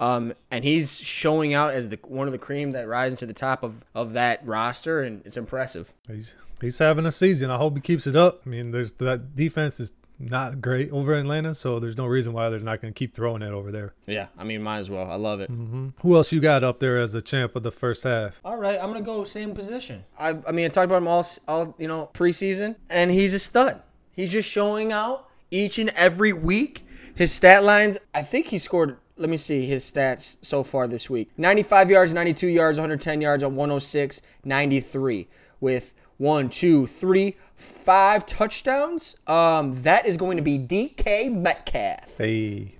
um, 0.00 0.34
and 0.50 0.64
he's 0.64 0.98
showing 1.00 1.54
out 1.54 1.74
as 1.74 1.88
the 1.90 1.98
one 2.08 2.26
of 2.26 2.32
the 2.32 2.38
cream 2.38 2.72
that 2.72 2.88
rises 2.88 3.18
to 3.20 3.26
the 3.26 3.32
top 3.32 3.62
of, 3.62 3.84
of 3.94 4.12
that 4.14 4.44
roster, 4.46 5.00
and 5.02 5.22
it's 5.24 5.36
impressive. 5.36 5.92
He's 6.08 6.34
he's 6.60 6.78
having 6.78 7.06
a 7.06 7.12
season. 7.12 7.50
I 7.50 7.56
hope 7.56 7.76
he 7.76 7.80
keeps 7.80 8.06
it 8.06 8.16
up. 8.16 8.42
I 8.44 8.48
mean, 8.48 8.72
there's 8.72 8.92
that 8.94 9.36
defense 9.36 9.78
is 9.78 9.92
not 10.18 10.60
great 10.60 10.90
over 10.90 11.14
in 11.14 11.20
Atlanta, 11.20 11.54
so 11.54 11.78
there's 11.78 11.96
no 11.96 12.06
reason 12.06 12.32
why 12.32 12.48
they're 12.48 12.60
not 12.60 12.80
going 12.80 12.92
to 12.92 12.98
keep 12.98 13.14
throwing 13.14 13.42
it 13.42 13.50
over 13.50 13.70
there. 13.72 13.94
Yeah, 14.06 14.28
I 14.38 14.44
mean, 14.44 14.62
might 14.62 14.78
as 14.78 14.90
well. 14.90 15.10
I 15.10 15.16
love 15.16 15.40
it. 15.40 15.50
Mm-hmm. 15.50 15.88
Who 16.02 16.16
else 16.16 16.32
you 16.32 16.40
got 16.40 16.62
up 16.64 16.80
there 16.80 16.98
as 16.98 17.12
the 17.12 17.22
champ 17.22 17.56
of 17.56 17.62
the 17.62 17.72
first 17.72 18.04
half? 18.04 18.40
All 18.44 18.56
right, 18.56 18.78
I'm 18.80 18.92
gonna 18.92 19.02
go 19.02 19.24
same 19.24 19.54
position. 19.54 20.04
I, 20.18 20.38
I 20.46 20.52
mean, 20.52 20.66
I 20.66 20.68
talked 20.68 20.86
about 20.86 20.98
him 20.98 21.08
all, 21.08 21.26
all 21.48 21.74
you 21.78 21.88
know, 21.88 22.10
preseason, 22.14 22.76
and 22.88 23.10
he's 23.10 23.34
a 23.34 23.38
stud. 23.38 23.82
He's 24.12 24.32
just 24.32 24.50
showing 24.50 24.92
out 24.92 25.28
each 25.50 25.78
and 25.78 25.90
every 25.90 26.32
week. 26.32 26.86
His 27.14 27.32
stat 27.32 27.64
lines, 27.64 27.98
I 28.14 28.22
think 28.22 28.46
he 28.46 28.58
scored. 28.58 28.96
Let 29.16 29.28
me 29.28 29.36
see 29.36 29.66
his 29.66 29.90
stats 29.90 30.36
so 30.42 30.62
far 30.62 30.86
this 30.88 31.10
week: 31.10 31.30
95 31.36 31.90
yards, 31.90 32.12
92 32.12 32.46
yards, 32.48 32.78
110 32.78 33.20
yards 33.20 33.42
on 33.42 33.56
106, 33.56 34.20
93 34.44 35.28
with 35.60 35.94
one, 36.22 36.48
two, 36.48 36.86
three, 36.86 37.36
five 37.56 38.24
touchdowns. 38.24 39.16
Um, 39.26 39.82
that 39.82 40.06
is 40.06 40.16
going 40.16 40.36
to 40.36 40.42
be 40.42 40.56
DK 40.56 41.32
Metcalf. 41.34 42.16
Hey, 42.16 42.76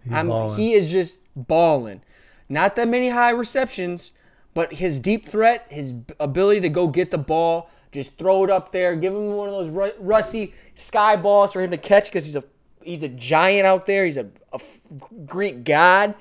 he 0.56 0.74
is 0.74 0.92
just 0.92 1.18
balling. 1.34 2.02
Not 2.48 2.76
that 2.76 2.86
many 2.86 3.10
high 3.10 3.30
receptions, 3.30 4.12
but 4.54 4.74
his 4.74 5.00
deep 5.00 5.26
threat, 5.26 5.66
his 5.70 5.92
ability 6.20 6.60
to 6.60 6.68
go 6.68 6.86
get 6.86 7.10
the 7.10 7.18
ball, 7.18 7.68
just 7.90 8.16
throw 8.16 8.44
it 8.44 8.50
up 8.50 8.70
there, 8.70 8.94
give 8.94 9.12
him 9.12 9.32
one 9.32 9.48
of 9.48 9.54
those 9.54 9.70
ru- 9.70 9.92
rusty 9.98 10.54
sky 10.76 11.16
balls 11.16 11.52
for 11.52 11.62
him 11.62 11.72
to 11.72 11.76
catch 11.76 12.04
because 12.06 12.24
he's 12.24 12.36
a 12.36 12.44
he's 12.82 13.02
a 13.02 13.08
giant 13.08 13.66
out 13.66 13.86
there. 13.86 14.04
He's 14.04 14.16
a, 14.16 14.26
a 14.52 14.54
f- 14.54 14.78
Greek 15.26 15.64
god, 15.64 16.14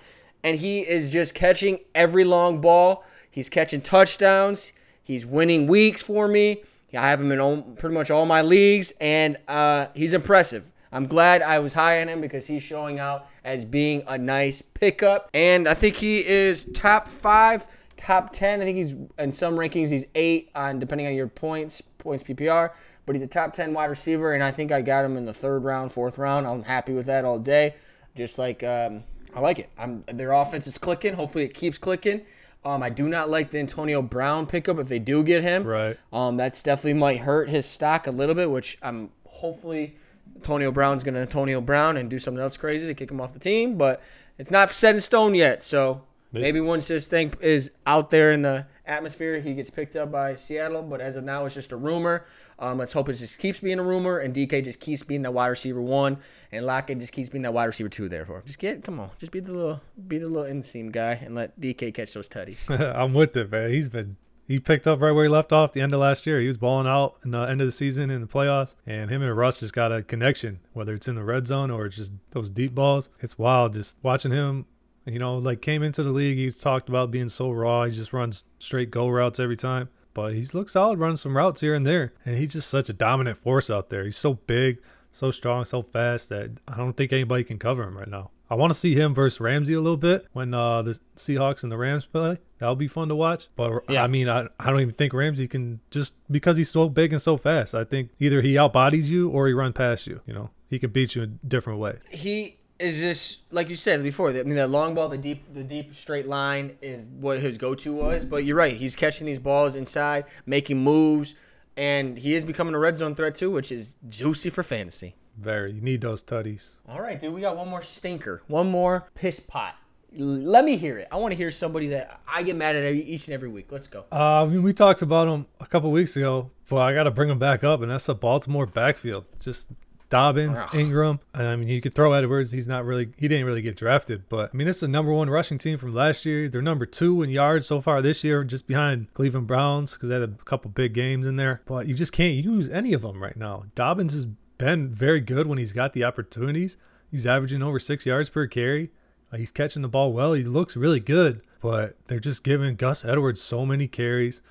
and 0.43 0.57
he 0.57 0.79
is 0.79 1.11
just 1.11 1.35
catching 1.35 1.81
every 1.93 2.23
long 2.23 2.61
ball. 2.61 3.05
He's 3.29 3.47
catching 3.47 3.81
touchdowns. 3.81 4.73
He's 5.03 5.23
winning 5.23 5.67
weeks 5.67 6.01
for 6.01 6.27
me. 6.27 6.63
I 6.99 7.09
have 7.09 7.21
him 7.21 7.31
in 7.31 7.39
all, 7.39 7.61
pretty 7.61 7.93
much 7.93 8.11
all 8.11 8.25
my 8.25 8.41
leagues, 8.41 8.91
and 8.99 9.37
uh, 9.47 9.87
he's 9.93 10.13
impressive. 10.13 10.71
I'm 10.91 11.07
glad 11.07 11.41
I 11.41 11.59
was 11.59 11.73
high 11.73 12.01
on 12.01 12.09
him 12.09 12.19
because 12.19 12.47
he's 12.47 12.63
showing 12.63 12.99
out 12.99 13.27
as 13.45 13.63
being 13.63 14.03
a 14.07 14.17
nice 14.17 14.61
pickup. 14.61 15.29
And 15.33 15.67
I 15.67 15.73
think 15.73 15.95
he 15.95 16.25
is 16.25 16.65
top 16.73 17.07
five, 17.07 17.65
top 17.95 18.33
10. 18.33 18.61
I 18.61 18.65
think 18.65 18.77
he's 18.77 18.95
in 19.17 19.31
some 19.31 19.55
rankings, 19.55 19.89
he's 19.89 20.05
eight 20.15 20.51
on 20.53 20.79
depending 20.79 21.07
on 21.07 21.13
your 21.13 21.27
points, 21.27 21.81
points 21.97 22.23
PPR. 22.23 22.71
But 23.05 23.15
he's 23.15 23.23
a 23.23 23.27
top 23.27 23.53
10 23.53 23.73
wide 23.73 23.85
receiver. 23.85 24.33
And 24.33 24.43
I 24.43 24.51
think 24.51 24.71
I 24.71 24.81
got 24.81 25.05
him 25.05 25.15
in 25.15 25.25
the 25.25 25.33
third 25.33 25.63
round, 25.63 25.91
fourth 25.91 26.17
round. 26.17 26.45
I'm 26.45 26.63
happy 26.63 26.93
with 26.93 27.05
that 27.05 27.23
all 27.23 27.39
day. 27.39 27.75
Just 28.15 28.37
like, 28.37 28.63
um, 28.63 29.05
I 29.33 29.39
like 29.39 29.59
it. 29.59 29.69
I'm, 29.77 30.03
their 30.07 30.33
offense 30.33 30.67
is 30.67 30.77
clicking. 30.77 31.13
Hopefully 31.13 31.45
it 31.45 31.53
keeps 31.53 31.77
clicking. 31.77 32.21
Um, 32.63 32.83
I 32.83 32.89
do 32.89 33.07
not 33.07 33.29
like 33.29 33.49
the 33.49 33.59
Antonio 33.59 34.01
Brown 34.01 34.45
pickup 34.45 34.77
if 34.77 34.87
they 34.87 34.99
do 34.99 35.23
get 35.23 35.41
him. 35.41 35.65
Right. 35.65 35.97
Um, 36.13 36.37
that's 36.37 36.61
definitely 36.61 36.93
might 36.93 37.19
hurt 37.19 37.49
his 37.49 37.65
stock 37.65 38.05
a 38.05 38.11
little 38.11 38.35
bit, 38.35 38.51
which 38.51 38.77
I'm 38.81 39.09
hopefully 39.25 39.95
Antonio 40.35 40.71
Brown's 40.71 41.03
gonna 41.03 41.19
Antonio 41.19 41.61
Brown 41.61 41.97
and 41.97 42.09
do 42.09 42.19
something 42.19 42.41
else 42.41 42.57
crazy 42.57 42.85
to 42.87 42.93
kick 42.93 43.09
him 43.09 43.19
off 43.19 43.33
the 43.33 43.39
team, 43.39 43.77
but 43.77 44.01
it's 44.37 44.51
not 44.51 44.69
set 44.71 44.95
in 44.95 45.01
stone 45.01 45.33
yet. 45.33 45.63
So 45.63 46.03
maybe 46.31 46.59
once 46.59 46.87
this 46.87 47.07
thing 47.07 47.33
is 47.41 47.71
out 47.85 48.11
there 48.11 48.31
in 48.31 48.43
the 48.43 48.67
atmosphere, 48.85 49.39
he 49.39 49.53
gets 49.53 49.69
picked 49.69 49.95
up 49.95 50.11
by 50.11 50.35
Seattle. 50.35 50.81
But 50.83 51.01
as 51.01 51.15
of 51.15 51.23
now, 51.23 51.45
it's 51.45 51.55
just 51.55 51.71
a 51.71 51.77
rumor. 51.77 52.25
Um, 52.59 52.77
let's 52.77 52.93
hope 52.93 53.09
it 53.09 53.13
just 53.13 53.39
keeps 53.39 53.59
being 53.59 53.79
a 53.79 53.83
rumor, 53.83 54.19
and 54.19 54.33
DK 54.33 54.63
just 54.63 54.79
keeps 54.79 55.03
being 55.03 55.21
that 55.23 55.33
wide 55.33 55.47
receiver 55.47 55.81
one, 55.81 56.17
and 56.51 56.65
Lockett 56.65 56.99
just 56.99 57.13
keeps 57.13 57.29
being 57.29 57.41
that 57.43 57.53
wide 57.53 57.65
receiver 57.65 57.89
two. 57.89 58.09
Therefore, 58.09 58.43
just 58.45 58.59
get 58.59 58.83
come 58.83 58.99
on, 58.99 59.09
just 59.19 59.31
be 59.31 59.39
the 59.39 59.53
little 59.53 59.81
be 60.07 60.17
the 60.17 60.27
little 60.27 60.51
inseam 60.51 60.91
guy, 60.91 61.13
and 61.13 61.33
let 61.33 61.59
DK 61.59 61.93
catch 61.93 62.13
those 62.13 62.29
tutties. 62.29 62.69
I'm 62.95 63.13
with 63.13 63.35
it, 63.35 63.51
man. 63.51 63.71
He's 63.71 63.87
been 63.87 64.17
he 64.51 64.59
picked 64.59 64.85
up 64.85 65.01
right 65.01 65.13
where 65.13 65.23
he 65.23 65.29
left 65.29 65.53
off 65.53 65.71
the 65.71 65.79
end 65.79 65.93
of 65.93 66.01
last 66.01 66.27
year. 66.27 66.41
He 66.41 66.47
was 66.47 66.57
balling 66.57 66.85
out 66.85 67.15
in 67.23 67.31
the 67.31 67.39
end 67.39 67.61
of 67.61 67.67
the 67.67 67.71
season 67.71 68.09
in 68.09 68.19
the 68.19 68.27
playoffs, 68.27 68.75
and 68.85 69.09
him 69.09 69.21
and 69.21 69.35
Russ 69.35 69.61
just 69.61 69.73
got 69.73 69.93
a 69.93 70.03
connection, 70.03 70.59
whether 70.73 70.93
it's 70.93 71.07
in 71.07 71.15
the 71.15 71.23
red 71.23 71.47
zone 71.47 71.71
or 71.71 71.85
it's 71.85 71.95
just 71.95 72.13
those 72.31 72.51
deep 72.51 72.75
balls. 72.75 73.09
It's 73.21 73.37
wild 73.37 73.73
just 73.73 73.97
watching 74.03 74.31
him. 74.31 74.65
You 75.05 75.19
know, 75.19 75.37
like 75.37 75.61
came 75.61 75.81
into 75.83 76.03
the 76.03 76.11
league, 76.11 76.37
he's 76.37 76.59
talked 76.59 76.89
about 76.89 77.11
being 77.11 77.27
so 77.27 77.51
raw. 77.51 77.85
He 77.85 77.91
just 77.91 78.13
runs 78.13 78.45
straight 78.59 78.91
go 78.91 79.07
routes 79.09 79.39
every 79.39 79.57
time. 79.57 79.89
But 80.13 80.33
he's 80.33 80.53
looked 80.53 80.71
solid 80.71 80.99
running 80.99 81.15
some 81.15 81.37
routes 81.37 81.61
here 81.61 81.73
and 81.73 81.85
there. 81.85 82.13
And 82.25 82.35
he's 82.35 82.53
just 82.53 82.69
such 82.69 82.89
a 82.89 82.93
dominant 82.93 83.37
force 83.37 83.69
out 83.69 83.89
there. 83.89 84.03
He's 84.03 84.17
so 84.17 84.33
big, 84.33 84.79
so 85.11 85.31
strong, 85.31 85.63
so 85.65 85.81
fast 85.81 86.29
that 86.29 86.51
I 86.67 86.75
don't 86.77 86.97
think 86.97 87.13
anybody 87.13 87.43
can 87.43 87.57
cover 87.57 87.83
him 87.83 87.97
right 87.97 88.09
now. 88.09 88.29
I 88.49 88.55
want 88.55 88.73
to 88.73 88.77
see 88.77 88.95
him 88.95 89.13
versus 89.15 89.39
Ramsey 89.39 89.73
a 89.73 89.79
little 89.79 89.95
bit 89.95 90.27
when 90.33 90.53
uh, 90.53 90.81
the 90.81 90.99
Seahawks 91.15 91.63
and 91.63 91.71
the 91.71 91.77
Rams 91.77 92.05
play. 92.05 92.39
That'll 92.57 92.75
be 92.75 92.89
fun 92.89 93.07
to 93.07 93.15
watch. 93.15 93.47
But 93.55 93.85
Yeah. 93.87 94.03
I 94.03 94.07
mean, 94.07 94.27
I, 94.27 94.47
I 94.59 94.69
don't 94.69 94.81
even 94.81 94.93
think 94.93 95.13
Ramsey 95.13 95.47
can 95.47 95.79
just 95.89 96.13
because 96.29 96.57
he's 96.57 96.69
so 96.69 96.89
big 96.89 97.13
and 97.13 97.21
so 97.21 97.37
fast. 97.37 97.73
I 97.73 97.85
think 97.85 98.09
either 98.19 98.41
he 98.41 98.55
outbodies 98.55 99.05
you 99.09 99.29
or 99.29 99.47
he 99.47 99.53
run 99.53 99.71
past 99.71 100.05
you. 100.05 100.19
You 100.25 100.33
know, 100.33 100.49
he 100.69 100.79
can 100.79 100.89
beat 100.91 101.15
you 101.15 101.23
in 101.23 101.39
a 101.41 101.47
different 101.47 101.79
way. 101.79 101.99
he 102.11 102.57
is 102.81 102.97
just 102.97 103.39
like 103.51 103.69
you 103.69 103.75
said 103.75 104.03
before. 104.03 104.29
I 104.29 104.43
mean, 104.43 104.55
that 104.55 104.69
long 104.69 104.95
ball, 104.95 105.09
the 105.09 105.17
deep, 105.17 105.53
the 105.53 105.63
deep 105.63 105.93
straight 105.93 106.27
line 106.27 106.77
is 106.81 107.09
what 107.09 107.39
his 107.39 107.57
go-to 107.57 107.93
was. 107.93 108.25
But 108.25 108.45
you're 108.45 108.55
right; 108.55 108.73
he's 108.73 108.95
catching 108.95 109.27
these 109.27 109.39
balls 109.39 109.75
inside, 109.75 110.25
making 110.45 110.83
moves, 110.83 111.35
and 111.77 112.17
he 112.17 112.33
is 112.33 112.43
becoming 112.43 112.73
a 112.73 112.79
red 112.79 112.97
zone 112.97 113.15
threat 113.15 113.35
too, 113.35 113.51
which 113.51 113.71
is 113.71 113.97
juicy 114.09 114.49
for 114.49 114.63
fantasy. 114.63 115.15
Very. 115.37 115.71
You 115.71 115.81
need 115.81 116.01
those 116.01 116.23
tutties. 116.23 116.77
All 116.87 117.01
right, 117.01 117.19
dude, 117.19 117.33
we 117.33 117.41
got 117.41 117.55
one 117.55 117.69
more 117.69 117.81
stinker, 117.81 118.41
one 118.47 118.69
more 118.69 119.07
piss 119.15 119.39
pot. 119.39 119.75
Let 120.13 120.65
me 120.65 120.75
hear 120.75 120.97
it. 120.97 121.07
I 121.09 121.15
want 121.15 121.31
to 121.31 121.37
hear 121.37 121.51
somebody 121.51 121.87
that 121.89 122.19
I 122.27 122.43
get 122.43 122.57
mad 122.57 122.75
at 122.75 122.93
each 122.93 123.27
and 123.27 123.33
every 123.33 123.47
week. 123.47 123.71
Let's 123.71 123.87
go. 123.87 124.03
Uh, 124.11 124.43
I 124.43 124.45
mean, 124.45 124.61
we 124.61 124.73
talked 124.73 125.01
about 125.01 125.29
him 125.29 125.45
a 125.61 125.65
couple 125.65 125.89
weeks 125.89 126.17
ago, 126.17 126.51
but 126.67 126.79
I 126.79 126.93
got 126.93 127.03
to 127.03 127.11
bring 127.11 127.29
him 127.29 127.39
back 127.39 127.63
up, 127.63 127.81
and 127.81 127.89
that's 127.89 128.07
the 128.07 128.15
Baltimore 128.15 128.65
backfield. 128.65 129.23
Just 129.39 129.69
Dobbins, 130.11 130.61
Ugh. 130.61 130.75
Ingram. 130.75 131.19
I 131.33 131.55
mean, 131.55 131.69
you 131.69 131.81
could 131.81 131.95
throw 131.95 132.13
Edwards. 132.13 132.51
He's 132.51 132.67
not 132.67 132.85
really, 132.85 133.09
he 133.17 133.27
didn't 133.27 133.45
really 133.45 133.61
get 133.63 133.75
drafted, 133.77 134.29
but 134.29 134.51
I 134.53 134.57
mean, 134.57 134.67
it's 134.67 134.81
the 134.81 134.87
number 134.87 135.11
one 135.11 135.29
rushing 135.29 135.57
team 135.57 135.79
from 135.79 135.95
last 135.95 136.25
year. 136.25 136.49
They're 136.49 136.61
number 136.61 136.85
two 136.85 137.23
in 137.23 137.29
yards 137.29 137.65
so 137.65 137.81
far 137.81 138.01
this 138.01 138.23
year, 138.23 138.43
just 138.43 138.67
behind 138.67 139.11
Cleveland 139.13 139.47
Browns 139.47 139.93
because 139.93 140.09
they 140.09 140.19
had 140.19 140.23
a 140.23 140.43
couple 140.43 140.69
big 140.69 140.93
games 140.93 141.25
in 141.25 141.37
there. 141.37 141.61
But 141.65 141.87
you 141.87 141.95
just 141.95 142.11
can't 142.11 142.35
use 142.35 142.69
any 142.69 142.93
of 142.93 143.01
them 143.01 143.23
right 143.23 143.37
now. 143.37 143.63
Dobbins 143.73 144.13
has 144.13 144.27
been 144.57 144.89
very 144.93 145.21
good 145.21 145.47
when 145.47 145.57
he's 145.57 145.73
got 145.73 145.93
the 145.93 146.03
opportunities. 146.03 146.77
He's 147.09 147.25
averaging 147.25 147.63
over 147.63 147.79
six 147.79 148.05
yards 148.05 148.29
per 148.29 148.45
carry. 148.47 148.91
Uh, 149.33 149.37
he's 149.37 149.51
catching 149.51 149.81
the 149.81 149.87
ball 149.87 150.11
well. 150.13 150.33
He 150.33 150.43
looks 150.43 150.75
really 150.75 150.99
good, 150.99 151.41
but 151.61 151.95
they're 152.07 152.19
just 152.19 152.43
giving 152.43 152.75
Gus 152.75 153.05
Edwards 153.05 153.41
so 153.41 153.65
many 153.65 153.87
carries. 153.87 154.41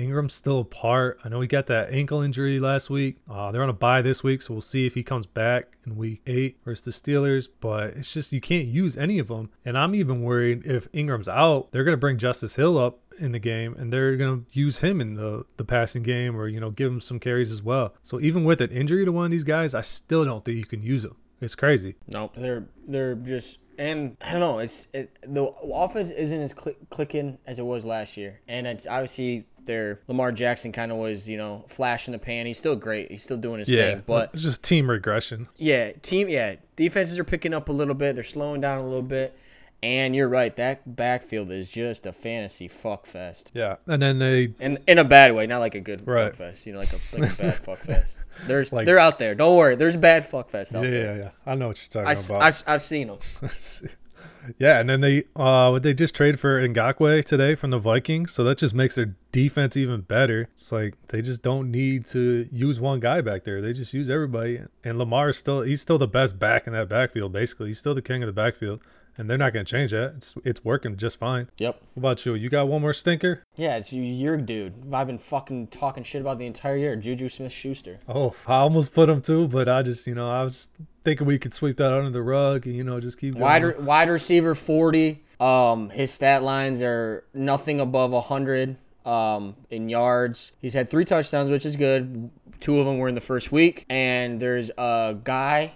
Ingram's 0.00 0.32
still 0.32 0.60
apart. 0.60 1.20
I 1.24 1.28
know 1.28 1.40
he 1.40 1.46
got 1.46 1.66
that 1.66 1.92
ankle 1.92 2.22
injury 2.22 2.58
last 2.58 2.88
week. 2.88 3.18
Uh, 3.28 3.52
they're 3.52 3.62
on 3.62 3.68
a 3.68 3.74
bye 3.74 4.00
this 4.00 4.24
week, 4.24 4.40
so 4.40 4.54
we'll 4.54 4.60
see 4.62 4.86
if 4.86 4.94
he 4.94 5.02
comes 5.02 5.26
back 5.26 5.76
in 5.86 5.96
week 5.96 6.22
eight 6.26 6.58
versus 6.64 6.84
the 6.84 6.90
Steelers. 6.90 7.48
But 7.60 7.90
it's 7.90 8.14
just 8.14 8.32
you 8.32 8.40
can't 8.40 8.66
use 8.66 8.96
any 8.96 9.18
of 9.18 9.28
them. 9.28 9.50
And 9.64 9.76
I'm 9.76 9.94
even 9.94 10.22
worried 10.22 10.64
if 10.64 10.88
Ingram's 10.92 11.28
out, 11.28 11.70
they're 11.72 11.84
going 11.84 11.92
to 11.92 12.00
bring 12.00 12.16
Justice 12.16 12.56
Hill 12.56 12.78
up 12.78 13.00
in 13.18 13.32
the 13.32 13.38
game 13.38 13.74
and 13.78 13.92
they're 13.92 14.16
going 14.16 14.40
to 14.40 14.58
use 14.58 14.80
him 14.80 14.98
in 15.00 15.14
the, 15.14 15.44
the 15.58 15.64
passing 15.64 16.02
game 16.02 16.34
or, 16.34 16.48
you 16.48 16.58
know, 16.58 16.70
give 16.70 16.90
him 16.90 17.00
some 17.00 17.20
carries 17.20 17.52
as 17.52 17.62
well. 17.62 17.94
So 18.02 18.18
even 18.20 18.44
with 18.44 18.62
an 18.62 18.70
injury 18.70 19.04
to 19.04 19.12
one 19.12 19.26
of 19.26 19.30
these 19.30 19.44
guys, 19.44 19.74
I 19.74 19.82
still 19.82 20.24
don't 20.24 20.42
think 20.42 20.56
you 20.56 20.64
can 20.64 20.82
use 20.82 21.04
him. 21.04 21.16
It's 21.42 21.54
crazy. 21.54 21.96
No, 22.12 22.30
they're 22.34 22.66
they're 22.86 23.14
just 23.14 23.58
and 23.78 24.16
I 24.20 24.32
don't 24.32 24.40
know. 24.40 24.58
It's 24.58 24.88
it, 24.92 25.18
the 25.22 25.44
offense 25.44 26.10
isn't 26.10 26.40
as 26.40 26.52
click, 26.52 26.76
clicking 26.90 27.38
as 27.46 27.58
it 27.58 27.64
was 27.64 27.84
last 27.84 28.16
year, 28.18 28.40
and 28.46 28.66
it's 28.66 28.86
obviously 28.86 29.46
their 29.70 30.00
Lamar 30.08 30.32
Jackson 30.32 30.72
kind 30.72 30.90
of 30.90 30.98
was 30.98 31.28
you 31.28 31.36
know 31.36 31.64
flash 31.68 32.08
in 32.08 32.12
the 32.12 32.18
pan. 32.18 32.46
He's 32.46 32.58
still 32.58 32.76
great. 32.76 33.10
He's 33.10 33.22
still 33.22 33.36
doing 33.36 33.60
his 33.60 33.68
thing, 33.68 34.02
but 34.04 34.30
it's 34.34 34.42
just 34.42 34.64
team 34.64 34.90
regression. 34.90 35.46
yeah, 35.56 35.92
team 36.02 36.28
yeah 36.28 36.56
defenses 36.76 37.18
are 37.18 37.24
picking 37.24 37.54
up 37.54 37.68
a 37.68 37.72
little 37.72 37.94
bit. 37.94 38.14
They're 38.14 38.24
slowing 38.24 38.60
down 38.60 38.78
a 38.80 38.84
little 38.84 39.02
bit, 39.02 39.36
And 39.82 40.14
you're 40.16 40.28
right, 40.28 40.54
that 40.56 40.96
backfield 40.96 41.50
is 41.50 41.70
just 41.70 42.04
a 42.06 42.12
fantasy 42.12 42.68
fuck 42.68 43.06
fest. 43.06 43.50
Yeah, 43.54 43.76
and 43.86 44.02
then 44.02 44.18
they 44.18 44.52
In 44.58 44.78
in 44.86 44.98
a 44.98 45.04
bad 45.04 45.34
way, 45.34 45.46
not 45.46 45.58
like 45.60 45.74
a 45.74 45.80
good 45.80 46.06
Right. 46.06 46.26
fuck 46.26 46.34
fest. 46.34 46.66
You 46.66 46.72
know, 46.72 46.80
like 46.80 46.92
a 46.92 46.98
like 47.16 47.32
a 47.32 47.36
bad 47.36 47.54
fuck 47.56 47.78
fest. 47.78 48.22
There's 48.46 48.72
Like- 48.72 48.86
they're 48.86 48.98
out 48.98 49.18
there. 49.18 49.34
Don't 49.34 49.56
worry. 49.56 49.76
There's 49.76 49.96
bad 49.96 50.24
fuck 50.24 50.48
fest 50.50 50.74
out 50.74 50.84
yeah, 50.84 50.90
there. 50.90 51.04
yeah, 51.04 51.14
yeah. 51.24 51.30
Yeah. 51.46 51.52
I 51.52 51.54
know 51.54 51.68
what 51.68 51.78
you're 51.80 52.04
talking 52.04 52.08
I, 52.08 52.36
about. 52.36 52.64
I, 52.68 52.72
have 52.72 52.82
seen 52.82 53.06
them. 53.08 53.18
Yeah, 54.58 54.80
and 54.80 54.88
then 54.88 55.00
they 55.00 55.24
uh 55.36 55.68
what 55.70 55.82
they 55.82 55.94
just 55.94 56.14
trade 56.14 56.40
for 56.40 56.66
Ngakoue 56.66 57.24
today 57.24 57.54
from 57.54 57.70
the 57.70 57.78
Vikings, 57.78 58.32
so 58.32 58.42
that 58.44 58.58
just 58.58 58.74
makes 58.74 58.94
their 58.96 59.14
defense 59.32 59.76
even 59.76 60.00
better. 60.00 60.48
It's 60.52 60.72
like 60.72 60.94
they 61.08 61.22
just 61.22 61.42
don't 61.42 61.70
need 61.70 62.06
to 62.06 62.48
use 62.50 62.80
one 62.80 63.00
guy 63.00 63.20
back 63.20 63.44
there. 63.44 63.60
They 63.60 63.72
just 63.72 63.92
use 63.94 64.08
everybody. 64.10 64.60
And 64.82 64.98
Lamar 64.98 65.28
is 65.28 65.36
still 65.38 65.62
he's 65.62 65.80
still 65.80 65.98
the 65.98 66.08
best 66.08 66.38
back 66.38 66.66
in 66.66 66.72
that 66.72 66.88
backfield, 66.88 67.32
basically. 67.32 67.68
He's 67.68 67.78
still 67.78 67.94
the 67.94 68.02
king 68.02 68.22
of 68.22 68.26
the 68.26 68.32
backfield. 68.32 68.80
And 69.18 69.28
they're 69.28 69.36
not 69.36 69.52
gonna 69.52 69.64
change 69.66 69.90
that. 69.90 70.14
It's 70.16 70.34
it's 70.44 70.64
working 70.64 70.96
just 70.96 71.18
fine. 71.18 71.48
Yep. 71.58 71.82
What 71.94 72.00
about 72.00 72.24
you? 72.24 72.34
You 72.34 72.48
got 72.48 72.68
one 72.68 72.80
more 72.80 72.94
stinker? 72.94 73.42
Yeah, 73.54 73.76
it's 73.76 73.92
you- 73.92 74.02
your 74.02 74.38
dude. 74.38 74.94
I've 74.94 75.08
been 75.08 75.18
fucking 75.18 75.66
talking 75.66 76.04
shit 76.04 76.22
about 76.22 76.38
the 76.38 76.46
entire 76.46 76.76
year. 76.76 76.96
Juju 76.96 77.28
Smith 77.28 77.52
Schuster. 77.52 78.00
Oh, 78.08 78.34
I 78.46 78.54
almost 78.60 78.94
put 78.94 79.10
him 79.10 79.20
too, 79.20 79.46
but 79.48 79.68
I 79.68 79.82
just 79.82 80.06
you 80.06 80.14
know, 80.14 80.30
I 80.30 80.42
was 80.44 80.56
just 80.56 80.70
thinking 81.02 81.26
we 81.26 81.38
could 81.38 81.54
sweep 81.54 81.76
that 81.78 81.92
under 81.92 82.10
the 82.10 82.22
rug 82.22 82.66
and 82.66 82.76
you 82.76 82.84
know 82.84 83.00
just 83.00 83.18
keep 83.18 83.34
going. 83.34 83.42
Wide 83.42 83.64
re- 83.64 83.74
wide 83.78 84.08
receiver 84.08 84.54
40. 84.54 85.22
Um, 85.38 85.88
his 85.90 86.12
stat 86.12 86.42
lines 86.42 86.82
are 86.82 87.24
nothing 87.32 87.80
above 87.80 88.10
100 88.10 88.76
um, 89.06 89.56
in 89.70 89.88
yards. 89.88 90.52
He's 90.60 90.74
had 90.74 90.90
three 90.90 91.04
touchdowns, 91.04 91.50
which 91.50 91.64
is 91.64 91.76
good. 91.76 92.30
Two 92.60 92.78
of 92.78 92.86
them 92.86 92.98
were 92.98 93.08
in 93.08 93.14
the 93.14 93.22
first 93.22 93.50
week. 93.50 93.86
And 93.88 94.38
there's 94.38 94.70
a 94.76 95.16
guy, 95.24 95.72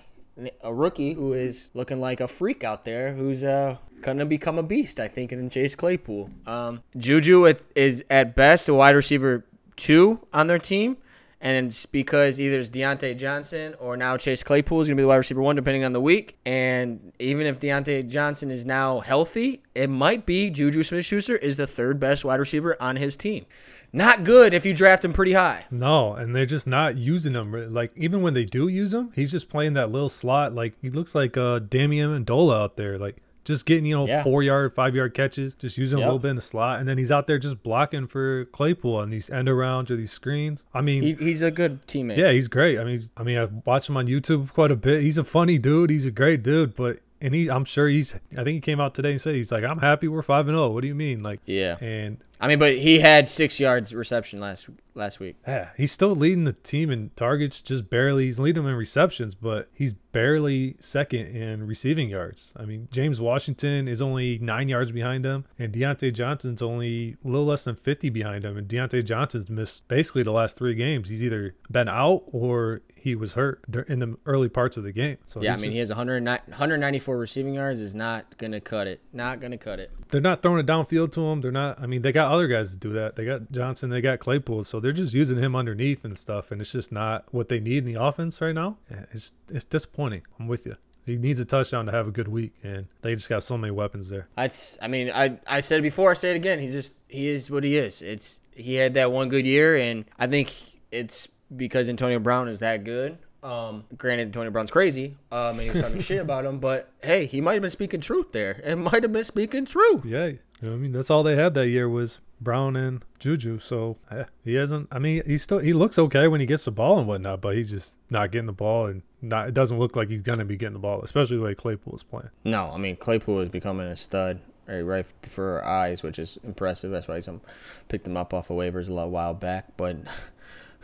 a 0.61 0.73
rookie, 0.73 1.15
who 1.15 1.33
is 1.33 1.71
looking 1.73 1.99
like 1.99 2.21
a 2.21 2.29
freak 2.29 2.63
out 2.63 2.85
there 2.85 3.15
who's 3.15 3.43
uh, 3.43 3.79
to 4.03 4.27
become 4.27 4.59
a 4.59 4.63
beast, 4.63 5.01
I 5.01 5.09
think, 5.09 5.33
in 5.33 5.49
Chase 5.49 5.75
Claypool. 5.75 6.31
Um, 6.47 6.83
Juju 6.97 7.47
at- 7.47 7.63
is 7.75 8.05
at 8.11 8.35
best 8.35 8.69
a 8.69 8.75
wide 8.75 8.95
receiver 8.95 9.47
two 9.77 10.21
on 10.33 10.47
their 10.47 10.59
team. 10.59 10.99
And 11.45 11.67
it's 11.67 11.85
because 11.85 12.41
either 12.41 12.59
it's 12.59 12.71
Diontae 12.71 13.19
Johnson 13.19 13.75
or 13.79 13.99
now 13.99 14.17
Chase 14.17 14.43
Claypool 14.43 14.81
is 14.81 14.89
going 14.89 14.97
to 14.97 15.01
be 15.01 15.03
the 15.03 15.09
wide 15.09 15.17
receiver 15.17 15.43
one, 15.43 15.57
depending 15.57 15.85
on 15.85 15.93
the 15.93 16.01
week. 16.01 16.39
And 16.47 17.13
even 17.19 17.47
if 17.47 17.61
Diontae 17.61 18.09
Johnson 18.09 18.51
is 18.51 18.65
now 18.65 19.01
healthy, 19.01 19.63
it 19.75 19.91
might 19.91 20.25
be 20.25 20.49
Juju 20.49 20.83
Smith 20.83 21.05
Schuster 21.05 21.37
is 21.37 21.59
the 21.59 21.67
third 21.67 22.01
best 22.01 22.25
wide 22.25 22.41
receiver 22.41 22.81
on 22.81 22.97
his 22.97 23.15
team. 23.15 23.45
Not 23.93 24.25
good 24.25 24.55
if 24.55 24.65
you 24.65 24.73
draft 24.73 25.05
him 25.05 25.13
pretty 25.13 25.35
high. 25.35 25.67
No, 25.71 26.15
and 26.15 26.35
they're 26.35 26.47
just 26.47 26.67
not 26.67 26.97
using 26.97 27.35
him. 27.35 27.75
Like 27.75 27.93
even 27.95 28.23
when 28.23 28.33
they 28.33 28.47
do 28.47 28.67
use 28.67 28.95
him, 28.95 29.13
he's 29.15 29.31
just 29.31 29.51
playing 29.51 29.75
that 29.75 29.93
little 29.93 30.09
slot. 30.09 30.55
Like 30.55 30.73
he 30.81 30.89
looks 30.89 31.15
like 31.15 31.37
uh 31.37 31.59
Damian 31.59 32.09
Amendola 32.09 32.59
out 32.59 32.77
there. 32.77 32.99
Like 32.99 33.19
just 33.45 33.67
getting 33.67 33.85
you 33.87 33.95
know 33.95 34.07
Yeah. 34.07 34.23
four 34.23 34.43
yard, 34.43 34.73
five 34.75 34.95
yard 34.95 35.15
catches, 35.15 35.55
just 35.55 35.77
using 35.79 35.99
a 35.99 36.03
little 36.03 36.19
bit 36.19 36.31
in 36.31 36.37
the 36.37 36.43
slot, 36.43 36.81
and 36.81 36.89
then 36.89 36.99
he's 36.99 37.13
out 37.13 37.27
there 37.27 37.39
just 37.39 37.63
blocking 37.63 38.07
for 38.07 38.47
Claypool 38.47 38.97
on 38.97 39.11
these 39.11 39.29
end 39.31 39.49
arounds 39.49 39.91
or 39.91 39.97
these 39.97 40.13
screens. 40.13 40.65
I 40.73 40.81
mean. 40.81 41.03
He, 41.03 41.13
he's 41.15 41.43
a 41.43 41.51
good 41.51 41.87
teammate. 41.87 42.17
yeah, 42.17 42.33
he's 42.33 42.49
great. 42.49 42.79
I 42.79 42.85
mean, 42.85 43.01
I 43.17 43.23
mean, 43.23 43.39
I 43.39 43.45
watch 43.65 43.89
him 43.89 43.97
on 43.97 44.07
YouTube 44.07 44.53
quite 44.53 44.71
a 44.71 44.77
bit. 44.77 45.03
He's 45.03 45.19
a 45.19 45.25
funny 45.25 45.59
dude. 45.59 45.91
He's 45.91 46.07
a 46.07 46.11
great 46.11 46.43
dude, 46.43 46.75
but 46.75 47.01
and 47.21 47.35
he, 47.35 47.49
I'm 47.51 47.65
sure 47.65 47.89
he's. 47.89 48.15
I 48.33 48.45
think 48.45 48.49
he 48.49 48.61
came 48.61 48.81
out 48.81 48.95
today 48.95 49.13
and 49.13 49.21
said 49.21 49.35
he's 49.35 49.51
like, 49.53 49.65
I'm 49.65 49.79
happy 49.79 50.09
we're 50.09 50.23
five 50.23 50.49
and 50.49 50.57
zero. 50.57 50.71
What 50.71 50.83
do 50.83 50.89
you 50.89 50.95
mean? 50.95 51.21
Like, 51.21 51.41
Yeah. 51.47 51.77
and 51.81 52.19
I 52.41 52.49
mean, 52.49 52.59
but 52.59 52.77
he 52.77 53.01
had 53.01 53.29
six 53.29 53.61
yards 53.61 53.95
reception 53.95 54.41
last 54.41 54.69
last 54.95 55.21
week. 55.21 55.37
Yeah, 55.47 55.71
he's 55.77 55.93
still 55.93 56.15
leading 56.15 56.45
the 56.45 56.53
team 56.53 56.91
in 56.91 57.11
targets, 57.17 57.63
just 57.63 57.89
barely. 57.89 58.27
He's 58.27 58.39
leading 58.39 58.63
them 58.63 58.71
in 58.71 58.77
receptions, 58.77 59.35
but 59.35 59.69
he's 59.73 59.93
barely 59.93 60.77
second 60.81 61.27
in 61.27 61.67
receiving 61.67 62.09
yards. 62.09 62.53
I 62.57 62.65
mean, 62.65 62.89
James 62.91 63.21
Washington 63.21 63.89
is 63.89 64.03
only 64.03 64.39
nine 64.39 64.69
yards 64.69 64.93
behind 64.93 65.25
him, 65.25 65.45
and 65.59 65.73
Diontae 65.73 66.13
Johnson's 66.13 66.63
only 66.63 67.17
a 67.25 67.29
little 67.29 67.47
less 67.47 67.65
than 67.65 67.77
50 67.77 68.11
behind 68.11 68.45
him. 68.45 68.57
And 68.57 68.69
Diontae 68.69 69.05
Johnson's 69.05 69.49
missed 69.49 69.87
basically 69.89 70.23
the 70.23 70.33
last 70.33 70.57
three 70.57 70.75
games. 70.75 71.09
He's 71.09 71.25
either 71.25 71.55
been 71.71 71.89
out 71.89 72.25
or 72.27 72.83
he 73.05 73.15
was 73.15 73.35
hurt 73.35 73.61
in 73.87 73.99
the 73.99 74.17
early 74.25 74.49
parts 74.49 74.79
of 74.79 74.83
the 74.83 74.91
game. 74.91 75.19
So 75.27 75.43
Yeah, 75.43 75.53
I 75.53 75.57
mean, 75.57 75.65
just- 75.65 75.73
he 75.75 75.79
has 75.81 75.91
109 75.91 76.41
194 76.47 77.19
receiving 77.19 77.53
yards. 77.53 77.79
Is 77.83 77.95
not 77.95 78.39
gonna 78.39 78.63
cut 78.63 78.87
it. 78.87 79.01
Not 79.13 79.41
gonna 79.43 79.59
cut 79.59 79.79
it. 79.79 79.91
they're 80.11 80.23
not 80.23 80.41
throwing 80.41 80.59
it 80.61 80.67
downfield 80.67 81.13
to 81.13 81.21
him. 81.29 81.43
They're 81.43 81.53
not. 81.53 81.79
I 81.79 81.87
mean, 81.87 82.01
they 82.01 82.13
got 82.13 82.33
other 82.33 82.47
guys 82.49 82.71
to 82.71 82.77
do 82.79 82.95
that. 82.95 83.17
They 83.17 83.27
got 83.27 83.53
Johnson. 83.53 83.91
They 83.91 84.01
got 84.01 84.21
Claypool. 84.21 84.65
So 84.65 84.81
they're 84.81 84.93
just 84.93 85.13
using 85.13 85.39
him 85.39 85.55
underneath 85.55 86.03
and 86.05 86.17
stuff. 86.19 86.51
And 86.51 86.63
it's 86.63 86.73
just 86.73 86.91
not 86.93 87.27
what 87.31 87.51
they 87.51 87.61
need 87.61 87.87
in 87.87 87.93
the 87.93 88.03
offense 88.03 88.41
right 88.41 88.55
now. 88.55 88.79
It's 89.13 89.33
it's 89.51 89.67
disappointing. 89.67 90.23
I'm 90.41 90.49
with 90.49 90.65
you. 90.65 90.77
He 91.05 91.19
needs 91.19 91.39
a 91.39 91.45
touchdown 91.45 91.85
to 91.85 91.93
have 91.93 92.09
a 92.09 92.11
good 92.11 92.29
week, 92.29 92.55
and 92.63 92.87
they 93.03 93.15
just 93.15 93.29
got 93.29 93.43
so 93.45 93.59
many 93.59 93.71
weapons 93.71 94.09
there. 94.09 94.29
That's. 94.37 94.79
I 94.81 94.89
mean, 94.89 95.11
I 95.15 95.39
I 95.47 95.61
said 95.61 95.81
it 95.81 95.83
before. 95.83 96.13
I 96.13 96.15
say 96.15 96.31
it 96.31 96.37
again. 96.37 96.59
He's 96.59 96.73
just 96.73 96.95
he 97.09 97.29
is 97.29 97.51
what 97.51 97.65
he 97.65 97.77
is. 97.77 98.01
It's 98.01 98.41
he 98.55 98.77
had 98.77 98.95
that 98.95 99.13
one 99.13 99.29
good 99.29 99.45
year, 99.45 99.77
and 99.77 100.07
I 100.19 100.27
think 100.27 100.51
it's 100.91 101.29
because 101.55 101.89
Antonio 101.89 102.19
Brown 102.19 102.49
is 102.49 102.59
that 102.61 102.85
good. 102.85 103.19
Um, 103.43 103.85
granted, 103.99 104.29
Antonio 104.29 104.51
Brown's 104.51 104.71
crazy. 104.71 105.17
Um, 105.31 105.59
and 105.59 105.61
he 105.61 105.71
was 105.71 105.83
talking 105.83 106.01
shit 106.01 106.21
about 106.21 106.47
him, 106.47 106.61
but 106.61 106.89
hey, 107.03 107.27
he 107.27 107.41
might 107.41 107.55
have 107.55 107.63
been 107.63 107.71
speaking 107.71 108.01
truth 108.01 108.33
there. 108.33 108.61
It 108.65 108.77
might 108.77 109.03
have 109.03 109.13
been 109.13 109.25
speaking 109.25 109.67
truth. 109.67 110.05
Yeah, 110.05 110.27
you 110.27 110.39
know 110.63 110.73
I 110.73 110.77
mean 110.77 110.93
that's 110.93 111.11
all 111.11 111.23
they 111.23 111.37
had 111.37 111.53
that 111.55 111.69
year 111.69 111.89
was 111.89 112.21
Brown 112.41 112.75
and 112.75 113.05
Juju. 113.19 113.59
So 113.59 113.99
yeah, 114.11 114.25
he 114.45 114.55
hasn't. 114.55 114.89
I 114.91 114.99
mean, 114.99 115.23
he 115.27 115.37
still 115.37 115.59
he 115.59 115.75
looks 115.75 115.99
okay 115.99 116.27
when 116.27 116.41
he 116.41 116.47
gets 116.47 116.65
the 116.65 116.71
ball 116.71 116.99
and 116.99 117.07
whatnot, 117.07 117.43
but 117.43 117.55
he's 117.55 117.71
just 117.71 117.97
not 118.09 118.31
getting 118.31 118.47
the 118.47 118.53
ball, 118.53 118.87
and 118.87 119.03
not. 119.21 119.49
It 119.49 119.55
doesn't 119.55 119.79
look 119.79 119.95
like 119.95 120.09
he's 120.09 120.23
gonna 120.23 120.47
be 120.47 120.57
getting 120.57 120.75
the 120.75 120.79
ball, 120.79 121.03
especially 121.03 121.37
the 121.37 121.43
way 121.43 121.55
Claypool 121.55 121.95
is 121.97 122.03
playing. 122.03 122.31
No, 122.45 122.71
I 122.71 122.79
mean 122.79 122.97
Claypool 122.97 123.41
is 123.41 123.51
becoming 123.51 123.87
a 123.87 123.97
stud 123.97 124.41
right, 124.67 124.81
right 124.81 125.07
before 125.23 125.61
our 125.61 125.65
eyes, 125.65 126.03
which 126.03 126.19
is 126.19 126.39
impressive. 126.45 126.91
That's 126.91 127.09
why 127.09 127.21
some 127.21 127.41
picked 127.89 128.07
him 128.07 128.17
up 128.17 128.33
off 128.33 128.51
of 128.51 128.57
waivers 128.57 128.89
a 128.89 128.93
little 128.93 129.11
while 129.11 129.35
back. 129.35 129.77
But 129.77 129.97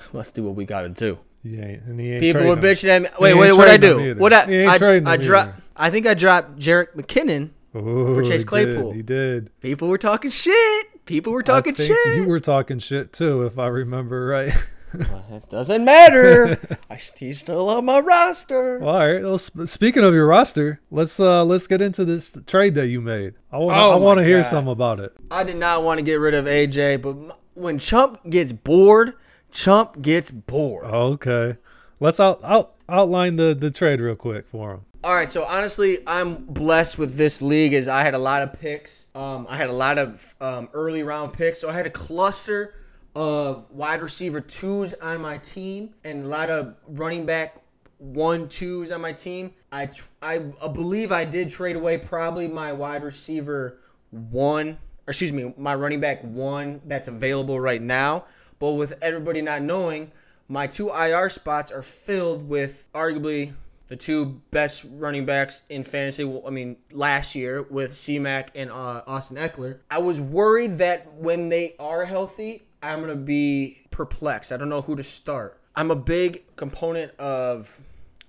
let's 0.12 0.32
do 0.32 0.44
what 0.44 0.54
we 0.54 0.64
got 0.64 0.82
to 0.82 0.88
do. 0.88 1.18
Ain't, 1.44 1.82
and 1.84 1.98
he 1.98 2.12
ain't 2.12 2.20
People 2.20 2.46
were 2.46 2.56
bitching 2.56 2.88
at 2.88 3.02
me. 3.02 3.08
Wait, 3.18 3.34
wait, 3.34 3.52
what 3.52 3.64
did 3.64 3.72
I 3.72 3.76
do? 3.76 4.14
What 4.16 4.32
I 4.32 4.66
I, 4.66 5.02
I 5.06 5.16
dropped? 5.16 5.54
I 5.74 5.90
think 5.90 6.06
I 6.06 6.14
dropped 6.14 6.58
Jerick 6.58 6.94
McKinnon. 6.94 7.50
Ooh, 7.74 8.14
for 8.14 8.22
Chase 8.22 8.30
he 8.30 8.38
did, 8.38 8.46
Claypool. 8.46 8.92
He 8.92 9.02
did. 9.02 9.60
People 9.60 9.88
were 9.88 9.98
talking 9.98 10.30
shit. 10.30 11.06
People 11.06 11.32
were 11.32 11.42
talking 11.42 11.74
shit. 11.74 12.16
You 12.16 12.26
were 12.26 12.40
talking 12.40 12.78
shit 12.78 13.12
too, 13.12 13.44
if 13.44 13.58
I 13.58 13.68
remember 13.68 14.26
right. 14.26 14.52
it 14.92 15.48
doesn't 15.48 15.84
matter. 15.84 16.58
I, 16.90 16.98
he's 17.18 17.38
still 17.38 17.68
on 17.68 17.84
my 17.84 18.00
roster. 18.00 18.78
Well, 18.80 18.88
all 18.94 19.08
right. 19.08 19.22
Well, 19.22 19.38
sp- 19.38 19.66
speaking 19.66 20.02
of 20.02 20.14
your 20.14 20.26
roster, 20.26 20.80
let's 20.90 21.18
uh 21.20 21.44
let's 21.44 21.66
get 21.66 21.80
into 21.80 22.04
this 22.04 22.36
trade 22.46 22.74
that 22.74 22.88
you 22.88 23.00
made. 23.00 23.34
I 23.52 23.58
want 23.58 23.78
Oh 23.78 23.92
I 23.92 23.96
want 23.96 24.18
to 24.18 24.24
hear 24.24 24.42
some 24.42 24.68
about 24.68 25.00
it. 25.00 25.16
I 25.30 25.44
did 25.44 25.56
not 25.56 25.82
want 25.84 25.98
to 25.98 26.02
get 26.02 26.16
rid 26.16 26.34
of 26.34 26.46
AJ, 26.46 27.02
but 27.02 27.38
when 27.54 27.78
Chump 27.78 28.28
gets 28.28 28.52
bored, 28.52 29.14
Chump 29.50 30.02
gets 30.02 30.30
bored. 30.30 30.84
Okay, 30.84 31.56
let's 31.98 32.20
out, 32.20 32.40
out 32.42 32.74
outline 32.88 33.36
the 33.36 33.54
the 33.54 33.70
trade 33.70 34.00
real 34.00 34.16
quick 34.16 34.46
for 34.46 34.72
him. 34.72 34.80
All 35.02 35.14
right, 35.14 35.28
so 35.28 35.44
honestly, 35.44 35.98
I'm 36.06 36.44
blessed 36.44 36.98
with 36.98 37.16
this 37.16 37.40
league 37.40 37.72
as 37.72 37.88
I 37.88 38.02
had 38.02 38.12
a 38.12 38.18
lot 38.18 38.42
of 38.42 38.52
picks. 38.52 39.08
Um, 39.14 39.46
I 39.48 39.56
had 39.56 39.70
a 39.70 39.74
lot 39.74 39.96
of 39.96 40.34
um, 40.42 40.68
early 40.74 41.02
round 41.02 41.32
picks, 41.32 41.58
so 41.58 41.70
I 41.70 41.72
had 41.72 41.86
a 41.86 41.90
cluster 41.90 42.74
of 43.14 43.70
wide 43.70 44.02
receiver 44.02 44.40
twos 44.40 44.92
on 44.94 45.22
my 45.22 45.38
team 45.38 45.94
and 46.04 46.24
a 46.24 46.28
lot 46.28 46.50
of 46.50 46.76
running 46.86 47.24
back 47.24 47.62
one 47.98 48.48
twos 48.48 48.90
on 48.92 49.00
my 49.00 49.12
team. 49.12 49.54
I 49.72 49.86
tr- 49.86 50.08
I, 50.22 50.42
I 50.62 50.68
believe 50.68 51.12
I 51.12 51.24
did 51.24 51.48
trade 51.48 51.76
away 51.76 51.98
probably 51.98 52.46
my 52.46 52.72
wide 52.72 53.02
receiver 53.02 53.78
one, 54.10 54.78
or 55.06 55.10
excuse 55.10 55.32
me, 55.32 55.54
my 55.56 55.74
running 55.74 56.00
back 56.00 56.22
one 56.22 56.82
that's 56.84 57.08
available 57.08 57.58
right 57.58 57.80
now. 57.80 58.26
But 58.60 58.72
with 58.72 59.02
everybody 59.02 59.42
not 59.42 59.62
knowing, 59.62 60.12
my 60.46 60.68
two 60.68 60.90
IR 60.90 61.28
spots 61.28 61.72
are 61.72 61.82
filled 61.82 62.48
with 62.48 62.88
arguably 62.94 63.54
the 63.88 63.96
two 63.96 64.40
best 64.52 64.84
running 64.88 65.26
backs 65.26 65.62
in 65.68 65.82
fantasy. 65.82 66.22
I 66.46 66.50
mean, 66.50 66.76
last 66.92 67.34
year 67.34 67.62
with 67.62 67.96
C-Mac 67.96 68.52
and 68.54 68.70
uh, 68.70 69.02
Austin 69.06 69.36
Ekeler. 69.36 69.78
I 69.90 69.98
was 69.98 70.20
worried 70.20 70.78
that 70.78 71.12
when 71.14 71.48
they 71.48 71.74
are 71.80 72.04
healthy, 72.04 72.62
I'm 72.82 73.00
gonna 73.00 73.16
be 73.16 73.78
perplexed. 73.90 74.52
I 74.52 74.56
don't 74.56 74.68
know 74.68 74.82
who 74.82 74.94
to 74.94 75.02
start. 75.02 75.58
I'm 75.74 75.90
a 75.90 75.96
big 75.96 76.44
component 76.56 77.18
of 77.18 77.80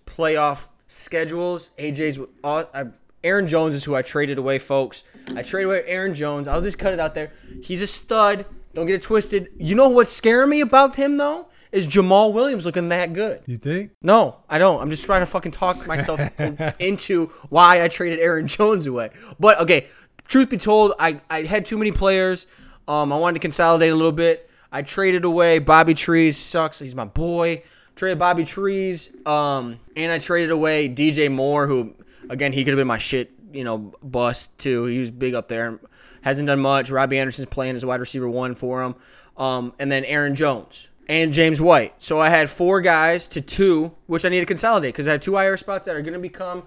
playoff 0.07 0.69
schedules. 0.87 1.71
AJ's 1.77 2.19
all, 2.43 2.65
I've, 2.73 2.99
Aaron 3.23 3.47
Jones 3.47 3.75
is 3.75 3.83
who 3.83 3.95
I 3.95 4.01
traded 4.01 4.37
away, 4.37 4.57
folks. 4.57 5.03
I 5.35 5.43
traded 5.43 5.67
away 5.67 5.83
Aaron 5.85 6.15
Jones. 6.15 6.47
I'll 6.47 6.61
just 6.61 6.79
cut 6.79 6.93
it 6.93 6.99
out 6.99 7.13
there. 7.13 7.33
He's 7.61 7.81
a 7.81 7.87
stud. 7.87 8.45
Don't 8.73 8.86
get 8.86 8.95
it 8.95 9.01
twisted. 9.01 9.49
You 9.57 9.75
know 9.75 9.89
what's 9.89 10.12
scaring 10.12 10.49
me 10.49 10.62
about 10.62 10.95
him 10.95 11.17
though 11.17 11.47
is 11.71 11.88
Jamaal 11.88 12.34
Williams 12.34 12.65
looking 12.65 12.89
that 12.89 13.13
good. 13.13 13.41
You 13.45 13.57
think? 13.57 13.91
No, 14.01 14.38
I 14.49 14.57
don't. 14.57 14.81
I'm 14.81 14.89
just 14.89 15.05
trying 15.05 15.21
to 15.21 15.25
fucking 15.25 15.51
talk 15.51 15.88
myself 15.88 16.19
into 16.79 17.27
why 17.49 17.84
I 17.84 17.88
traded 17.88 18.19
Aaron 18.19 18.47
Jones 18.47 18.88
away. 18.88 19.12
But 19.39 19.60
okay, 19.62 19.88
truth 20.27 20.49
be 20.49 20.57
told, 20.57 20.93
I, 20.99 21.21
I 21.29 21.43
had 21.43 21.65
too 21.65 21.77
many 21.77 21.91
players. 21.91 22.47
Um, 22.88 23.13
I 23.13 23.17
wanted 23.17 23.36
to 23.36 23.39
consolidate 23.39 23.91
a 23.91 23.95
little 23.95 24.12
bit. 24.12 24.49
I 24.71 24.81
traded 24.81 25.25
away 25.25 25.60
Bobby 25.60 25.93
Trees. 25.93 26.38
Sucks. 26.38 26.79
He's 26.79 26.95
my 26.95 27.05
boy. 27.05 27.63
Traded 27.95 28.19
Bobby 28.19 28.45
Trees. 28.45 29.12
Um, 29.25 29.79
and 29.95 30.12
I 30.12 30.17
traded 30.17 30.51
away 30.51 30.89
DJ 30.89 31.31
Moore, 31.31 31.67
who 31.67 31.95
again 32.29 32.53
he 32.53 32.63
could 32.63 32.71
have 32.71 32.77
been 32.77 32.88
my 32.88 32.97
shit 32.97 33.31
you 33.53 33.63
know, 33.63 33.93
bust 34.01 34.57
too. 34.57 34.86
He 34.86 34.99
was 34.99 35.12
big 35.12 35.34
up 35.34 35.47
there. 35.47 35.79
Hasn't 36.21 36.47
done 36.47 36.60
much. 36.60 36.89
Robbie 36.89 37.17
Anderson's 37.17 37.47
playing 37.47 37.75
as 37.75 37.86
wide 37.86 37.99
receiver 37.99 38.29
one 38.29 38.55
for 38.55 38.84
him. 38.84 38.95
Um, 39.38 39.73
and 39.79 39.91
then 39.91 40.05
Aaron 40.05 40.36
Jones 40.36 40.89
and 41.07 41.34
James 41.34 41.60
White. 41.60 42.01
So 42.01 42.19
I 42.19 42.29
had 42.29 42.49
four 42.49 42.81
guys 42.81 43.27
to 43.29 43.41
two, 43.41 43.93
which 44.07 44.23
I 44.23 44.29
need 44.29 44.41
to 44.41 44.45
consolidate 44.45 44.93
because 44.93 45.07
I 45.07 45.13
have 45.13 45.21
two 45.21 45.38
IR 45.38 45.57
spots 45.57 45.86
that 45.88 45.95
are 45.95 46.01
going 46.01 46.13
to 46.13 46.19
become 46.19 46.63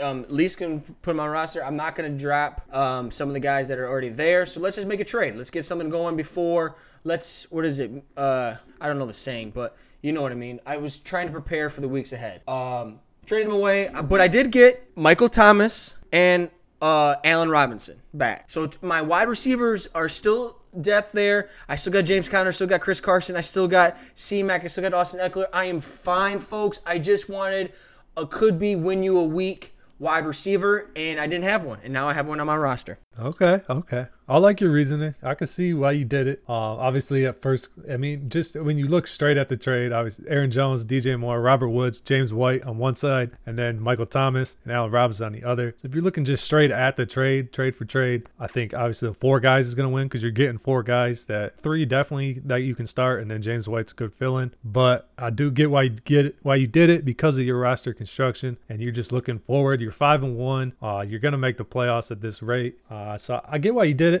um, 0.00 0.24
at 0.24 0.32
least 0.32 0.58
can 0.58 0.80
put 0.80 1.12
them 1.12 1.20
on 1.20 1.30
roster. 1.30 1.64
I'm 1.64 1.76
not 1.76 1.94
going 1.94 2.10
to 2.10 2.18
drop 2.18 2.62
um, 2.74 3.10
some 3.10 3.28
of 3.28 3.34
the 3.34 3.40
guys 3.40 3.68
that 3.68 3.78
are 3.78 3.88
already 3.88 4.08
there. 4.08 4.44
So 4.44 4.60
let's 4.60 4.76
just 4.76 4.88
make 4.88 5.00
a 5.00 5.04
trade. 5.04 5.36
Let's 5.36 5.50
get 5.50 5.64
something 5.64 5.88
going 5.88 6.16
before. 6.16 6.76
Let's 7.04 7.50
what 7.50 7.64
is 7.64 7.80
it? 7.80 7.90
Uh, 8.16 8.56
I 8.80 8.86
don't 8.86 8.98
know 8.98 9.06
the 9.06 9.14
saying, 9.14 9.52
but 9.52 9.76
you 10.02 10.12
know 10.12 10.22
what 10.22 10.32
I 10.32 10.34
mean. 10.34 10.60
I 10.66 10.76
was 10.76 10.98
trying 10.98 11.26
to 11.26 11.32
prepare 11.32 11.70
for 11.70 11.80
the 11.80 11.88
weeks 11.88 12.12
ahead. 12.12 12.46
Um, 12.48 13.00
traded 13.26 13.46
him 13.46 13.54
away, 13.54 13.90
but 14.04 14.20
I 14.20 14.28
did 14.28 14.50
get 14.50 14.90
Michael 14.96 15.28
Thomas 15.28 15.94
and 16.12 16.50
uh, 16.80 17.16
Allen 17.24 17.50
Robinson 17.50 18.00
back. 18.14 18.50
So 18.50 18.70
my 18.82 19.02
wide 19.02 19.28
receivers 19.28 19.88
are 19.94 20.08
still 20.08 20.60
depth 20.80 21.12
there. 21.12 21.48
I 21.68 21.76
still 21.76 21.92
got 21.92 22.02
James 22.02 22.28
Conner, 22.28 22.52
still 22.52 22.66
got 22.66 22.80
Chris 22.80 23.00
Carson, 23.00 23.36
I 23.36 23.40
still 23.40 23.68
got 23.68 23.96
C 24.14 24.42
Mac, 24.42 24.64
I 24.64 24.68
still 24.68 24.82
got 24.82 24.94
Austin 24.94 25.20
Ekeler. 25.20 25.46
I 25.52 25.66
am 25.66 25.80
fine, 25.80 26.38
folks. 26.38 26.80
I 26.86 26.98
just 26.98 27.28
wanted 27.28 27.72
a 28.16 28.26
could 28.26 28.58
be 28.58 28.76
win 28.76 29.02
you 29.02 29.18
a 29.18 29.24
week 29.24 29.74
wide 29.98 30.24
receiver, 30.24 30.90
and 30.96 31.20
I 31.20 31.26
didn't 31.26 31.44
have 31.44 31.64
one, 31.64 31.78
and 31.84 31.92
now 31.92 32.08
I 32.08 32.14
have 32.14 32.26
one 32.26 32.40
on 32.40 32.46
my 32.46 32.56
roster. 32.56 32.98
Okay, 33.18 33.60
okay. 33.68 34.06
I 34.30 34.38
like 34.38 34.60
your 34.60 34.70
reasoning. 34.70 35.16
I 35.24 35.34
can 35.34 35.48
see 35.48 35.74
why 35.74 35.90
you 35.90 36.04
did 36.04 36.28
it. 36.28 36.44
Uh, 36.48 36.52
obviously, 36.52 37.26
at 37.26 37.42
first, 37.42 37.68
I 37.90 37.96
mean, 37.96 38.28
just 38.28 38.54
when 38.54 38.78
you 38.78 38.86
look 38.86 39.08
straight 39.08 39.36
at 39.36 39.48
the 39.48 39.56
trade, 39.56 39.90
obviously, 39.90 40.28
Aaron 40.28 40.52
Jones, 40.52 40.84
DJ 40.84 41.18
Moore, 41.18 41.40
Robert 41.40 41.70
Woods, 41.70 42.00
James 42.00 42.32
White 42.32 42.62
on 42.62 42.78
one 42.78 42.94
side, 42.94 43.32
and 43.44 43.58
then 43.58 43.80
Michael 43.80 44.06
Thomas 44.06 44.56
and 44.62 44.72
Allen 44.72 44.92
Robinson 44.92 45.26
on 45.26 45.32
the 45.32 45.42
other. 45.42 45.74
So 45.82 45.88
if 45.88 45.96
you're 45.96 46.04
looking 46.04 46.24
just 46.24 46.44
straight 46.44 46.70
at 46.70 46.96
the 46.96 47.06
trade, 47.06 47.52
trade 47.52 47.74
for 47.74 47.84
trade, 47.84 48.28
I 48.38 48.46
think 48.46 48.72
obviously 48.72 49.08
the 49.08 49.14
four 49.14 49.40
guys 49.40 49.66
is 49.66 49.74
going 49.74 49.88
to 49.88 49.92
win 49.92 50.06
because 50.06 50.22
you're 50.22 50.30
getting 50.30 50.58
four 50.58 50.84
guys 50.84 51.24
that 51.24 51.60
three 51.60 51.84
definitely 51.84 52.40
that 52.44 52.62
you 52.62 52.76
can 52.76 52.86
start, 52.86 53.20
and 53.20 53.32
then 53.32 53.42
James 53.42 53.68
White's 53.68 53.90
a 53.90 53.96
good 53.96 54.14
fill 54.14 54.38
in. 54.38 54.52
But 54.62 55.10
I 55.18 55.30
do 55.30 55.50
get 55.50 55.72
why 55.72 55.82
you 55.82 55.90
get 55.90 56.26
it, 56.26 56.36
why 56.42 56.54
you 56.54 56.68
did 56.68 56.88
it 56.88 57.04
because 57.04 57.36
of 57.36 57.44
your 57.44 57.58
roster 57.58 57.92
construction, 57.92 58.58
and 58.68 58.80
you're 58.80 58.92
just 58.92 59.10
looking 59.10 59.40
forward. 59.40 59.80
You're 59.80 59.90
five 59.90 60.22
and 60.22 60.36
one. 60.36 60.74
Uh, 60.80 61.00
you're 61.00 61.18
going 61.18 61.32
to 61.32 61.38
make 61.38 61.56
the 61.56 61.64
playoffs 61.64 62.12
at 62.12 62.20
this 62.20 62.44
rate. 62.44 62.78
Uh, 62.88 63.18
so 63.18 63.44
I 63.48 63.58
get 63.58 63.74
why 63.74 63.84
you 63.84 63.94
did 63.94 64.14
it. 64.14 64.19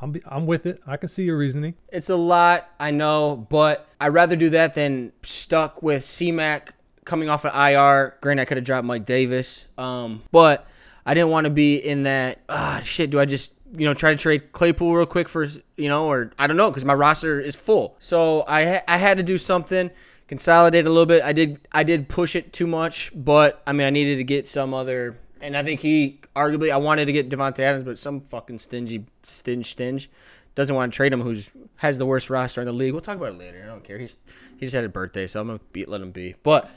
I'm 0.00 0.12
be, 0.12 0.20
I'm 0.26 0.46
with 0.46 0.66
it. 0.66 0.80
I 0.86 0.96
can 0.96 1.08
see 1.08 1.24
your 1.24 1.38
reasoning. 1.38 1.74
It's 1.88 2.10
a 2.10 2.16
lot, 2.16 2.68
I 2.78 2.90
know, 2.90 3.46
but 3.48 3.88
I'd 4.00 4.08
rather 4.08 4.36
do 4.36 4.50
that 4.50 4.74
than 4.74 5.12
stuck 5.22 5.82
with 5.82 6.02
CMAC 6.02 6.68
coming 7.04 7.28
off 7.28 7.44
of 7.44 7.54
IR. 7.54 8.16
Granted, 8.20 8.42
I 8.42 8.44
could 8.44 8.56
have 8.58 8.64
dropped 8.64 8.84
Mike 8.84 9.06
Davis, 9.06 9.68
um, 9.78 10.22
but 10.32 10.66
I 11.06 11.14
didn't 11.14 11.30
want 11.30 11.44
to 11.44 11.50
be 11.50 11.76
in 11.76 12.02
that. 12.02 12.40
Ah, 12.48 12.80
shit. 12.82 13.10
Do 13.10 13.18
I 13.18 13.24
just 13.24 13.52
you 13.74 13.84
know 13.84 13.94
try 13.94 14.10
to 14.10 14.16
trade 14.16 14.52
Claypool 14.52 14.94
real 14.94 15.06
quick 15.06 15.28
for 15.28 15.46
you 15.76 15.88
know, 15.88 16.06
or 16.06 16.32
I 16.38 16.46
don't 16.46 16.56
know 16.56 16.70
because 16.70 16.84
my 16.84 16.94
roster 16.94 17.40
is 17.40 17.56
full. 17.56 17.96
So 17.98 18.44
I 18.46 18.64
ha- 18.64 18.82
I 18.86 18.98
had 18.98 19.16
to 19.16 19.22
do 19.22 19.38
something. 19.38 19.90
Consolidate 20.28 20.86
a 20.86 20.90
little 20.90 21.06
bit. 21.06 21.22
I 21.22 21.32
did 21.32 21.60
I 21.72 21.84
did 21.84 22.08
push 22.08 22.34
it 22.34 22.52
too 22.52 22.66
much, 22.66 23.12
but 23.14 23.62
I 23.66 23.72
mean 23.72 23.86
I 23.86 23.90
needed 23.90 24.16
to 24.16 24.24
get 24.24 24.46
some 24.46 24.74
other 24.74 25.18
and 25.46 25.56
I 25.56 25.62
think 25.62 25.80
he 25.80 26.18
arguably 26.34 26.72
I 26.72 26.76
wanted 26.76 27.04
to 27.04 27.12
get 27.12 27.30
Davante 27.30 27.60
Adams, 27.60 27.84
but 27.84 27.98
some 27.98 28.20
fucking 28.20 28.58
stingy 28.58 29.06
stinge 29.22 29.70
stinge 29.70 30.10
doesn't 30.56 30.74
want 30.74 30.92
to 30.92 30.96
trade 30.96 31.12
him. 31.12 31.20
Who's 31.20 31.50
has 31.76 31.98
the 31.98 32.06
worst 32.06 32.30
roster 32.30 32.60
in 32.60 32.66
the 32.66 32.72
league? 32.72 32.92
We'll 32.92 33.00
talk 33.00 33.16
about 33.16 33.32
it 33.32 33.38
later. 33.38 33.62
I 33.62 33.66
don't 33.66 33.84
care. 33.84 33.96
He's 33.96 34.16
he 34.56 34.66
just 34.66 34.74
had 34.74 34.84
a 34.84 34.88
birthday, 34.88 35.28
so 35.28 35.40
I'm 35.40 35.46
gonna 35.46 35.60
let 35.86 36.00
him 36.00 36.10
be. 36.10 36.34
But 36.42 36.68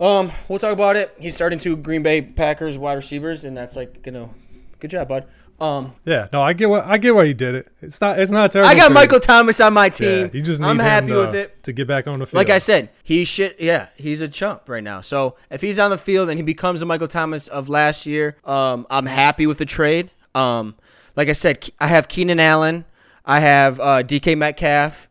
um, 0.00 0.32
we'll 0.48 0.58
talk 0.58 0.72
about 0.72 0.96
it. 0.96 1.14
He's 1.20 1.34
starting 1.34 1.58
two 1.58 1.76
Green 1.76 2.02
Bay 2.02 2.22
Packers 2.22 2.78
wide 2.78 2.94
receivers, 2.94 3.44
and 3.44 3.54
that's 3.54 3.76
like 3.76 4.06
you 4.06 4.12
know, 4.12 4.34
good 4.80 4.90
job, 4.90 5.08
bud. 5.08 5.26
Um, 5.62 5.94
Yeah, 6.04 6.26
no, 6.32 6.42
I 6.42 6.52
get 6.54 6.68
what 6.68 6.84
I 6.84 6.98
get 6.98 7.14
why 7.14 7.22
you 7.24 7.34
did 7.34 7.54
it. 7.54 7.68
It's 7.80 8.00
not 8.00 8.18
it's 8.18 8.30
not 8.32 8.50
terrible. 8.50 8.68
I 8.70 8.74
got. 8.74 8.90
Michael 8.92 9.20
Thomas 9.20 9.60
on 9.60 9.72
my 9.72 9.86
Yeah, 9.86 9.90
team. 9.90 10.30
you 10.32 10.42
just 10.42 10.60
need 10.60 10.66
I'm 10.66 10.80
him 10.80 10.84
happy 10.84 11.06
to, 11.08 11.16
with 11.18 11.34
it. 11.34 11.62
to 11.62 11.72
get 11.72 11.86
back 11.86 12.06
on 12.08 12.18
the 12.18 12.26
field. 12.26 12.34
Like 12.38 12.50
I 12.50 12.58
said, 12.58 12.90
he 13.04 13.24
should. 13.24 13.54
Yeah, 13.58 13.88
he's 13.96 14.20
a 14.20 14.28
chump 14.28 14.68
right 14.68 14.82
now. 14.82 15.00
So 15.02 15.36
if 15.50 15.60
he's 15.60 15.78
on 15.78 15.90
the 15.90 15.98
field 15.98 16.28
and 16.28 16.38
he 16.38 16.42
becomes 16.42 16.82
a 16.82 16.86
Michael 16.86 17.06
Thomas 17.08 17.46
of 17.48 17.68
last 17.68 18.06
year, 18.06 18.36
um, 18.44 18.86
I'm 18.90 19.06
happy 19.06 19.46
with 19.46 19.58
the 19.58 19.64
trade. 19.64 20.10
Um, 20.34 20.74
like 21.14 21.28
I 21.28 21.32
said, 21.32 21.68
I 21.78 21.86
have 21.86 22.08
Keenan 22.08 22.40
Allen, 22.40 22.84
I 23.24 23.38
have 23.40 23.78
uh, 23.78 24.02
DK 24.02 24.36
Metcalf, 24.36 25.08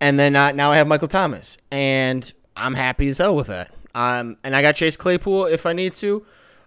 and 0.00 0.18
then 0.18 0.36
uh, 0.36 0.52
now 0.52 0.72
I 0.72 0.76
have 0.76 0.86
Michael 0.86 1.08
Thomas, 1.08 1.56
and 1.70 2.30
I'm 2.56 2.74
happy 2.74 3.08
as 3.08 3.18
hell 3.18 3.34
with 3.34 3.46
that. 3.46 3.70
Um, 3.94 4.36
and 4.44 4.54
I 4.54 4.60
got 4.60 4.76
Chase 4.76 4.96
Claypool 4.96 5.46
if 5.46 5.64
I 5.64 5.72
need 5.72 5.94
to. 5.94 6.26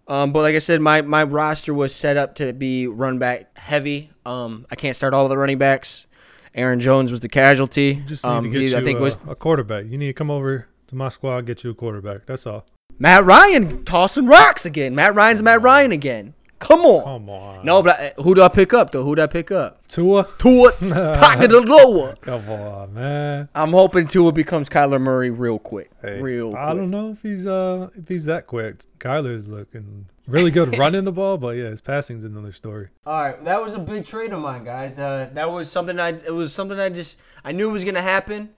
Um, 0.09 0.33
but 0.33 0.41
like 0.41 0.55
I 0.55 0.59
said, 0.59 0.81
my, 0.81 1.03
my 1.03 1.23
roster 1.23 1.73
was 1.73 1.93
set 1.93 2.17
up 2.17 2.35
to 2.35 2.51
be 2.51 2.87
run 2.87 3.19
back 3.19 3.55
heavy. 3.57 4.09
Um, 4.25 4.65
I 4.71 4.75
can't 4.75 4.95
start 4.95 5.13
all 5.13 5.25
of 5.25 5.29
the 5.29 5.37
running 5.37 5.59
backs. 5.59 6.07
Aaron 6.55 6.79
Jones 6.79 7.11
was 7.11 7.19
the 7.19 7.29
casualty. 7.29 8.03
Just 8.07 8.25
need 8.25 8.31
um, 8.31 8.43
to 8.43 8.49
get 8.49 8.61
he, 8.61 8.69
you 8.69 8.77
I 8.77 8.83
think 8.83 8.99
a, 8.99 9.01
was 9.03 9.19
a 9.27 9.35
quarterback. 9.35 9.85
You 9.85 9.97
need 9.97 10.07
to 10.07 10.13
come 10.13 10.31
over 10.31 10.67
to 10.87 10.95
my 10.95 11.09
squad, 11.09 11.41
get 11.41 11.63
you 11.63 11.69
a 11.69 11.75
quarterback. 11.75 12.25
That's 12.25 12.47
all. 12.47 12.65
Matt 12.97 13.23
Ryan 13.23 13.85
tossing 13.85 14.25
rocks 14.25 14.65
again. 14.65 14.95
Matt 14.95 15.13
Ryan's 15.13 15.43
Matt 15.43 15.61
Ryan 15.61 15.91
again. 15.91 16.33
Come 16.59 16.81
on. 16.81 17.03
Come 17.03 17.29
on. 17.29 17.65
No, 17.65 17.81
but 17.81 17.99
I, 17.99 18.13
who 18.21 18.35
do 18.35 18.41
I 18.43 18.49
pick 18.49 18.73
up 18.73 18.91
though? 18.91 19.03
Who 19.03 19.15
do 19.15 19.21
I 19.21 19.27
pick 19.27 19.49
up? 19.51 19.87
Tua. 19.87 20.27
Tua 20.37 20.71
pocket 20.79 21.49
the 21.49 21.61
lower. 21.61 22.15
Come 22.21 22.49
on, 22.49 22.93
man. 22.93 23.49
I'm 23.55 23.71
hoping 23.71 24.07
Tua 24.07 24.31
becomes 24.31 24.69
Kyler 24.69 25.01
Murray 25.01 25.29
real 25.31 25.57
quick. 25.57 25.89
Hey, 26.01 26.21
real 26.21 26.51
quick. 26.51 26.61
I 26.61 26.73
don't 26.73 26.91
know 26.91 27.11
if 27.11 27.21
he's 27.21 27.47
uh 27.47 27.89
if 27.95 28.07
he's 28.07 28.25
that 28.25 28.45
quick. 28.45 28.79
Kyler's 28.99 29.47
looking 29.49 30.07
really 30.27 30.51
good 30.51 30.77
running 30.77 31.05
the 31.05 31.11
ball, 31.11 31.37
but 31.37 31.55
yeah, 31.55 31.69
his 31.69 31.81
passing's 31.81 32.23
another 32.23 32.51
story. 32.51 32.89
All 33.05 33.21
right, 33.21 33.43
that 33.45 33.61
was 33.61 33.73
a 33.73 33.79
big 33.79 34.05
trade 34.05 34.33
of 34.33 34.41
mine, 34.41 34.63
guys. 34.65 34.99
Uh, 34.99 35.29
that 35.33 35.49
was 35.49 35.71
something 35.71 35.99
I. 35.99 36.09
It 36.09 36.33
was 36.33 36.53
something 36.53 36.79
I 36.79 36.89
just 36.89 37.17
I 37.43 37.51
knew 37.51 37.69
was 37.69 37.83
gonna 37.83 38.01
happen. 38.01 38.49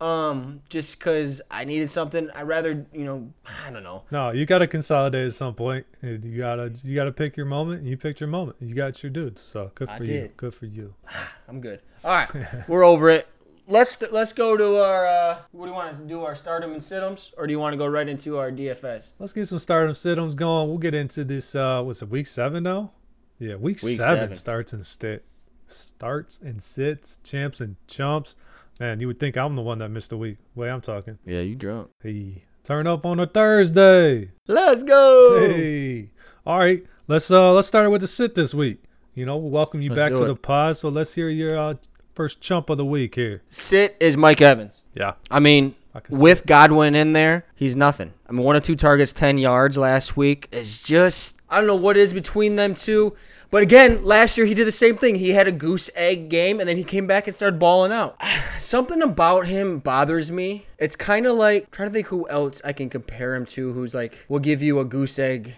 Um, 0.00 0.60
just 0.68 0.98
because 0.98 1.40
I 1.50 1.64
needed 1.64 1.88
something. 1.88 2.28
I 2.34 2.42
rather 2.42 2.86
you 2.92 3.04
know 3.04 3.32
I 3.64 3.70
don't 3.70 3.82
know. 3.82 4.02
No, 4.10 4.30
you 4.30 4.44
got 4.44 4.58
to 4.58 4.66
consolidate 4.66 5.26
at 5.26 5.32
some 5.32 5.54
point. 5.54 5.86
You 6.02 6.18
gotta 6.36 6.72
you 6.84 6.94
gotta 6.94 7.12
pick 7.12 7.36
your 7.36 7.46
moment. 7.46 7.80
And 7.80 7.88
you 7.88 7.96
picked 7.96 8.20
your 8.20 8.28
moment. 8.28 8.58
You 8.60 8.74
got 8.74 9.02
your 9.02 9.10
dudes. 9.10 9.40
So 9.40 9.70
good 9.74 9.88
I 9.88 9.98
for 9.98 10.04
you. 10.04 10.12
did. 10.12 10.36
Good 10.36 10.54
for 10.54 10.66
you. 10.66 10.94
I'm 11.48 11.60
good. 11.60 11.80
All 12.04 12.10
right, 12.12 12.28
we're 12.68 12.84
over 12.84 13.08
it. 13.08 13.26
Let's 13.68 14.00
let's 14.12 14.32
go 14.32 14.56
to 14.56 14.76
our. 14.76 15.06
Uh, 15.06 15.38
what 15.52 15.64
do 15.66 15.70
you 15.70 15.74
want 15.76 15.98
to 15.98 16.04
do? 16.06 16.22
Our 16.22 16.36
stardom 16.36 16.72
and 16.72 16.82
situms, 16.82 17.32
or 17.36 17.46
do 17.46 17.52
you 17.52 17.58
want 17.58 17.72
to 17.72 17.76
go 17.78 17.86
right 17.86 18.08
into 18.08 18.38
our 18.38 18.52
DFS? 18.52 19.12
Let's 19.18 19.32
get 19.32 19.46
some 19.48 19.58
stardom 19.58 19.94
situms 19.94 20.36
going. 20.36 20.68
We'll 20.68 20.78
get 20.78 20.94
into 20.94 21.24
this. 21.24 21.54
Uh, 21.56 21.82
what's 21.82 22.02
it? 22.02 22.08
Week 22.08 22.26
seven 22.26 22.62
now. 22.62 22.92
Yeah, 23.38 23.56
week, 23.56 23.82
Week 23.82 23.98
seven, 23.98 24.18
seven. 24.20 24.36
starts 24.36 24.72
and 24.72 24.86
sit, 24.86 25.24
starts 25.66 26.38
and 26.42 26.62
sits, 26.62 27.18
champs 27.24 27.60
and 27.60 27.76
chumps. 27.88 28.36
Man, 28.78 29.00
you 29.00 29.06
would 29.06 29.18
think 29.18 29.36
I'm 29.36 29.56
the 29.56 29.62
one 29.62 29.78
that 29.78 29.88
missed 29.88 30.12
a 30.12 30.16
week. 30.18 30.36
Way 30.54 30.70
I'm 30.70 30.82
talking. 30.82 31.18
Yeah, 31.24 31.40
you 31.40 31.54
drunk. 31.54 31.88
Hey, 32.02 32.44
turn 32.62 32.86
up 32.86 33.06
on 33.06 33.18
a 33.18 33.26
Thursday. 33.26 34.32
Let's 34.46 34.82
go. 34.82 35.38
Hey, 35.48 36.10
all 36.44 36.58
right. 36.58 36.84
Let's 37.08 37.30
uh 37.30 37.52
let's 37.52 37.68
start 37.68 37.90
with 37.90 38.02
the 38.02 38.06
sit 38.06 38.34
this 38.34 38.52
week. 38.52 38.82
You 39.14 39.24
know, 39.24 39.38
we'll 39.38 39.50
welcome 39.50 39.80
you 39.80 39.88
Let's 39.90 40.00
back 40.00 40.12
to 40.14 40.24
it. 40.24 40.26
the 40.26 40.36
pod. 40.36 40.76
So 40.76 40.90
let's 40.90 41.14
hear 41.14 41.30
your 41.30 41.58
uh, 41.58 41.74
first 42.14 42.42
chump 42.42 42.68
of 42.68 42.76
the 42.76 42.84
week 42.84 43.14
here. 43.14 43.42
Sit 43.46 43.96
is 43.98 44.14
Mike 44.14 44.42
Evans. 44.42 44.82
Yeah, 44.94 45.14
I 45.30 45.40
mean, 45.40 45.74
See 46.10 46.22
with 46.22 46.46
Godwin 46.46 46.94
in 46.94 47.12
there, 47.12 47.46
he's 47.54 47.76
nothing. 47.76 48.12
I 48.28 48.32
mean, 48.32 48.42
one 48.42 48.56
or 48.56 48.60
two 48.60 48.76
targets, 48.76 49.12
10 49.12 49.38
yards 49.38 49.78
last 49.78 50.16
week. 50.16 50.48
is 50.50 50.80
just, 50.80 51.40
I 51.48 51.58
don't 51.58 51.66
know 51.66 51.76
what 51.76 51.96
is 51.96 52.12
between 52.12 52.56
them 52.56 52.74
two. 52.74 53.14
But 53.50 53.62
again, 53.62 54.04
last 54.04 54.36
year 54.36 54.46
he 54.46 54.54
did 54.54 54.66
the 54.66 54.72
same 54.72 54.96
thing. 54.96 55.14
He 55.14 55.30
had 55.30 55.46
a 55.46 55.52
goose 55.52 55.88
egg 55.94 56.28
game 56.28 56.58
and 56.58 56.68
then 56.68 56.76
he 56.76 56.84
came 56.84 57.06
back 57.06 57.26
and 57.26 57.34
started 57.34 57.58
balling 57.58 57.92
out. 57.92 58.20
Something 58.58 59.02
about 59.02 59.46
him 59.46 59.78
bothers 59.78 60.32
me. 60.32 60.66
It's 60.78 60.96
kind 60.96 61.26
of 61.26 61.36
like, 61.36 61.70
trying 61.70 61.88
to 61.88 61.92
think 61.92 62.08
who 62.08 62.28
else 62.28 62.60
I 62.64 62.72
can 62.72 62.90
compare 62.90 63.34
him 63.34 63.46
to 63.46 63.72
who's 63.72 63.94
like, 63.94 64.26
will 64.28 64.40
give 64.40 64.62
you 64.62 64.80
a 64.80 64.84
goose 64.84 65.18
egg 65.18 65.54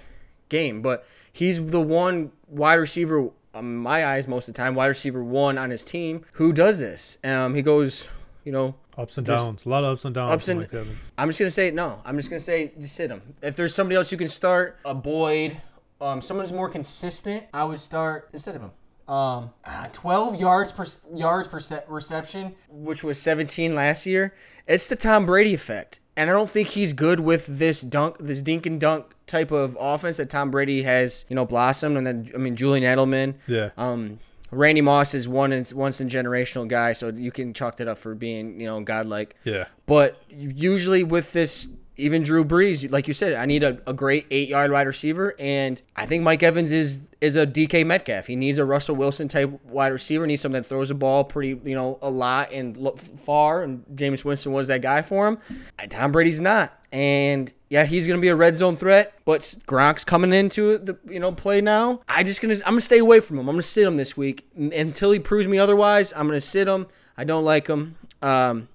game. 0.48 0.82
But 0.82 1.06
he's 1.32 1.64
the 1.64 1.80
one 1.80 2.32
wide 2.46 2.74
receiver, 2.74 3.30
in 3.54 3.76
my 3.76 4.04
eyes, 4.04 4.28
most 4.28 4.48
of 4.48 4.54
the 4.54 4.58
time, 4.58 4.74
wide 4.74 4.86
receiver 4.86 5.24
one 5.24 5.56
on 5.56 5.70
his 5.70 5.84
team 5.84 6.24
who 6.32 6.52
does 6.52 6.78
this. 6.78 7.18
Um, 7.24 7.54
he 7.54 7.62
goes, 7.62 8.08
you 8.44 8.52
know, 8.52 8.74
ups 8.98 9.16
and 9.16 9.26
There's 9.26 9.46
downs. 9.46 9.64
A 9.64 9.68
lot 9.68 9.84
of 9.84 9.92
ups 9.94 10.04
and 10.04 10.14
downs. 10.14 10.32
ups 10.32 10.48
and- 10.48 10.60
Mike 10.60 10.74
Evans. 10.74 11.12
I'm 11.16 11.28
just 11.28 11.38
gonna 11.38 11.50
say 11.50 11.70
no. 11.70 12.00
I'm 12.04 12.16
just 12.16 12.28
gonna 12.30 12.40
say 12.40 12.72
just 12.78 12.94
sit 12.94 13.10
him. 13.10 13.22
If 13.42 13.56
there's 13.56 13.74
somebody 13.74 13.96
else 13.96 14.10
you 14.12 14.18
can 14.18 14.28
start, 14.28 14.78
a 14.84 14.94
Boyd, 14.94 15.60
um, 16.00 16.20
someone 16.20 16.44
who's 16.44 16.52
more 16.52 16.68
consistent, 16.68 17.44
I 17.54 17.64
would 17.64 17.80
start 17.80 18.28
instead 18.32 18.56
of 18.56 18.62
him. 18.62 18.70
Um, 19.08 19.50
ah, 19.64 19.88
12 19.92 20.38
yards 20.38 20.70
per 20.72 20.84
yards 21.14 21.48
per 21.48 21.60
se- 21.60 21.84
reception, 21.88 22.54
which 22.68 23.02
was 23.02 23.18
17 23.20 23.74
last 23.74 24.04
year. 24.04 24.34
It's 24.66 24.86
the 24.86 24.96
Tom 24.96 25.24
Brady 25.24 25.54
effect, 25.54 26.00
and 26.14 26.28
I 26.28 26.32
don't 26.34 26.50
think 26.50 26.68
he's 26.68 26.92
good 26.92 27.20
with 27.20 27.46
this 27.58 27.80
dunk, 27.80 28.16
this 28.20 28.42
dink 28.42 28.66
and 28.66 28.78
dunk 28.78 29.06
type 29.26 29.50
of 29.50 29.78
offense 29.80 30.18
that 30.18 30.28
Tom 30.28 30.50
Brady 30.50 30.82
has, 30.82 31.24
you 31.30 31.36
know, 31.36 31.46
blossomed. 31.46 31.96
And 31.96 32.06
then 32.06 32.30
I 32.34 32.38
mean 32.38 32.54
Julian 32.54 32.84
Edelman, 32.84 33.34
Yeah. 33.46 33.70
um, 33.78 34.18
Randy 34.50 34.80
Moss 34.80 35.14
is 35.14 35.28
one 35.28 35.52
in, 35.52 35.64
once 35.74 36.00
in 36.00 36.08
generational 36.08 36.66
guy, 36.66 36.92
so 36.92 37.08
you 37.08 37.30
can 37.30 37.52
chalk 37.52 37.76
that 37.76 37.88
up 37.88 37.98
for 37.98 38.14
being 38.14 38.60
you 38.60 38.66
know 38.66 38.80
godlike. 38.80 39.36
Yeah. 39.44 39.66
But 39.86 40.22
usually 40.28 41.04
with 41.04 41.32
this 41.32 41.68
even 41.98 42.22
Drew 42.22 42.44
Brees, 42.44 42.90
like 42.90 43.08
you 43.08 43.14
said, 43.14 43.34
I 43.34 43.44
need 43.44 43.62
a, 43.64 43.78
a 43.86 43.92
great 43.92 44.26
eight 44.30 44.48
yard 44.48 44.70
wide 44.70 44.86
receiver, 44.86 45.34
and 45.38 45.82
I 45.96 46.06
think 46.06 46.22
Mike 46.22 46.42
Evans 46.42 46.70
is 46.70 47.00
is 47.20 47.34
a 47.34 47.44
DK 47.46 47.84
Metcalf. 47.84 48.28
He 48.28 48.36
needs 48.36 48.58
a 48.58 48.64
Russell 48.64 48.94
Wilson 48.94 49.26
type 49.26 49.60
wide 49.64 49.92
receiver. 49.92 50.26
Needs 50.26 50.42
someone 50.42 50.62
that 50.62 50.68
throws 50.68 50.88
the 50.88 50.94
ball 50.94 51.24
pretty, 51.24 51.60
you 51.68 51.74
know, 51.74 51.98
a 52.00 52.08
lot 52.08 52.52
and 52.52 52.98
far. 53.24 53.64
And 53.64 53.84
Jameis 53.94 54.24
Winston 54.24 54.52
was 54.52 54.68
that 54.68 54.80
guy 54.80 55.02
for 55.02 55.26
him. 55.26 55.38
And 55.78 55.90
Tom 55.90 56.12
Brady's 56.12 56.40
not. 56.40 56.78
And 56.92 57.52
yeah, 57.68 57.84
he's 57.84 58.06
gonna 58.06 58.20
be 58.20 58.28
a 58.28 58.36
red 58.36 58.56
zone 58.56 58.76
threat, 58.76 59.12
but 59.24 59.40
Gronk's 59.66 60.04
coming 60.04 60.32
into 60.32 60.78
the 60.78 60.96
you 61.08 61.18
know 61.18 61.32
play 61.32 61.60
now. 61.60 62.00
I 62.08 62.22
just 62.22 62.40
gonna 62.40 62.54
I'm 62.54 62.72
gonna 62.72 62.80
stay 62.80 62.98
away 62.98 63.18
from 63.20 63.38
him. 63.38 63.48
I'm 63.48 63.56
gonna 63.56 63.62
sit 63.64 63.86
him 63.86 63.96
this 63.96 64.16
week 64.16 64.46
until 64.56 65.10
he 65.10 65.18
proves 65.18 65.48
me 65.48 65.58
otherwise. 65.58 66.12
I'm 66.14 66.26
gonna 66.28 66.40
sit 66.40 66.68
him. 66.68 66.86
I 67.16 67.24
don't 67.24 67.44
like 67.44 67.66
him. 67.66 67.96
Um, 68.22 68.68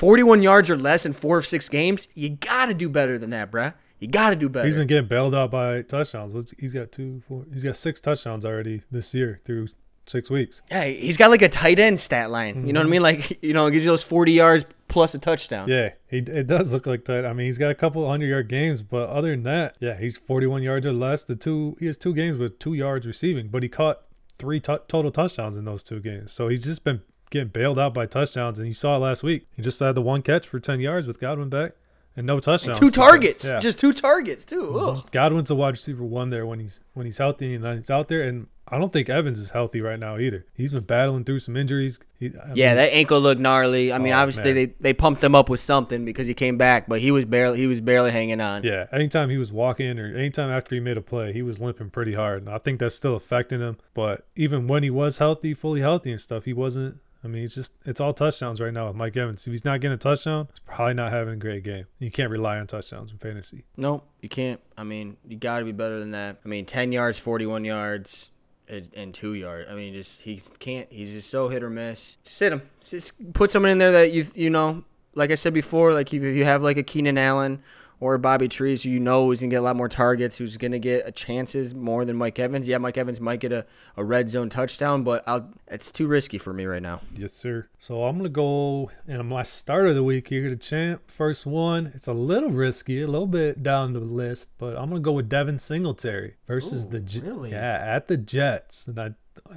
41 0.00 0.42
yards 0.42 0.70
or 0.70 0.78
less 0.78 1.04
in 1.04 1.12
four 1.12 1.36
of 1.36 1.46
six 1.46 1.68
games. 1.68 2.08
You 2.14 2.30
gotta 2.30 2.72
do 2.72 2.88
better 2.88 3.18
than 3.18 3.28
that, 3.30 3.50
bruh. 3.50 3.74
You 3.98 4.08
got 4.08 4.30
to 4.30 4.36
do 4.36 4.48
better. 4.48 4.64
He's 4.64 4.74
been 4.74 4.86
getting 4.86 5.08
bailed 5.08 5.34
out 5.34 5.50
by 5.50 5.82
touchdowns. 5.82 6.32
What's, 6.32 6.54
he's 6.58 6.72
got 6.72 6.90
two, 6.90 7.22
four. 7.28 7.44
He's 7.52 7.64
got 7.64 7.76
six 7.76 8.00
touchdowns 8.00 8.46
already 8.46 8.80
this 8.90 9.12
year 9.12 9.42
through 9.44 9.68
six 10.06 10.30
weeks. 10.30 10.62
Yeah, 10.70 10.84
he's 10.84 11.18
got 11.18 11.28
like 11.28 11.42
a 11.42 11.50
tight 11.50 11.78
end 11.78 12.00
stat 12.00 12.30
line. 12.30 12.54
Mm-hmm. 12.54 12.66
You 12.66 12.72
know 12.72 12.80
what 12.80 12.86
I 12.86 12.90
mean? 12.90 13.02
Like 13.02 13.38
you 13.42 13.52
know, 13.52 13.66
it 13.66 13.72
gives 13.72 13.84
you 13.84 13.90
those 13.90 14.02
forty 14.02 14.32
yards 14.32 14.64
plus 14.88 15.14
a 15.14 15.18
touchdown. 15.18 15.68
Yeah, 15.68 15.90
he 16.08 16.16
it 16.20 16.46
does 16.46 16.72
look 16.72 16.86
like 16.86 17.04
tight. 17.04 17.26
I 17.26 17.34
mean, 17.34 17.44
he's 17.44 17.58
got 17.58 17.70
a 17.70 17.74
couple 17.74 18.08
hundred 18.08 18.28
yard 18.28 18.48
games, 18.48 18.80
but 18.80 19.10
other 19.10 19.32
than 19.32 19.42
that, 19.42 19.76
yeah, 19.80 19.98
he's 19.98 20.16
forty 20.16 20.46
one 20.46 20.62
yards 20.62 20.86
or 20.86 20.94
less. 20.94 21.24
The 21.24 21.36
two 21.36 21.76
he 21.78 21.84
has 21.84 21.98
two 21.98 22.14
games 22.14 22.38
with 22.38 22.58
two 22.58 22.72
yards 22.72 23.06
receiving, 23.06 23.48
but 23.48 23.62
he 23.62 23.68
caught 23.68 24.00
three 24.38 24.60
t- 24.60 24.78
total 24.88 25.10
touchdowns 25.10 25.58
in 25.58 25.66
those 25.66 25.82
two 25.82 26.00
games. 26.00 26.32
So 26.32 26.48
he's 26.48 26.64
just 26.64 26.84
been 26.84 27.02
getting 27.30 27.48
bailed 27.48 27.78
out 27.78 27.94
by 27.94 28.06
touchdowns, 28.06 28.58
and 28.58 28.68
you 28.68 28.74
saw 28.74 28.96
it 28.96 29.00
last 29.00 29.22
week. 29.22 29.46
He 29.56 29.62
just 29.62 29.80
had 29.80 29.94
the 29.94 30.02
one 30.02 30.22
catch 30.22 30.46
for 30.46 30.60
ten 30.60 30.80
yards 30.80 31.06
with 31.06 31.20
Godwin 31.20 31.48
back 31.48 31.72
and 32.16 32.26
no 32.26 32.38
touchdowns. 32.38 32.78
And 32.78 32.86
two 32.86 32.90
targets, 32.90 33.44
yeah. 33.44 33.58
just 33.58 33.78
two 33.78 33.92
targets 33.92 34.44
too. 34.44 34.62
Mm-hmm. 34.62 35.08
Godwin's 35.10 35.50
a 35.50 35.54
wide 35.54 35.70
receiver 35.70 36.04
one 36.04 36.30
there 36.30 36.46
when 36.46 36.60
he's 36.60 36.80
when 36.92 37.06
he's 37.06 37.18
healthy 37.18 37.54
and 37.54 37.64
he's 37.78 37.90
out 37.90 38.08
there, 38.08 38.22
and 38.22 38.48
I 38.68 38.78
don't 38.78 38.92
think 38.92 39.08
Evans 39.08 39.38
is 39.38 39.50
healthy 39.50 39.80
right 39.80 39.98
now 39.98 40.18
either. 40.18 40.44
He's 40.54 40.70
been 40.70 40.84
battling 40.84 41.24
through 41.24 41.40
some 41.40 41.56
injuries. 41.56 41.98
He, 42.18 42.26
yeah, 42.54 42.68
mean, 42.68 42.76
that 42.76 42.92
ankle 42.92 43.20
looked 43.20 43.40
gnarly. 43.40 43.92
I 43.92 43.98
mean, 43.98 44.12
oh, 44.12 44.18
obviously 44.18 44.52
man. 44.52 44.54
they, 44.54 44.66
they 44.80 44.92
pumped 44.92 45.24
him 45.24 45.34
up 45.34 45.48
with 45.48 45.60
something 45.60 46.04
because 46.04 46.26
he 46.26 46.34
came 46.34 46.56
back, 46.56 46.86
but 46.86 47.00
he 47.00 47.10
was 47.10 47.24
barely 47.24 47.58
he 47.58 47.66
was 47.66 47.80
barely 47.80 48.10
hanging 48.10 48.40
on. 48.40 48.62
Yeah, 48.62 48.86
anytime 48.92 49.30
he 49.30 49.38
was 49.38 49.52
walking 49.52 49.98
or 49.98 50.14
anytime 50.14 50.50
after 50.50 50.74
he 50.74 50.80
made 50.80 50.96
a 50.96 51.02
play, 51.02 51.32
he 51.32 51.42
was 51.42 51.60
limping 51.60 51.90
pretty 51.90 52.14
hard. 52.14 52.42
And 52.42 52.54
I 52.54 52.58
think 52.58 52.80
that's 52.80 52.94
still 52.94 53.16
affecting 53.16 53.60
him. 53.60 53.78
But 53.94 54.26
even 54.36 54.66
when 54.66 54.82
he 54.82 54.90
was 54.90 55.18
healthy, 55.18 55.54
fully 55.54 55.80
healthy 55.80 56.10
and 56.10 56.20
stuff, 56.20 56.44
he 56.44 56.52
wasn't 56.52 56.98
I 57.22 57.28
mean, 57.28 57.44
it's 57.44 57.54
just 57.54 57.72
it's 57.84 58.00
all 58.00 58.12
touchdowns 58.12 58.60
right 58.60 58.72
now 58.72 58.86
with 58.88 58.96
Mike 58.96 59.16
Evans. 59.16 59.46
If 59.46 59.50
he's 59.52 59.64
not 59.64 59.80
getting 59.80 59.94
a 59.94 59.98
touchdown, 59.98 60.48
he's 60.50 60.60
probably 60.60 60.94
not 60.94 61.12
having 61.12 61.34
a 61.34 61.36
great 61.36 61.64
game. 61.64 61.84
You 61.98 62.10
can't 62.10 62.30
rely 62.30 62.58
on 62.58 62.66
touchdowns 62.66 63.12
in 63.12 63.18
fantasy. 63.18 63.64
No, 63.76 64.02
you 64.20 64.28
can't. 64.28 64.60
I 64.76 64.84
mean, 64.84 65.16
you 65.28 65.36
got 65.36 65.58
to 65.58 65.64
be 65.64 65.72
better 65.72 65.98
than 65.98 66.12
that. 66.12 66.38
I 66.44 66.48
mean, 66.48 66.64
ten 66.64 66.92
yards, 66.92 67.18
forty-one 67.18 67.64
yards, 67.64 68.30
and 68.68 69.12
two 69.12 69.34
yards. 69.34 69.68
I 69.70 69.74
mean, 69.74 69.92
just 69.92 70.22
he 70.22 70.40
can't. 70.58 70.90
He's 70.90 71.12
just 71.12 71.28
so 71.28 71.48
hit 71.48 71.62
or 71.62 71.70
miss. 71.70 72.16
Sit 72.24 72.52
him. 72.52 72.62
Just 72.80 73.32
put 73.34 73.50
someone 73.50 73.72
in 73.72 73.78
there 73.78 73.92
that 73.92 74.12
you 74.12 74.24
you 74.34 74.50
know. 74.50 74.84
Like 75.14 75.32
I 75.32 75.34
said 75.34 75.52
before, 75.52 75.92
like 75.92 76.14
if 76.14 76.22
you 76.22 76.44
have 76.44 76.62
like 76.62 76.76
a 76.76 76.84
Keenan 76.84 77.18
Allen 77.18 77.62
or 78.00 78.16
Bobby 78.18 78.48
Trees, 78.48 78.82
who 78.82 78.90
you 78.90 78.98
know 78.98 79.30
is 79.30 79.40
going 79.40 79.50
to 79.50 79.54
get 79.54 79.60
a 79.60 79.62
lot 79.62 79.76
more 79.76 79.88
targets, 79.88 80.38
who's 80.38 80.56
going 80.56 80.72
to 80.72 80.78
get 80.78 81.06
uh, 81.06 81.10
chances 81.10 81.74
more 81.74 82.04
than 82.04 82.16
Mike 82.16 82.38
Evans. 82.38 82.66
Yeah, 82.66 82.78
Mike 82.78 82.96
Evans 82.96 83.20
might 83.20 83.40
get 83.40 83.52
a, 83.52 83.66
a 83.96 84.02
red 84.02 84.30
zone 84.30 84.48
touchdown, 84.48 85.04
but 85.04 85.22
I'll, 85.26 85.50
it's 85.68 85.92
too 85.92 86.06
risky 86.06 86.38
for 86.38 86.52
me 86.52 86.64
right 86.64 86.82
now. 86.82 87.02
Yes, 87.14 87.34
sir. 87.34 87.68
So 87.78 88.04
I'm 88.04 88.16
going 88.16 88.24
to 88.24 88.30
go, 88.30 88.90
and 89.06 89.28
my 89.28 89.42
start 89.42 89.86
of 89.86 89.94
the 89.94 90.02
week 90.02 90.28
here, 90.28 90.48
the 90.48 90.56
champ, 90.56 91.02
first 91.10 91.46
one. 91.46 91.92
It's 91.94 92.08
a 92.08 92.14
little 92.14 92.50
risky, 92.50 93.02
a 93.02 93.06
little 93.06 93.26
bit 93.26 93.62
down 93.62 93.92
the 93.92 94.00
list, 94.00 94.50
but 94.58 94.76
I'm 94.76 94.88
going 94.88 95.02
to 95.02 95.04
go 95.04 95.12
with 95.12 95.28
Devin 95.28 95.58
Singletary 95.58 96.36
versus 96.46 96.86
Ooh, 96.86 96.98
the 96.98 97.20
really? 97.22 97.50
Yeah, 97.50 97.78
at 97.80 98.08
the 98.08 98.16
Jets. 98.16 98.88
And 98.88 98.98
I 98.98 99.10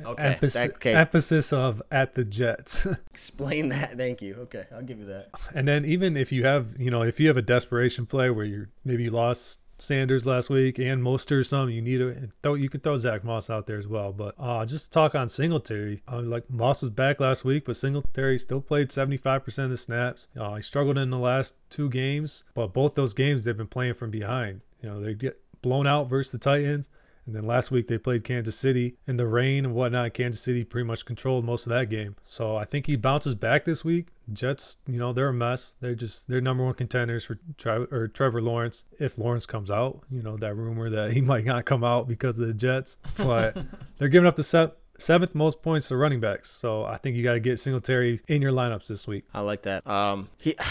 Okay, 0.06 0.24
emphasis, 0.24 0.66
okay. 0.76 0.96
emphasis 0.96 1.54
of 1.54 1.82
at 1.92 2.16
the 2.16 2.24
Jets. 2.24 2.86
Explain 3.12 3.70
that. 3.70 3.98
Thank 3.98 4.22
you. 4.22 4.36
Okay, 4.42 4.66
I'll 4.74 4.84
give 4.84 5.00
you 5.00 5.06
that. 5.06 5.30
And 5.54 5.68
then 5.68 5.86
even 5.86 6.18
if 6.18 6.32
you 6.32 6.46
have, 6.46 6.80
you 6.80 6.92
know, 6.92 7.04
if 7.04 7.20
you 7.20 7.28
have 7.28 7.38
a 7.38 7.42
desperation 7.42 8.06
play 8.06 8.30
where 8.30 8.46
you 8.46 8.68
maybe 8.84 9.04
you 9.04 9.12
lost 9.12 9.60
Sanders 9.80 10.26
last 10.26 10.50
week 10.50 10.80
and 10.80 11.04
Mostert 11.04 11.40
or 11.40 11.44
something, 11.44 11.76
you 11.76 11.82
need 11.82 11.98
to 11.98 12.30
throw. 12.42 12.54
You 12.54 12.70
can 12.70 12.80
throw 12.80 12.96
Zach 12.98 13.24
Moss 13.24 13.50
out 13.50 13.68
there 13.68 13.78
as 13.78 13.88
well. 13.88 14.14
But 14.14 14.36
uh, 14.40 14.66
just 14.66 14.94
talk 14.94 15.14
on 15.14 15.28
Singletary. 15.28 16.02
Uh, 16.10 16.22
like 16.22 16.50
Moss 16.50 16.82
was 16.82 16.90
back 16.90 17.20
last 17.20 17.44
week, 17.44 17.66
but 17.66 17.76
Singletary 17.76 18.40
still 18.40 18.62
played 18.62 18.90
75% 18.90 19.64
of 19.64 19.70
the 19.70 19.78
snaps. 19.78 20.28
Uh, 20.40 20.56
he 20.56 20.62
struggled 20.62 20.98
in 20.98 21.10
the 21.10 21.18
last 21.18 21.56
two 21.70 21.90
games, 21.90 22.44
but 22.54 22.74
both 22.74 22.96
those 22.96 23.14
games 23.14 23.44
they've 23.44 23.58
been 23.58 23.68
playing 23.68 23.96
from 23.96 24.10
behind. 24.10 24.62
You 24.82 24.90
know, 24.90 25.02
they 25.02 25.14
get 25.14 25.40
blown 25.62 25.88
out 25.88 26.10
versus 26.10 26.32
the 26.32 26.38
Titans. 26.38 26.90
And 27.26 27.36
then 27.36 27.46
last 27.46 27.72
week 27.72 27.88
they 27.88 27.98
played 27.98 28.24
Kansas 28.24 28.56
City 28.56 28.96
in 29.08 29.18
the 29.18 29.28
rain 29.28 29.66
and 29.66 29.74
whatnot. 29.74 30.14
Kansas 30.14 30.42
City 30.42 30.64
pretty 30.64 30.86
much 30.86 31.06
controlled 31.06 31.46
most 31.46 31.66
of 31.66 31.72
that 31.72 31.90
game. 31.90 32.16
So 32.24 32.56
I 32.56 32.66
think 32.66 32.88
he 32.88 32.96
bounces 32.96 33.36
back 33.36 33.66
this 33.66 33.86
week. 33.86 34.08
Jets, 34.32 34.78
you 34.88 34.98
know, 34.98 35.14
they're 35.14 35.30
a 35.30 35.34
mess. 35.34 35.76
They're 35.80 35.96
just 35.96 36.28
they're 36.28 36.42
number 36.42 36.64
one 36.64 36.74
contenders 36.74 37.26
for 37.26 37.40
Tre- 37.58 37.88
or 37.92 38.08
Trevor 38.08 38.42
Lawrence. 38.42 38.86
If 39.00 39.18
Lawrence 39.18 39.46
comes 39.46 39.70
out, 39.70 40.02
you 40.10 40.22
know 40.22 40.38
that 40.38 40.56
rumor 40.56 40.90
that 40.90 41.14
he 41.14 41.22
might 41.34 41.46
not 41.46 41.66
come 41.66 41.84
out 41.84 42.08
because 42.08 42.40
of 42.40 42.48
the 42.48 42.54
Jets, 42.54 42.98
but 43.18 43.58
they're 43.98 44.08
giving 44.08 44.28
up 44.28 44.36
the 44.36 44.44
set 44.44 44.78
seventh 45.00 45.36
most 45.36 45.62
points 45.62 45.90
to 45.90 45.98
running 45.98 46.20
backs. 46.20 46.50
So 46.50 46.86
I 46.86 46.98
think 46.98 47.16
you 47.16 47.24
got 47.24 47.34
to 47.34 47.40
get 47.40 47.60
Singletary 47.60 48.22
in 48.28 48.42
your 48.42 48.52
lineups 48.52 48.88
this 48.88 49.08
week. 49.08 49.26
I 49.34 49.42
like 49.42 49.64
that. 49.64 49.86
Um, 49.88 50.30
he. 50.38 50.56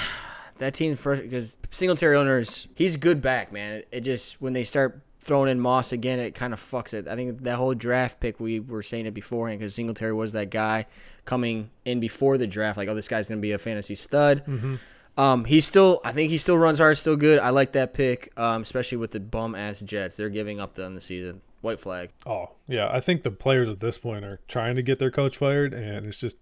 That 0.58 0.74
team 0.74 0.94
first 0.94 1.22
because 1.22 1.58
Singletary 1.72 2.14
owners, 2.14 2.68
he's 2.76 2.96
good 2.96 3.20
back, 3.20 3.52
man. 3.52 3.76
It, 3.78 3.88
it 3.90 4.00
just 4.02 4.40
when 4.40 4.52
they 4.52 4.62
start 4.62 5.00
throwing 5.22 5.48
in 5.48 5.60
Moss 5.60 5.92
again, 5.92 6.18
it 6.18 6.34
kind 6.34 6.52
of 6.52 6.60
fucks 6.60 6.92
it. 6.92 7.06
I 7.06 7.14
think 7.14 7.42
that 7.44 7.56
whole 7.56 7.74
draft 7.74 8.18
pick, 8.18 8.40
we 8.40 8.58
were 8.58 8.82
saying 8.82 9.06
it 9.06 9.14
beforehand 9.14 9.60
because 9.60 9.74
Singletary 9.74 10.12
was 10.12 10.32
that 10.32 10.50
guy 10.50 10.86
coming 11.24 11.70
in 11.84 12.00
before 12.00 12.38
the 12.38 12.46
draft. 12.46 12.76
Like, 12.76 12.88
oh, 12.88 12.94
this 12.94 13.08
guy's 13.08 13.28
going 13.28 13.38
to 13.38 13.42
be 13.42 13.52
a 13.52 13.58
fantasy 13.58 13.94
stud. 13.94 14.44
Mm-hmm. 14.44 14.74
Um, 15.16 15.44
he's 15.44 15.64
still, 15.64 16.00
I 16.04 16.10
think 16.12 16.30
he 16.30 16.38
still 16.38 16.58
runs 16.58 16.78
hard, 16.78 16.98
still 16.98 17.16
good. 17.16 17.38
I 17.38 17.50
like 17.50 17.72
that 17.72 17.94
pick, 17.94 18.32
um, 18.36 18.62
especially 18.62 18.98
with 18.98 19.12
the 19.12 19.20
bum 19.20 19.54
ass 19.54 19.80
Jets. 19.80 20.16
They're 20.16 20.28
giving 20.28 20.58
up 20.58 20.78
on 20.78 20.94
the 20.94 21.00
season. 21.00 21.42
White 21.60 21.78
flag. 21.78 22.10
Oh, 22.26 22.50
yeah. 22.66 22.88
I 22.90 22.98
think 22.98 23.22
the 23.22 23.30
players 23.30 23.68
at 23.68 23.78
this 23.78 23.98
point 23.98 24.24
are 24.24 24.40
trying 24.48 24.74
to 24.74 24.82
get 24.82 24.98
their 24.98 25.12
coach 25.12 25.36
fired, 25.36 25.72
and 25.72 26.04
it's 26.06 26.18
just 26.18 26.36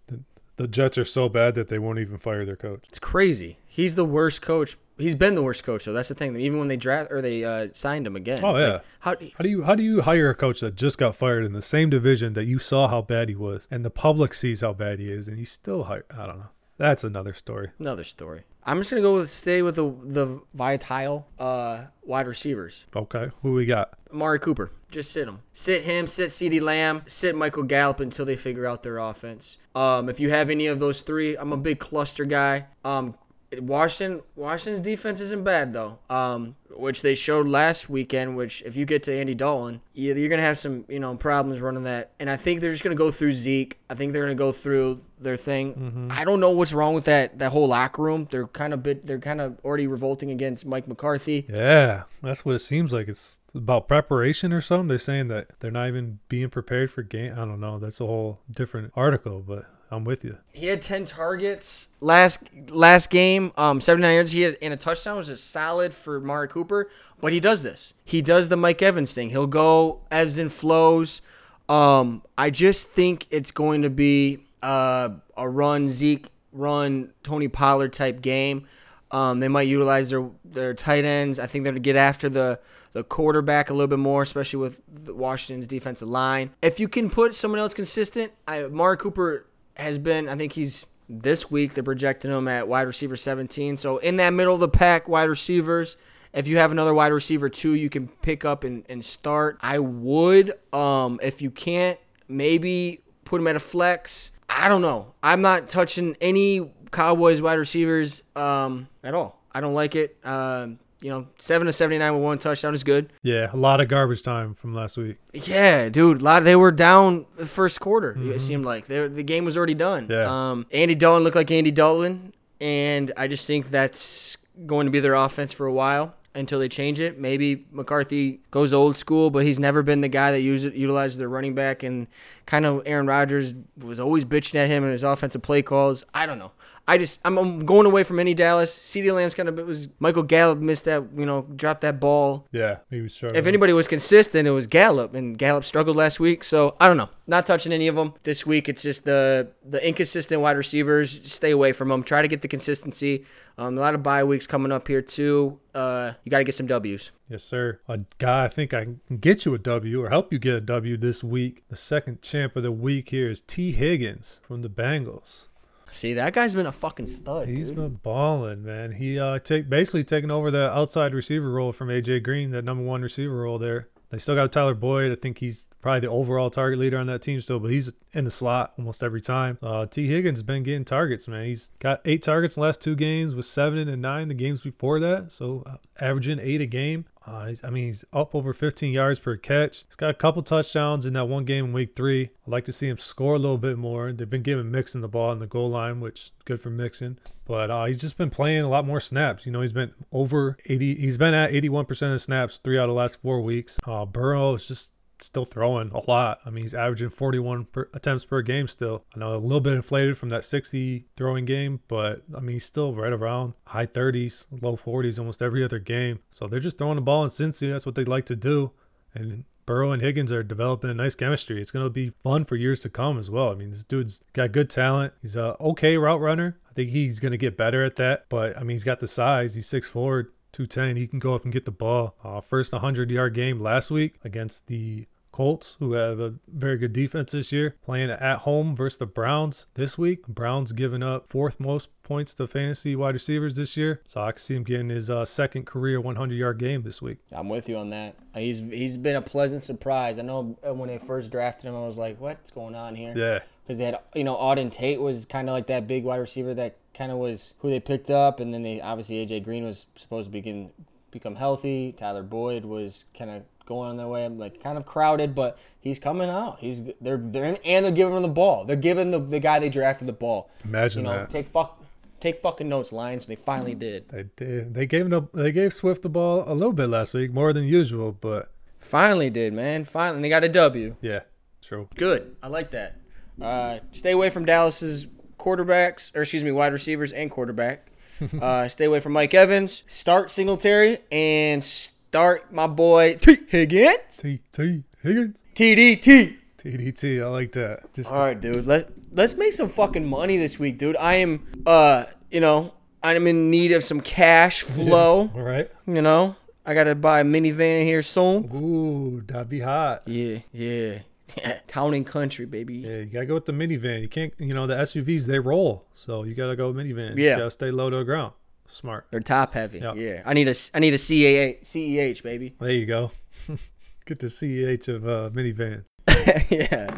the 0.60 0.68
Jets 0.68 0.98
are 0.98 1.04
so 1.04 1.28
bad 1.28 1.54
that 1.54 1.68
they 1.68 1.78
won't 1.78 1.98
even 1.98 2.18
fire 2.18 2.44
their 2.44 2.56
coach. 2.56 2.84
It's 2.88 2.98
crazy. 2.98 3.58
He's 3.66 3.94
the 3.94 4.04
worst 4.04 4.42
coach 4.42 4.76
He's 5.00 5.14
been 5.14 5.34
the 5.34 5.42
worst 5.42 5.64
coach, 5.64 5.84
so 5.84 5.92
that's 5.92 6.10
the 6.10 6.14
thing. 6.14 6.36
Even 6.36 6.58
when 6.58 6.68
they 6.68 6.76
draft 6.76 7.10
or 7.10 7.22
they 7.22 7.42
uh, 7.44 7.68
signed 7.72 8.06
him 8.06 8.16
again. 8.16 8.44
Oh 8.44 8.58
yeah. 8.58 8.72
Like, 8.72 8.82
how, 9.00 9.16
how 9.36 9.42
do 9.42 9.48
you 9.48 9.62
how 9.62 9.74
do 9.74 9.82
you 9.82 10.02
hire 10.02 10.28
a 10.28 10.34
coach 10.34 10.60
that 10.60 10.74
just 10.74 10.98
got 10.98 11.16
fired 11.16 11.44
in 11.44 11.52
the 11.52 11.62
same 11.62 11.88
division 11.88 12.34
that 12.34 12.44
you 12.44 12.58
saw 12.58 12.86
how 12.86 13.00
bad 13.00 13.28
he 13.30 13.34
was, 13.34 13.66
and 13.70 13.84
the 13.84 13.90
public 13.90 14.34
sees 14.34 14.60
how 14.60 14.74
bad 14.74 14.98
he 14.98 15.10
is, 15.10 15.26
and 15.26 15.38
he's 15.38 15.50
still 15.50 15.84
hired? 15.84 16.04
I 16.10 16.26
don't 16.26 16.38
know. 16.38 16.48
That's 16.80 17.04
another 17.04 17.34
story. 17.34 17.72
Another 17.78 18.04
story. 18.04 18.44
I'm 18.64 18.78
just 18.78 18.90
gonna 18.90 19.02
go 19.02 19.16
with 19.16 19.30
stay 19.30 19.60
with 19.60 19.74
the 19.74 19.94
the 20.02 20.40
Vital 20.54 21.28
uh, 21.38 21.82
wide 22.02 22.26
receivers. 22.26 22.86
Okay, 22.96 23.28
who 23.42 23.52
we 23.52 23.66
got? 23.66 23.98
Amari 24.10 24.38
Cooper. 24.38 24.72
Just 24.90 25.12
sit 25.12 25.28
him. 25.28 25.40
Sit 25.52 25.82
him. 25.82 26.06
Sit 26.06 26.30
CeeDee 26.30 26.62
Lamb. 26.62 27.02
Sit 27.06 27.36
Michael 27.36 27.64
Gallup 27.64 28.00
until 28.00 28.24
they 28.24 28.34
figure 28.34 28.66
out 28.66 28.82
their 28.82 28.96
offense. 28.96 29.58
Um, 29.74 30.08
if 30.08 30.18
you 30.20 30.30
have 30.30 30.48
any 30.48 30.68
of 30.68 30.80
those 30.80 31.02
three, 31.02 31.36
I'm 31.36 31.52
a 31.52 31.58
big 31.58 31.80
cluster 31.80 32.24
guy. 32.24 32.64
Um, 32.82 33.14
Washington 33.58 34.22
Washington's 34.36 34.84
defense 34.84 35.20
isn't 35.20 35.42
bad 35.42 35.72
though. 35.72 35.98
Um, 36.08 36.54
which 36.70 37.02
they 37.02 37.16
showed 37.16 37.48
last 37.48 37.90
weekend. 37.90 38.36
Which 38.36 38.62
if 38.62 38.76
you 38.76 38.84
get 38.84 39.02
to 39.04 39.14
Andy 39.14 39.34
Dalton, 39.34 39.80
you're 39.92 40.28
gonna 40.28 40.42
have 40.42 40.58
some 40.58 40.84
you 40.88 41.00
know 41.00 41.16
problems 41.16 41.60
running 41.60 41.82
that. 41.82 42.12
And 42.20 42.30
I 42.30 42.36
think 42.36 42.60
they're 42.60 42.70
just 42.70 42.84
gonna 42.84 42.94
go 42.94 43.10
through 43.10 43.32
Zeke. 43.32 43.78
I 43.88 43.94
think 43.94 44.12
they're 44.12 44.22
gonna 44.22 44.34
go 44.36 44.52
through 44.52 45.00
their 45.18 45.36
thing. 45.36 45.74
Mm-hmm. 45.74 46.12
I 46.12 46.24
don't 46.24 46.38
know 46.38 46.50
what's 46.50 46.72
wrong 46.72 46.94
with 46.94 47.04
that 47.04 47.40
that 47.40 47.50
whole 47.50 47.66
locker 47.66 48.02
room. 48.02 48.28
They're 48.30 48.46
kind 48.46 48.72
of 48.72 48.84
bit. 48.84 49.06
They're 49.06 49.18
kind 49.18 49.40
of 49.40 49.58
already 49.64 49.88
revolting 49.88 50.30
against 50.30 50.64
Mike 50.64 50.86
McCarthy. 50.86 51.46
Yeah, 51.48 52.04
that's 52.22 52.44
what 52.44 52.54
it 52.54 52.60
seems 52.60 52.92
like. 52.92 53.08
It's 53.08 53.40
about 53.52 53.88
preparation 53.88 54.52
or 54.52 54.60
something. 54.60 54.86
They're 54.86 54.98
saying 54.98 55.26
that 55.28 55.48
they're 55.58 55.72
not 55.72 55.88
even 55.88 56.20
being 56.28 56.50
prepared 56.50 56.92
for 56.92 57.02
game. 57.02 57.32
I 57.32 57.44
don't 57.44 57.60
know. 57.60 57.80
That's 57.80 58.00
a 58.00 58.06
whole 58.06 58.38
different 58.48 58.92
article, 58.94 59.40
but 59.40 59.66
I'm 59.90 60.04
with 60.04 60.24
you. 60.24 60.38
He 60.52 60.66
had 60.66 60.80
10 60.80 61.04
targets 61.04 61.88
last 62.00 62.38
last 62.68 63.10
game, 63.10 63.52
um, 63.56 63.80
79 63.80 64.14
yards. 64.14 64.32
He 64.32 64.42
had 64.42 64.54
in 64.54 64.70
a 64.70 64.76
touchdown, 64.76 65.16
was 65.16 65.28
is 65.28 65.42
solid 65.42 65.92
for 65.92 66.20
Mari 66.20 66.48
Cooper. 66.48 66.88
But 67.20 67.32
he 67.32 67.40
does 67.40 67.62
this. 67.62 67.92
He 68.04 68.22
does 68.22 68.48
the 68.48 68.56
Mike 68.56 68.80
Evans 68.80 69.12
thing. 69.12 69.30
He'll 69.30 69.46
go 69.46 70.00
ebbs 70.10 70.38
and 70.38 70.50
flows. 70.50 71.22
Um, 71.68 72.22
I 72.38 72.50
just 72.50 72.88
think 72.88 73.26
it's 73.30 73.50
going 73.50 73.82
to 73.82 73.90
be 73.90 74.46
uh, 74.62 75.10
a 75.36 75.48
run 75.48 75.90
Zeke, 75.90 76.30
run 76.52 77.12
Tony 77.22 77.48
Pollard 77.48 77.92
type 77.92 78.22
game. 78.22 78.66
Um, 79.10 79.40
they 79.40 79.48
might 79.48 79.68
utilize 79.68 80.10
their 80.10 80.28
their 80.44 80.72
tight 80.72 81.04
ends. 81.04 81.38
I 81.38 81.46
think 81.46 81.64
they're 81.64 81.72
going 81.72 81.82
to 81.82 81.86
get 81.86 81.96
after 81.96 82.28
the 82.28 82.60
the 82.92 83.04
quarterback 83.04 83.70
a 83.70 83.72
little 83.72 83.86
bit 83.86 83.98
more, 83.98 84.22
especially 84.22 84.58
with 84.58 84.80
Washington's 85.06 85.66
defensive 85.66 86.08
line. 86.08 86.50
If 86.62 86.80
you 86.80 86.88
can 86.88 87.08
put 87.08 87.34
someone 87.34 87.60
else 87.60 87.74
consistent, 87.74 88.32
I 88.46 88.62
Mari 88.62 88.96
Cooper 88.96 89.46
has 89.80 89.98
been. 89.98 90.28
I 90.28 90.36
think 90.36 90.52
he's 90.52 90.86
This 91.08 91.50
week 91.50 91.74
they're 91.74 91.82
projecting 91.82 92.30
him 92.30 92.46
at 92.48 92.68
wide 92.68 92.82
receiver 92.82 93.16
17. 93.16 93.76
So 93.76 93.98
in 93.98 94.16
that 94.16 94.30
middle 94.30 94.54
of 94.54 94.60
the 94.60 94.68
pack, 94.68 95.08
wide 95.08 95.28
receivers. 95.28 95.96
If 96.32 96.46
you 96.46 96.58
have 96.58 96.70
another 96.70 96.94
wide 96.94 97.12
receiver 97.12 97.48
too, 97.48 97.74
you 97.74 97.90
can 97.90 98.06
pick 98.06 98.44
up 98.44 98.62
and, 98.62 98.84
and 98.88 99.04
start. 99.04 99.58
I 99.60 99.80
would. 99.80 100.52
Um, 100.72 101.18
if 101.22 101.42
you 101.42 101.50
can't, 101.50 101.98
maybe 102.28 103.00
put 103.24 103.40
him 103.40 103.48
at 103.48 103.56
a 103.56 103.60
flex. 103.60 104.30
I 104.48 104.68
don't 104.68 104.82
know. 104.82 105.14
I'm 105.22 105.42
not 105.42 105.68
touching 105.68 106.16
any 106.20 106.70
Cowboys 106.92 107.42
wide 107.42 107.58
receivers 107.58 108.22
um, 108.36 108.88
at 109.02 109.14
all. 109.14 109.40
I 109.52 109.60
don't 109.60 109.74
like 109.74 109.96
it. 109.96 110.16
Um, 110.24 110.78
you 111.00 111.10
know, 111.10 111.26
seven 111.38 111.66
to 111.66 111.72
seventy 111.72 111.98
nine 111.98 112.14
with 112.14 112.22
one 112.22 112.38
touchdown 112.38 112.74
is 112.74 112.84
good. 112.84 113.12
Yeah, 113.22 113.50
a 113.52 113.56
lot 113.56 113.80
of 113.80 113.88
garbage 113.88 114.22
time 114.22 114.54
from 114.54 114.74
last 114.74 114.96
week. 114.96 115.16
Yeah, 115.32 115.88
dude. 115.88 116.20
A 116.20 116.24
lot. 116.24 116.44
They 116.44 116.56
were 116.56 116.72
down 116.72 117.26
the 117.36 117.46
first 117.46 117.80
quarter. 117.80 118.16
It 118.18 118.40
seemed 118.40 118.64
like 118.64 118.86
they 118.86 119.08
the 119.08 119.22
game 119.22 119.44
was 119.44 119.56
already 119.56 119.74
done. 119.74 120.08
Yeah. 120.10 120.50
Um, 120.50 120.66
Andy 120.70 120.94
Dalton 120.94 121.24
looked 121.24 121.36
like 121.36 121.50
Andy 121.50 121.70
Dalton, 121.70 122.32
and 122.60 123.12
I 123.16 123.28
just 123.28 123.46
think 123.46 123.70
that's 123.70 124.36
going 124.66 124.86
to 124.86 124.90
be 124.90 125.00
their 125.00 125.14
offense 125.14 125.52
for 125.52 125.66
a 125.66 125.72
while 125.72 126.14
until 126.34 126.60
they 126.60 126.68
change 126.68 127.00
it. 127.00 127.18
Maybe 127.18 127.66
McCarthy 127.72 128.40
goes 128.50 128.72
old 128.72 128.96
school, 128.96 129.30
but 129.30 129.44
he's 129.44 129.58
never 129.58 129.82
been 129.82 130.00
the 130.00 130.08
guy 130.08 130.30
that 130.30 130.40
use 130.42 130.64
it, 130.64 130.74
utilizes 130.74 131.18
their 131.18 131.28
running 131.28 131.54
back, 131.54 131.82
and 131.82 132.06
kind 132.50 132.66
of 132.66 132.82
Aaron 132.84 133.06
Rodgers 133.06 133.54
was 133.78 134.00
always 134.00 134.24
bitching 134.24 134.56
at 134.56 134.68
him 134.68 134.82
and 134.82 134.90
his 134.90 135.04
offensive 135.04 135.40
play 135.40 135.62
calls. 135.62 136.04
I 136.12 136.26
don't 136.26 136.40
know. 136.40 136.50
I 136.88 136.98
just 136.98 137.20
I'm, 137.24 137.38
I'm 137.38 137.64
going 137.64 137.86
away 137.86 138.02
from 138.02 138.18
any 138.18 138.34
Dallas. 138.34 138.76
CeeDee 138.76 139.14
Lamb's 139.14 139.34
kind 139.34 139.48
of 139.48 139.56
it 139.56 139.64
was 139.66 139.88
Michael 140.00 140.24
Gallup 140.24 140.58
missed 140.58 140.86
that 140.86 141.04
you 141.14 141.24
know 141.24 141.42
dropped 141.54 141.82
that 141.82 142.00
ball. 142.00 142.48
Yeah, 142.50 142.78
he 142.90 143.00
was 143.00 143.14
struggling. 143.14 143.38
If 143.38 143.46
anybody 143.46 143.72
was 143.72 143.86
consistent, 143.86 144.48
it 144.48 144.50
was 144.50 144.66
Gallup, 144.66 145.14
and 145.14 145.38
Gallup 145.38 145.64
struggled 145.64 145.94
last 145.94 146.18
week. 146.18 146.42
So 146.42 146.74
I 146.80 146.88
don't 146.88 146.96
know. 146.96 147.10
Not 147.28 147.46
touching 147.46 147.72
any 147.72 147.86
of 147.86 147.94
them 147.94 148.14
this 148.24 148.44
week. 148.44 148.68
It's 148.68 148.82
just 148.82 149.04
the 149.04 149.52
the 149.64 149.86
inconsistent 149.86 150.40
wide 150.40 150.56
receivers. 150.56 151.20
Just 151.20 151.36
stay 151.36 151.52
away 151.52 151.70
from 151.70 151.90
them. 151.90 152.02
Try 152.02 152.22
to 152.22 152.28
get 152.28 152.42
the 152.42 152.48
consistency. 152.48 153.24
Um, 153.56 153.78
a 153.78 153.80
lot 153.80 153.94
of 153.94 154.02
bye 154.02 154.24
weeks 154.24 154.48
coming 154.48 154.72
up 154.72 154.88
here 154.88 155.02
too. 155.02 155.60
Uh, 155.72 156.14
you 156.24 156.30
got 156.30 156.38
to 156.38 156.44
get 156.44 156.56
some 156.56 156.66
W's. 156.66 157.12
Yes, 157.30 157.44
sir. 157.44 157.78
A 157.86 158.00
guy 158.18 158.44
I 158.44 158.48
think 158.48 158.74
I 158.74 158.84
can 158.84 159.00
get 159.20 159.44
you 159.44 159.54
a 159.54 159.58
W 159.58 160.02
or 160.02 160.08
help 160.10 160.32
you 160.32 160.40
get 160.40 160.54
a 160.54 160.60
W 160.60 160.96
this 160.96 161.22
week. 161.22 161.62
The 161.68 161.76
second 161.76 162.22
champ 162.22 162.56
of 162.56 162.64
the 162.64 162.72
week 162.72 163.10
here 163.10 163.30
is 163.30 163.40
Tee 163.40 163.70
Higgins 163.70 164.40
from 164.42 164.62
the 164.62 164.68
Bengals. 164.68 165.46
See, 165.92 166.12
that 166.14 166.32
guy's 166.32 166.56
been 166.56 166.66
a 166.66 166.72
fucking 166.72 167.06
stud. 167.06 167.48
He's 167.48 167.68
dude. 167.68 167.76
been 167.76 167.94
balling, 168.02 168.64
man. 168.64 168.92
He 168.92 169.18
uh 169.18 169.38
take 169.38 169.68
basically 169.68 170.02
taking 170.02 170.30
over 170.30 170.50
the 170.50 170.70
outside 170.72 171.14
receiver 171.14 171.50
role 171.50 171.70
from 171.72 171.88
AJ 171.88 172.24
Green, 172.24 172.50
that 172.50 172.64
number 172.64 172.82
one 172.82 173.02
receiver 173.02 173.36
role 173.42 173.58
there. 173.58 173.88
They 174.10 174.18
still 174.18 174.34
got 174.34 174.50
Tyler 174.50 174.74
Boyd. 174.74 175.12
I 175.12 175.14
think 175.14 175.38
he's 175.38 175.68
probably 175.80 176.00
the 176.00 176.10
overall 176.10 176.50
target 176.50 176.80
leader 176.80 176.98
on 176.98 177.06
that 177.06 177.22
team 177.22 177.40
still, 177.40 177.60
but 177.60 177.70
he's 177.70 177.92
in 178.12 178.24
the 178.24 178.30
slot 178.30 178.72
almost 178.76 179.04
every 179.04 179.20
time. 179.20 179.56
Uh, 179.62 179.86
Tee 179.86 180.08
Higgins 180.08 180.38
has 180.38 180.42
been 180.42 180.64
getting 180.64 180.84
targets, 180.84 181.28
man. 181.28 181.44
He's 181.46 181.70
got 181.78 182.00
eight 182.04 182.22
targets 182.22 182.56
in 182.56 182.60
the 182.60 182.66
last 182.66 182.80
two 182.80 182.96
games 182.96 183.36
with 183.36 183.44
seven 183.44 183.88
and 183.88 184.02
nine 184.02 184.26
the 184.26 184.34
games 184.34 184.62
before 184.62 184.98
that, 184.98 185.30
so 185.30 185.62
uh, 185.64 185.76
averaging 186.00 186.40
eight 186.40 186.60
a 186.60 186.66
game. 186.66 187.04
Uh, 187.30 187.46
he's, 187.46 187.62
I 187.62 187.70
mean, 187.70 187.86
he's 187.86 188.04
up 188.12 188.34
over 188.34 188.52
15 188.52 188.92
yards 188.92 189.20
per 189.20 189.36
catch. 189.36 189.84
He's 189.86 189.94
got 189.94 190.10
a 190.10 190.14
couple 190.14 190.42
touchdowns 190.42 191.06
in 191.06 191.12
that 191.12 191.26
one 191.26 191.44
game 191.44 191.66
in 191.66 191.72
week 191.72 191.94
three. 191.94 192.30
I'd 192.44 192.50
like 192.50 192.64
to 192.64 192.72
see 192.72 192.88
him 192.88 192.98
score 192.98 193.36
a 193.36 193.38
little 193.38 193.58
bit 193.58 193.78
more. 193.78 194.12
They've 194.12 194.28
been 194.28 194.42
giving 194.42 194.70
Mixon 194.70 195.00
the 195.00 195.08
ball 195.08 195.30
in 195.30 195.38
the 195.38 195.46
goal 195.46 195.70
line, 195.70 196.00
which 196.00 196.32
good 196.44 196.60
for 196.60 196.70
Mixon. 196.70 197.20
But 197.44 197.70
uh, 197.70 197.84
he's 197.84 198.00
just 198.00 198.18
been 198.18 198.30
playing 198.30 198.62
a 198.62 198.68
lot 198.68 198.84
more 198.84 198.98
snaps. 198.98 199.46
You 199.46 199.52
know, 199.52 199.60
he's 199.60 199.72
been 199.72 199.92
over 200.10 200.56
80. 200.66 200.96
He's 200.96 201.18
been 201.18 201.34
at 201.34 201.52
81% 201.52 202.12
of 202.12 202.20
snaps 202.20 202.58
three 202.58 202.78
out 202.78 202.84
of 202.84 202.90
the 202.90 202.94
last 202.94 203.22
four 203.22 203.40
weeks. 203.40 203.78
Uh, 203.86 204.04
Burrow 204.06 204.54
is 204.54 204.66
just 204.66 204.92
still 205.22 205.44
throwing 205.44 205.90
a 205.90 206.10
lot. 206.10 206.40
I 206.44 206.50
mean, 206.50 206.64
he's 206.64 206.74
averaging 206.74 207.10
41 207.10 207.64
per, 207.66 207.88
attempts 207.94 208.24
per 208.24 208.42
game 208.42 208.68
still. 208.68 209.04
I 209.14 209.20
know 209.20 209.34
a 209.34 209.38
little 209.38 209.60
bit 209.60 209.74
inflated 209.74 210.18
from 210.18 210.28
that 210.30 210.44
60 210.44 211.06
throwing 211.16 211.44
game, 211.44 211.80
but 211.88 212.22
I 212.34 212.40
mean, 212.40 212.54
he's 212.54 212.64
still 212.64 212.94
right 212.94 213.12
around 213.12 213.54
high 213.66 213.86
30s, 213.86 214.46
low 214.62 214.76
40s 214.76 215.18
almost 215.18 215.42
every 215.42 215.64
other 215.64 215.78
game. 215.78 216.20
So 216.30 216.46
they're 216.46 216.60
just 216.60 216.78
throwing 216.78 216.96
the 216.96 217.02
ball 217.02 217.22
in 217.24 217.30
Cincy. 217.30 217.70
That's 217.70 217.86
what 217.86 217.94
they 217.94 218.04
like 218.04 218.26
to 218.26 218.36
do. 218.36 218.72
And 219.14 219.44
Burrow 219.66 219.92
and 219.92 220.02
Higgins 220.02 220.32
are 220.32 220.42
developing 220.42 220.90
a 220.90 220.94
nice 220.94 221.14
chemistry. 221.14 221.60
It's 221.60 221.70
going 221.70 221.84
to 221.84 221.90
be 221.90 222.12
fun 222.24 222.44
for 222.44 222.56
years 222.56 222.80
to 222.80 222.88
come 222.88 223.18
as 223.18 223.30
well. 223.30 223.50
I 223.50 223.54
mean, 223.54 223.70
this 223.70 223.84
dude's 223.84 224.20
got 224.32 224.50
good 224.50 224.68
talent. 224.68 225.12
He's 225.22 225.36
a 225.36 225.56
okay 225.60 225.96
route 225.96 226.20
runner. 226.20 226.58
I 226.68 226.72
think 226.72 226.90
he's 226.90 227.20
going 227.20 227.32
to 227.32 227.38
get 227.38 227.56
better 227.56 227.84
at 227.84 227.96
that. 227.96 228.26
But 228.28 228.56
I 228.56 228.60
mean, 228.60 228.70
he's 228.70 228.84
got 228.84 229.00
the 229.00 229.06
size. 229.06 229.54
He's 229.54 229.68
6'4", 229.68 230.26
210. 230.52 230.96
He 230.96 231.06
can 231.06 231.18
go 231.18 231.34
up 231.34 231.44
and 231.44 231.52
get 231.52 231.64
the 231.64 231.70
ball. 231.70 232.16
Uh, 232.22 232.40
first 232.40 232.72
100 232.72 233.10
yard 233.10 233.34
game 233.34 233.60
last 233.60 233.90
week 233.90 234.16
against 234.24 234.66
the 234.66 235.06
Colts, 235.32 235.76
who 235.78 235.92
have 235.92 236.18
a 236.18 236.34
very 236.48 236.76
good 236.76 236.92
defense 236.92 237.32
this 237.32 237.52
year, 237.52 237.76
playing 237.84 238.10
at 238.10 238.38
home 238.38 238.74
versus 238.74 238.98
the 238.98 239.06
Browns 239.06 239.66
this 239.74 239.96
week. 239.96 240.26
Browns 240.26 240.72
giving 240.72 241.02
up 241.02 241.28
fourth 241.28 241.60
most 241.60 241.88
points 242.02 242.34
to 242.34 242.46
fantasy 242.46 242.96
wide 242.96 243.14
receivers 243.14 243.54
this 243.54 243.76
year, 243.76 244.02
so 244.08 244.20
I 244.20 244.32
can 244.32 244.40
see 244.40 244.56
him 244.56 244.64
getting 244.64 244.88
his 244.88 245.08
uh, 245.08 245.24
second 245.24 245.66
career 245.66 246.00
100 246.00 246.34
yard 246.34 246.58
game 246.58 246.82
this 246.82 247.00
week. 247.00 247.18
I'm 247.30 247.48
with 247.48 247.68
you 247.68 247.76
on 247.76 247.90
that. 247.90 248.16
He's 248.34 248.58
he's 248.58 248.96
been 248.96 249.16
a 249.16 249.22
pleasant 249.22 249.62
surprise. 249.62 250.18
I 250.18 250.22
know 250.22 250.56
when 250.62 250.88
they 250.88 250.98
first 250.98 251.30
drafted 251.30 251.66
him, 251.66 251.76
I 251.76 251.80
was 251.80 251.98
like, 251.98 252.20
"What's 252.20 252.50
going 252.50 252.74
on 252.74 252.94
here?" 252.94 253.12
Yeah, 253.16 253.38
because 253.70 253.78
they 253.78 253.84
had 253.84 253.98
you 254.14 254.24
know 254.24 254.34
Auden 254.36 254.72
Tate 254.72 255.00
was 255.00 255.24
kind 255.26 255.48
of 255.48 255.52
like 255.52 255.66
that 255.68 255.86
big 255.86 256.02
wide 256.02 256.16
receiver 256.16 256.52
that 256.54 256.76
kind 256.92 257.12
of 257.12 257.18
was 257.18 257.54
who 257.60 257.70
they 257.70 257.78
picked 257.78 258.10
up, 258.10 258.40
and 258.40 258.52
then 258.52 258.62
they 258.62 258.80
obviously 258.80 259.24
AJ 259.24 259.44
Green 259.44 259.64
was 259.64 259.86
supposed 259.94 260.26
to 260.26 260.32
begin 260.32 260.70
become 261.12 261.36
healthy. 261.36 261.92
Tyler 261.96 262.22
Boyd 262.24 262.64
was 262.64 263.04
kind 263.16 263.30
of 263.30 263.42
going 263.66 263.90
on 263.90 263.96
their 263.96 264.08
way, 264.08 264.26
like 264.28 264.60
kind 264.60 264.76
of 264.76 264.84
crowded, 264.84 265.34
but 265.34 265.56
he's 265.80 266.00
coming 266.00 266.28
out. 266.28 266.58
He's 266.58 266.80
they're 267.00 267.16
they're 267.16 267.56
and 267.64 267.84
they're 267.84 267.92
giving 267.92 268.14
him 268.16 268.22
the 268.22 268.28
ball. 268.28 268.64
They're 268.64 268.76
giving 268.76 269.12
the 269.12 269.20
the 269.20 269.38
guy 269.40 269.60
they 269.60 269.68
drafted 269.68 270.08
the 270.08 270.12
ball. 270.12 270.50
imagine 270.64 271.04
You 271.04 271.10
know, 271.10 271.16
that. 271.18 271.30
take 271.30 271.46
fuck 271.46 271.80
take 272.18 272.42
fucking 272.42 272.68
notes, 272.68 272.92
Lions. 272.92 273.26
They 273.26 273.36
finally 273.36 273.76
did. 273.76 274.08
They 274.08 274.24
did. 274.34 274.74
They 274.74 274.86
gave 274.86 275.06
him 275.10 275.28
they 275.32 275.52
gave 275.52 275.72
Swift 275.72 276.02
the 276.02 276.08
ball 276.08 276.44
a 276.46 276.54
little 276.54 276.72
bit 276.72 276.88
last 276.88 277.14
week, 277.14 277.32
more 277.32 277.52
than 277.52 277.64
usual, 277.64 278.10
but 278.12 278.50
Finally 278.80 279.28
did, 279.28 279.52
man. 279.52 279.84
Finally, 279.84 280.22
they 280.22 280.28
got 280.30 280.42
a 280.42 280.48
W. 280.48 280.96
yeah, 281.02 281.20
true. 281.62 281.88
Good. 281.96 282.34
I 282.42 282.48
like 282.48 282.70
that. 282.70 282.96
Uh, 283.40 283.78
stay 283.92 284.12
away 284.12 284.30
from 284.30 284.44
Dallas's 284.44 285.06
quarterbacks, 285.38 286.14
or 286.14 286.22
excuse 286.22 286.44
me, 286.44 286.52
wide 286.52 286.72
receivers 286.72 287.12
and 287.12 287.30
quarterback. 287.30 287.86
uh, 288.40 288.68
stay 288.68 288.84
away 288.84 289.00
from 289.00 289.12
Mike 289.12 289.32
Evans. 289.34 289.82
Start 289.86 290.30
Singletary 290.30 290.98
and 291.10 291.62
start 291.64 292.52
my 292.52 292.66
boy 292.66 293.14
Tee 293.14 293.38
Higgins. 293.48 293.98
T 294.16 294.40
Tee 294.52 294.84
Higgins. 295.02 295.36
TDT. 295.54 296.36
TDT. 296.58 297.22
I 297.22 297.26
like 297.28 297.52
that. 297.52 297.92
Just 297.94 298.12
All 298.12 298.18
right, 298.18 298.38
dude. 298.38 298.66
Let 298.66 298.90
Let's 299.12 299.34
make 299.36 299.52
some 299.54 299.68
fucking 299.68 300.08
money 300.08 300.36
this 300.36 300.58
week, 300.58 300.78
dude. 300.78 300.96
I 300.96 301.14
am, 301.14 301.46
uh, 301.66 302.04
you 302.30 302.40
know, 302.40 302.74
I'm 303.02 303.26
in 303.26 303.50
need 303.50 303.72
of 303.72 303.82
some 303.82 304.00
cash 304.00 304.60
flow. 304.62 305.30
all 305.34 305.42
right. 305.42 305.70
You 305.86 306.02
know, 306.02 306.36
I 306.64 306.74
gotta 306.74 306.94
buy 306.94 307.20
a 307.20 307.24
minivan 307.24 307.84
here 307.84 308.02
soon. 308.02 308.50
Ooh, 308.54 309.22
that'd 309.26 309.48
be 309.48 309.60
hot. 309.60 310.02
Yeah, 310.06 310.40
yeah. 310.52 310.98
Town 311.68 311.94
and 311.94 312.06
country, 312.06 312.46
baby. 312.46 312.74
Yeah, 312.78 312.96
you 312.98 313.06
gotta 313.06 313.26
go 313.26 313.34
with 313.34 313.46
the 313.46 313.52
minivan. 313.52 314.02
You 314.02 314.08
can't, 314.08 314.32
you 314.38 314.54
know, 314.54 314.66
the 314.66 314.74
SUVs 314.74 315.26
they 315.26 315.38
roll, 315.38 315.86
so 315.94 316.24
you 316.24 316.34
gotta 316.34 316.56
go 316.56 316.72
minivan. 316.72 317.16
You 317.16 317.24
Yeah. 317.24 317.30
just 317.30 317.38
gotta 317.38 317.50
stay 317.50 317.70
low 317.70 317.90
to 317.90 317.96
the 317.98 318.04
ground. 318.04 318.32
Smart. 318.66 319.06
They're 319.10 319.20
top 319.20 319.54
heavy. 319.54 319.78
Yeah. 319.80 319.94
Yeah. 319.94 320.22
I 320.24 320.32
need 320.32 320.48
a 320.48 320.54
I 320.74 320.78
need 320.78 320.94
a 320.94 320.98
CAA 320.98 321.58
CEH 321.64 322.22
baby. 322.22 322.54
There 322.60 322.70
you 322.70 322.86
go. 322.86 323.10
Get 324.06 324.18
the 324.20 324.26
CEH 324.28 324.88
of 324.88 325.06
uh, 325.08 325.30
minivan. 325.32 325.84
yeah. 326.50 326.88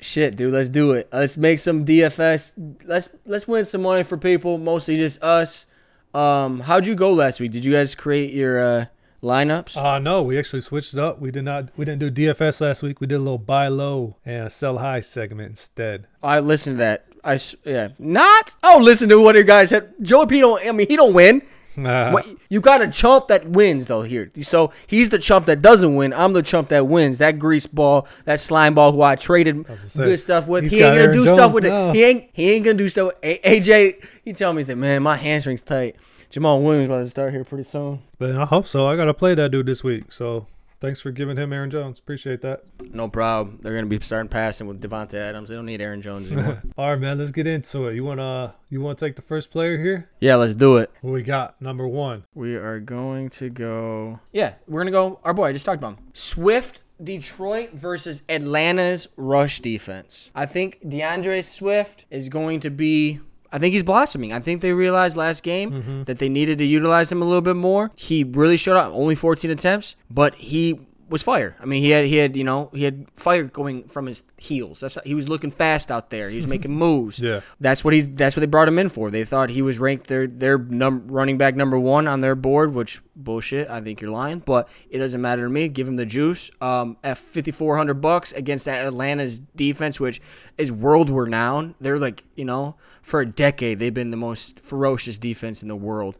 Shit, 0.00 0.36
dude, 0.36 0.52
let's 0.52 0.68
do 0.70 0.92
it. 0.92 1.08
Let's 1.12 1.36
make 1.36 1.58
some 1.58 1.84
DFS. 1.84 2.52
Let's 2.84 3.08
let's 3.24 3.46
win 3.48 3.64
some 3.64 3.82
money 3.82 4.02
for 4.02 4.16
people, 4.18 4.58
mostly 4.58 4.96
just 4.96 5.22
us. 5.22 5.66
Um, 6.12 6.60
how'd 6.60 6.86
you 6.86 6.94
go 6.94 7.12
last 7.12 7.40
week? 7.40 7.52
Did 7.52 7.64
you 7.64 7.72
guys 7.72 7.94
create 7.94 8.32
your 8.32 8.60
uh, 8.64 8.86
lineups? 9.24 9.76
Uh 9.76 9.98
no, 9.98 10.22
we 10.22 10.38
actually 10.38 10.60
switched 10.60 10.94
up. 10.96 11.20
We 11.20 11.30
did 11.30 11.44
not. 11.44 11.70
We 11.76 11.84
didn't 11.84 12.00
do 12.00 12.10
DFS 12.10 12.60
last 12.60 12.82
week. 12.82 13.00
We 13.00 13.06
did 13.06 13.16
a 13.16 13.18
little 13.18 13.38
buy 13.38 13.68
low 13.68 14.16
and 14.24 14.46
a 14.46 14.50
sell 14.50 14.78
high 14.78 15.00
segment 15.00 15.50
instead. 15.50 16.06
I 16.22 16.40
listened 16.40 16.74
to 16.76 16.78
that. 16.78 17.06
I 17.24 17.40
yeah, 17.64 17.88
not. 17.98 18.54
Oh, 18.62 18.78
listen 18.82 19.08
to 19.08 19.20
what 19.22 19.34
your 19.34 19.44
guys 19.44 19.70
said. 19.70 19.94
Joey 20.02 20.26
P 20.26 20.40
don't. 20.40 20.64
I 20.66 20.72
mean, 20.72 20.86
he 20.86 20.94
don't 20.96 21.14
win. 21.14 21.42
Uh, 21.76 22.10
What, 22.12 22.24
you 22.50 22.60
got 22.60 22.82
a 22.82 22.88
chump 22.88 23.26
that 23.28 23.48
wins 23.48 23.88
though 23.88 24.02
here. 24.02 24.30
So 24.42 24.72
he's 24.86 25.08
the 25.10 25.18
chump 25.18 25.46
that 25.46 25.60
doesn't 25.60 25.96
win. 25.96 26.12
I'm 26.12 26.32
the 26.32 26.42
chump 26.42 26.68
that 26.68 26.86
wins. 26.86 27.18
That 27.18 27.38
grease 27.40 27.66
ball, 27.66 28.06
that 28.26 28.38
slime 28.38 28.74
ball 28.74 28.92
who 28.92 29.02
I 29.02 29.16
traded 29.16 29.66
say, 29.88 30.04
good 30.04 30.18
stuff 30.20 30.46
with. 30.46 30.70
He 30.70 30.76
ain't 30.82 30.92
gonna 30.92 31.00
Aaron 31.00 31.12
do 31.16 31.26
stuff 31.26 31.52
with 31.52 31.64
now. 31.64 31.88
it. 31.88 31.94
He 31.96 32.04
ain't 32.04 32.30
he 32.32 32.50
ain't 32.52 32.64
gonna 32.64 32.78
do 32.78 32.88
stuff. 32.88 33.06
with 33.06 33.16
A- 33.24 33.40
AJ, 33.60 34.04
he 34.24 34.32
tell 34.34 34.52
me 34.52 34.60
he 34.60 34.64
said, 34.64 34.78
man, 34.78 35.02
my 35.02 35.16
hamstring's 35.16 35.62
tight. 35.62 35.96
Jamaal 36.34 36.62
Williams 36.62 36.86
about 36.86 36.98
to 36.98 37.08
start 37.08 37.32
here 37.32 37.44
pretty 37.44 37.62
soon. 37.62 38.00
But 38.18 38.36
I 38.36 38.44
hope 38.44 38.66
so. 38.66 38.88
I 38.88 38.96
gotta 38.96 39.14
play 39.14 39.36
that 39.36 39.52
dude 39.52 39.66
this 39.66 39.84
week. 39.84 40.10
So 40.10 40.48
thanks 40.80 41.00
for 41.00 41.12
giving 41.12 41.36
him 41.36 41.52
Aaron 41.52 41.70
Jones. 41.70 42.00
Appreciate 42.00 42.40
that. 42.42 42.64
No 42.92 43.08
problem. 43.08 43.60
They're 43.62 43.72
gonna 43.72 43.86
be 43.86 44.00
starting 44.00 44.28
passing 44.28 44.66
with 44.66 44.82
Davante 44.82 45.14
Adams. 45.14 45.48
They 45.48 45.54
don't 45.54 45.64
need 45.64 45.80
Aaron 45.80 46.02
Jones 46.02 46.32
anymore. 46.32 46.60
All 46.76 46.90
right, 46.90 46.98
man. 46.98 47.18
Let's 47.18 47.30
get 47.30 47.46
into 47.46 47.86
it. 47.86 47.94
You 47.94 48.02
wanna 48.02 48.56
you 48.68 48.80
wanna 48.80 48.96
take 48.96 49.14
the 49.14 49.22
first 49.22 49.52
player 49.52 49.78
here? 49.78 50.10
yeah, 50.18 50.34
let's 50.34 50.54
do 50.54 50.76
it. 50.78 50.90
What 51.02 51.12
we 51.12 51.22
got? 51.22 51.62
Number 51.62 51.86
one. 51.86 52.24
We 52.34 52.56
are 52.56 52.80
going 52.80 53.28
to 53.30 53.48
go. 53.48 54.18
Yeah, 54.32 54.54
we're 54.66 54.80
gonna 54.80 54.90
go. 54.90 55.20
Our 55.22 55.34
boy 55.34 55.44
I 55.44 55.52
just 55.52 55.64
talked 55.64 55.78
about 55.78 55.98
him. 55.98 56.04
Swift, 56.14 56.80
Detroit 57.00 57.74
versus 57.74 58.24
Atlanta's 58.28 59.06
rush 59.16 59.60
defense. 59.60 60.32
I 60.34 60.46
think 60.46 60.80
DeAndre 60.84 61.44
Swift 61.44 62.06
is 62.10 62.28
going 62.28 62.58
to 62.58 62.70
be 62.70 63.20
I 63.54 63.58
think 63.60 63.72
he's 63.72 63.84
blossoming. 63.84 64.32
I 64.32 64.40
think 64.40 64.60
they 64.60 64.72
realized 64.72 65.16
last 65.16 65.42
game 65.42 65.70
Mm-hmm. 65.70 66.02
that 66.04 66.18
they 66.18 66.28
needed 66.28 66.58
to 66.58 66.64
utilize 66.64 67.10
him 67.12 67.22
a 67.22 67.24
little 67.24 67.40
bit 67.50 67.56
more. 67.56 67.90
He 67.96 68.24
really 68.24 68.56
showed 68.56 68.76
up. 68.76 68.92
Only 68.92 69.14
14 69.14 69.50
attempts, 69.50 69.94
but 70.10 70.34
he 70.34 70.80
was 71.14 71.22
fire. 71.22 71.56
I 71.60 71.64
mean, 71.64 71.80
he 71.80 71.90
had 71.90 72.06
he 72.06 72.16
had 72.16 72.36
you 72.36 72.42
know 72.42 72.70
he 72.74 72.82
had 72.82 73.06
fire 73.14 73.44
going 73.44 73.84
from 73.84 74.06
his 74.06 74.24
heels. 74.36 74.80
That's 74.80 74.98
he 75.04 75.14
was 75.14 75.28
looking 75.28 75.52
fast 75.52 75.92
out 75.92 76.10
there. 76.10 76.28
He 76.28 76.34
was 76.34 76.46
making 76.54 76.72
moves. 76.72 77.20
Yeah. 77.20 77.40
That's 77.60 77.84
what 77.84 77.94
he's. 77.94 78.08
That's 78.08 78.34
what 78.34 78.40
they 78.40 78.46
brought 78.46 78.66
him 78.66 78.80
in 78.80 78.88
for. 78.88 79.12
They 79.12 79.24
thought 79.24 79.50
he 79.50 79.62
was 79.62 79.78
ranked 79.78 80.08
their 80.08 80.26
their 80.26 80.58
num- 80.58 81.06
running 81.06 81.38
back 81.38 81.54
number 81.54 81.78
one 81.78 82.08
on 82.08 82.20
their 82.20 82.34
board, 82.34 82.74
which 82.74 83.00
bullshit. 83.14 83.70
I 83.70 83.80
think 83.80 84.00
you're 84.00 84.10
lying, 84.10 84.40
but 84.40 84.68
it 84.90 84.98
doesn't 84.98 85.20
matter 85.20 85.44
to 85.44 85.48
me. 85.48 85.68
Give 85.68 85.86
him 85.86 85.94
the 85.94 86.04
juice. 86.04 86.50
Um, 86.60 86.96
at 87.04 87.16
5400 87.16 87.94
bucks 87.94 88.32
against 88.32 88.64
that 88.64 88.84
Atlanta's 88.84 89.38
defense, 89.38 90.00
which 90.00 90.20
is 90.58 90.72
world 90.72 91.10
renowned. 91.10 91.76
They're 91.80 91.98
like 91.98 92.24
you 92.34 92.44
know 92.44 92.74
for 93.02 93.20
a 93.20 93.26
decade 93.26 93.78
they've 93.78 93.94
been 93.94 94.10
the 94.10 94.16
most 94.16 94.58
ferocious 94.58 95.16
defense 95.16 95.62
in 95.62 95.68
the 95.68 95.76
world. 95.76 96.16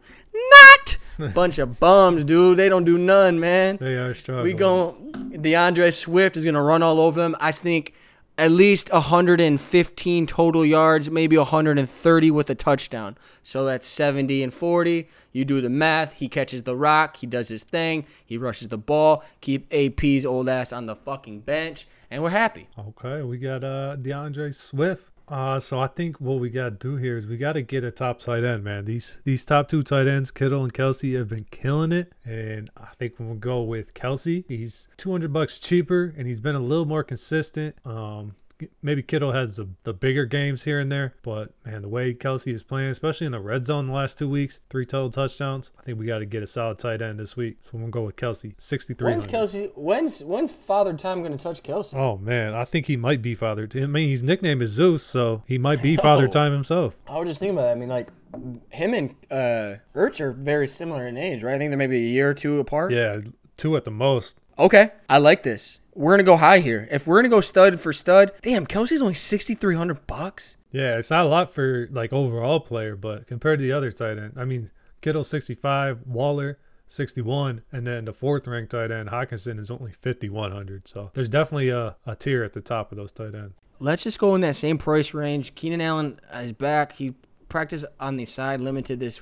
Bunch 1.33 1.59
of 1.59 1.79
bums, 1.79 2.23
dude. 2.23 2.57
They 2.57 2.69
don't 2.69 2.83
do 2.83 2.97
none, 2.97 3.39
man. 3.39 3.77
They 3.77 3.95
are 3.95 4.13
struggling. 4.13 4.45
We 4.45 4.53
going 4.53 5.11
DeAndre 5.13 5.93
Swift 5.93 6.37
is 6.37 6.45
gonna 6.45 6.63
run 6.63 6.83
all 6.83 6.99
over 6.99 7.19
them. 7.19 7.35
I 7.39 7.51
think 7.51 7.93
at 8.37 8.51
least 8.51 8.91
115 8.91 10.25
total 10.27 10.65
yards, 10.65 11.09
maybe 11.09 11.37
130 11.37 12.31
with 12.31 12.49
a 12.49 12.55
touchdown. 12.55 13.17
So 13.43 13.63
that's 13.65 13.87
70 13.87 14.43
and 14.43 14.53
40. 14.53 15.07
You 15.31 15.45
do 15.45 15.61
the 15.61 15.69
math. 15.69 16.15
He 16.15 16.27
catches 16.27 16.63
the 16.63 16.75
rock. 16.75 17.17
He 17.17 17.27
does 17.27 17.47
his 17.47 17.63
thing. 17.63 18.05
He 18.25 18.37
rushes 18.37 18.67
the 18.67 18.77
ball. 18.77 19.23
Keep 19.41 19.73
AP's 19.73 20.25
old 20.25 20.49
ass 20.49 20.73
on 20.73 20.85
the 20.85 20.95
fucking 20.95 21.41
bench, 21.41 21.87
and 22.11 22.23
we're 22.23 22.29
happy. 22.31 22.67
Okay, 22.77 23.21
we 23.21 23.37
got 23.37 23.63
uh 23.63 23.95
DeAndre 23.97 24.53
Swift. 24.53 25.09
Uh, 25.27 25.59
so 25.59 25.79
I 25.79 25.87
think 25.87 26.21
what 26.21 26.39
we 26.39 26.49
gotta 26.49 26.71
do 26.71 26.97
here 26.97 27.17
is 27.17 27.25
we 27.25 27.37
gotta 27.37 27.61
get 27.61 27.83
a 27.83 27.91
top 27.91 28.19
tight 28.19 28.43
end, 28.43 28.63
man. 28.63 28.85
These 28.85 29.19
these 29.23 29.43
top 29.43 29.67
two 29.67 29.81
tight 29.81 30.07
ends, 30.07 30.29
Kittle 30.29 30.63
and 30.63 30.73
Kelce, 30.73 31.17
have 31.17 31.29
been 31.29 31.45
killing 31.49 31.91
it, 31.91 32.13
and 32.23 32.69
I 32.77 32.89
think 32.97 33.15
we'll 33.17 33.35
go 33.35 33.63
with 33.63 33.93
Kelce. 33.95 34.45
He's 34.47 34.87
two 34.97 35.11
hundred 35.11 35.33
bucks 35.33 35.59
cheaper, 35.59 36.13
and 36.15 36.27
he's 36.27 36.39
been 36.39 36.55
a 36.55 36.59
little 36.59 36.85
more 36.85 37.03
consistent. 37.03 37.75
Um, 37.85 38.35
maybe 38.81 39.03
Kittle 39.03 39.31
has 39.31 39.55
the, 39.55 39.67
the 39.83 39.93
bigger 39.93 40.25
games 40.25 40.63
here 40.63 40.79
and 40.79 40.91
there, 40.91 41.15
but 41.21 41.53
man, 41.65 41.81
the 41.81 41.89
way 41.89 42.13
Kelce 42.13 42.53
is 42.53 42.63
playing, 42.63 42.89
especially 42.89 43.25
in 43.25 43.31
the 43.31 43.39
red 43.39 43.65
zone 43.65 43.87
the 43.87 43.93
last 43.93 44.17
two 44.17 44.29
weeks, 44.29 44.59
three 44.69 44.85
total 44.85 45.09
touchdowns. 45.09 45.71
I 45.79 45.83
think 45.83 45.99
we 45.99 46.05
got 46.05 46.19
to 46.19 46.25
get 46.25 46.43
a 46.43 46.47
solid 46.47 46.79
tight 46.79 47.01
end 47.01 47.19
this 47.19 47.35
week. 47.35 47.57
So 47.63 47.71
we'll 47.77 47.89
go 47.89 48.03
with 48.03 48.15
Kelce, 48.15 48.53
sixty 48.57 48.93
three. 48.93 49.11
When's 49.11 49.25
Kelce? 49.25 49.71
When's 49.75 50.23
when's 50.23 50.51
Father 50.51 50.93
Time 50.93 51.23
gonna 51.23 51.37
touch 51.37 51.63
Kelce? 51.63 51.95
Oh 51.95 52.17
man, 52.17 52.53
I 52.53 52.65
think 52.65 52.87
he 52.87 52.97
might 52.97 53.21
be 53.21 53.35
Father. 53.35 53.67
Time. 53.67 53.83
I 53.83 53.87
mean, 53.87 54.09
his 54.09 54.23
nickname 54.23 54.61
is 54.61 54.69
Zeus, 54.69 55.03
so 55.03 55.43
he 55.47 55.57
might 55.57 55.81
be 55.81 55.95
Father. 55.97 56.27
Time 56.27 56.51
himself. 56.51 56.95
I 57.07 57.19
was 57.19 57.27
just 57.27 57.39
thinking 57.39 57.57
about 57.57 57.65
that. 57.65 57.71
I 57.71 57.75
mean, 57.75 57.89
like 57.89 58.09
him 58.69 58.93
and 58.93 59.15
uh, 59.31 59.77
Ertz 59.95 60.19
are 60.19 60.31
very 60.31 60.67
similar 60.67 61.07
in 61.07 61.17
age, 61.17 61.43
right? 61.43 61.55
I 61.55 61.57
think 61.57 61.69
they're 61.71 61.77
maybe 61.77 61.97
a 61.97 62.09
year 62.09 62.29
or 62.29 62.33
two 62.33 62.59
apart. 62.59 62.91
Yeah, 62.93 63.21
two 63.57 63.75
at 63.77 63.85
the 63.85 63.91
most. 63.91 64.39
Okay, 64.57 64.91
I 65.09 65.17
like 65.17 65.43
this. 65.43 65.79
We're 65.95 66.13
gonna 66.13 66.23
go 66.23 66.37
high 66.37 66.59
here. 66.59 66.87
If 66.91 67.07
we're 67.07 67.17
gonna 67.17 67.29
go 67.29 67.41
stud 67.41 67.79
for 67.79 67.91
stud, 67.91 68.31
damn, 68.41 68.67
Kelce's 68.67 69.01
only 69.01 69.13
sixty 69.13 69.55
three 69.55 69.75
hundred 69.75 70.05
bucks. 70.05 70.57
Yeah, 70.71 70.97
it's 70.97 71.09
not 71.09 71.25
a 71.25 71.29
lot 71.29 71.49
for 71.49 71.87
like 71.91 72.13
overall 72.13 72.59
player, 72.59 72.95
but 72.95 73.25
compared 73.25 73.59
to 73.59 73.63
the 73.63 73.71
other 73.71 73.91
tight 73.91 74.17
end, 74.17 74.33
I 74.35 74.45
mean, 74.45 74.69
Kittle 75.01 75.23
sixty 75.23 75.55
five, 75.55 75.99
Waller. 76.05 76.59
61 76.87 77.63
and 77.71 77.87
then 77.87 78.05
the 78.05 78.13
fourth 78.13 78.47
ranked 78.47 78.71
tight 78.71 78.91
end 78.91 79.09
Hockenson 79.09 79.59
is 79.59 79.71
only 79.71 79.91
5100 79.91 80.87
so 80.87 81.09
there's 81.15 81.27
definitely 81.27 81.69
a, 81.69 81.95
a 82.05 82.15
tier 82.15 82.43
at 82.43 82.53
the 82.53 82.61
top 82.61 82.91
of 82.91 82.97
those 82.99 83.11
tight 83.11 83.33
ends 83.33 83.55
Let's 83.79 84.03
just 84.03 84.19
go 84.19 84.35
in 84.35 84.41
that 84.41 84.55
same 84.55 84.77
price 84.77 85.13
range. 85.13 85.53
Keenan 85.55 85.81
Allen 85.81 86.19
is 86.33 86.53
back. 86.53 86.93
He 86.93 87.13
practiced 87.49 87.85
on 87.99 88.15
the 88.15 88.25
side, 88.25 88.61
limited 88.61 88.99
this 88.99 89.21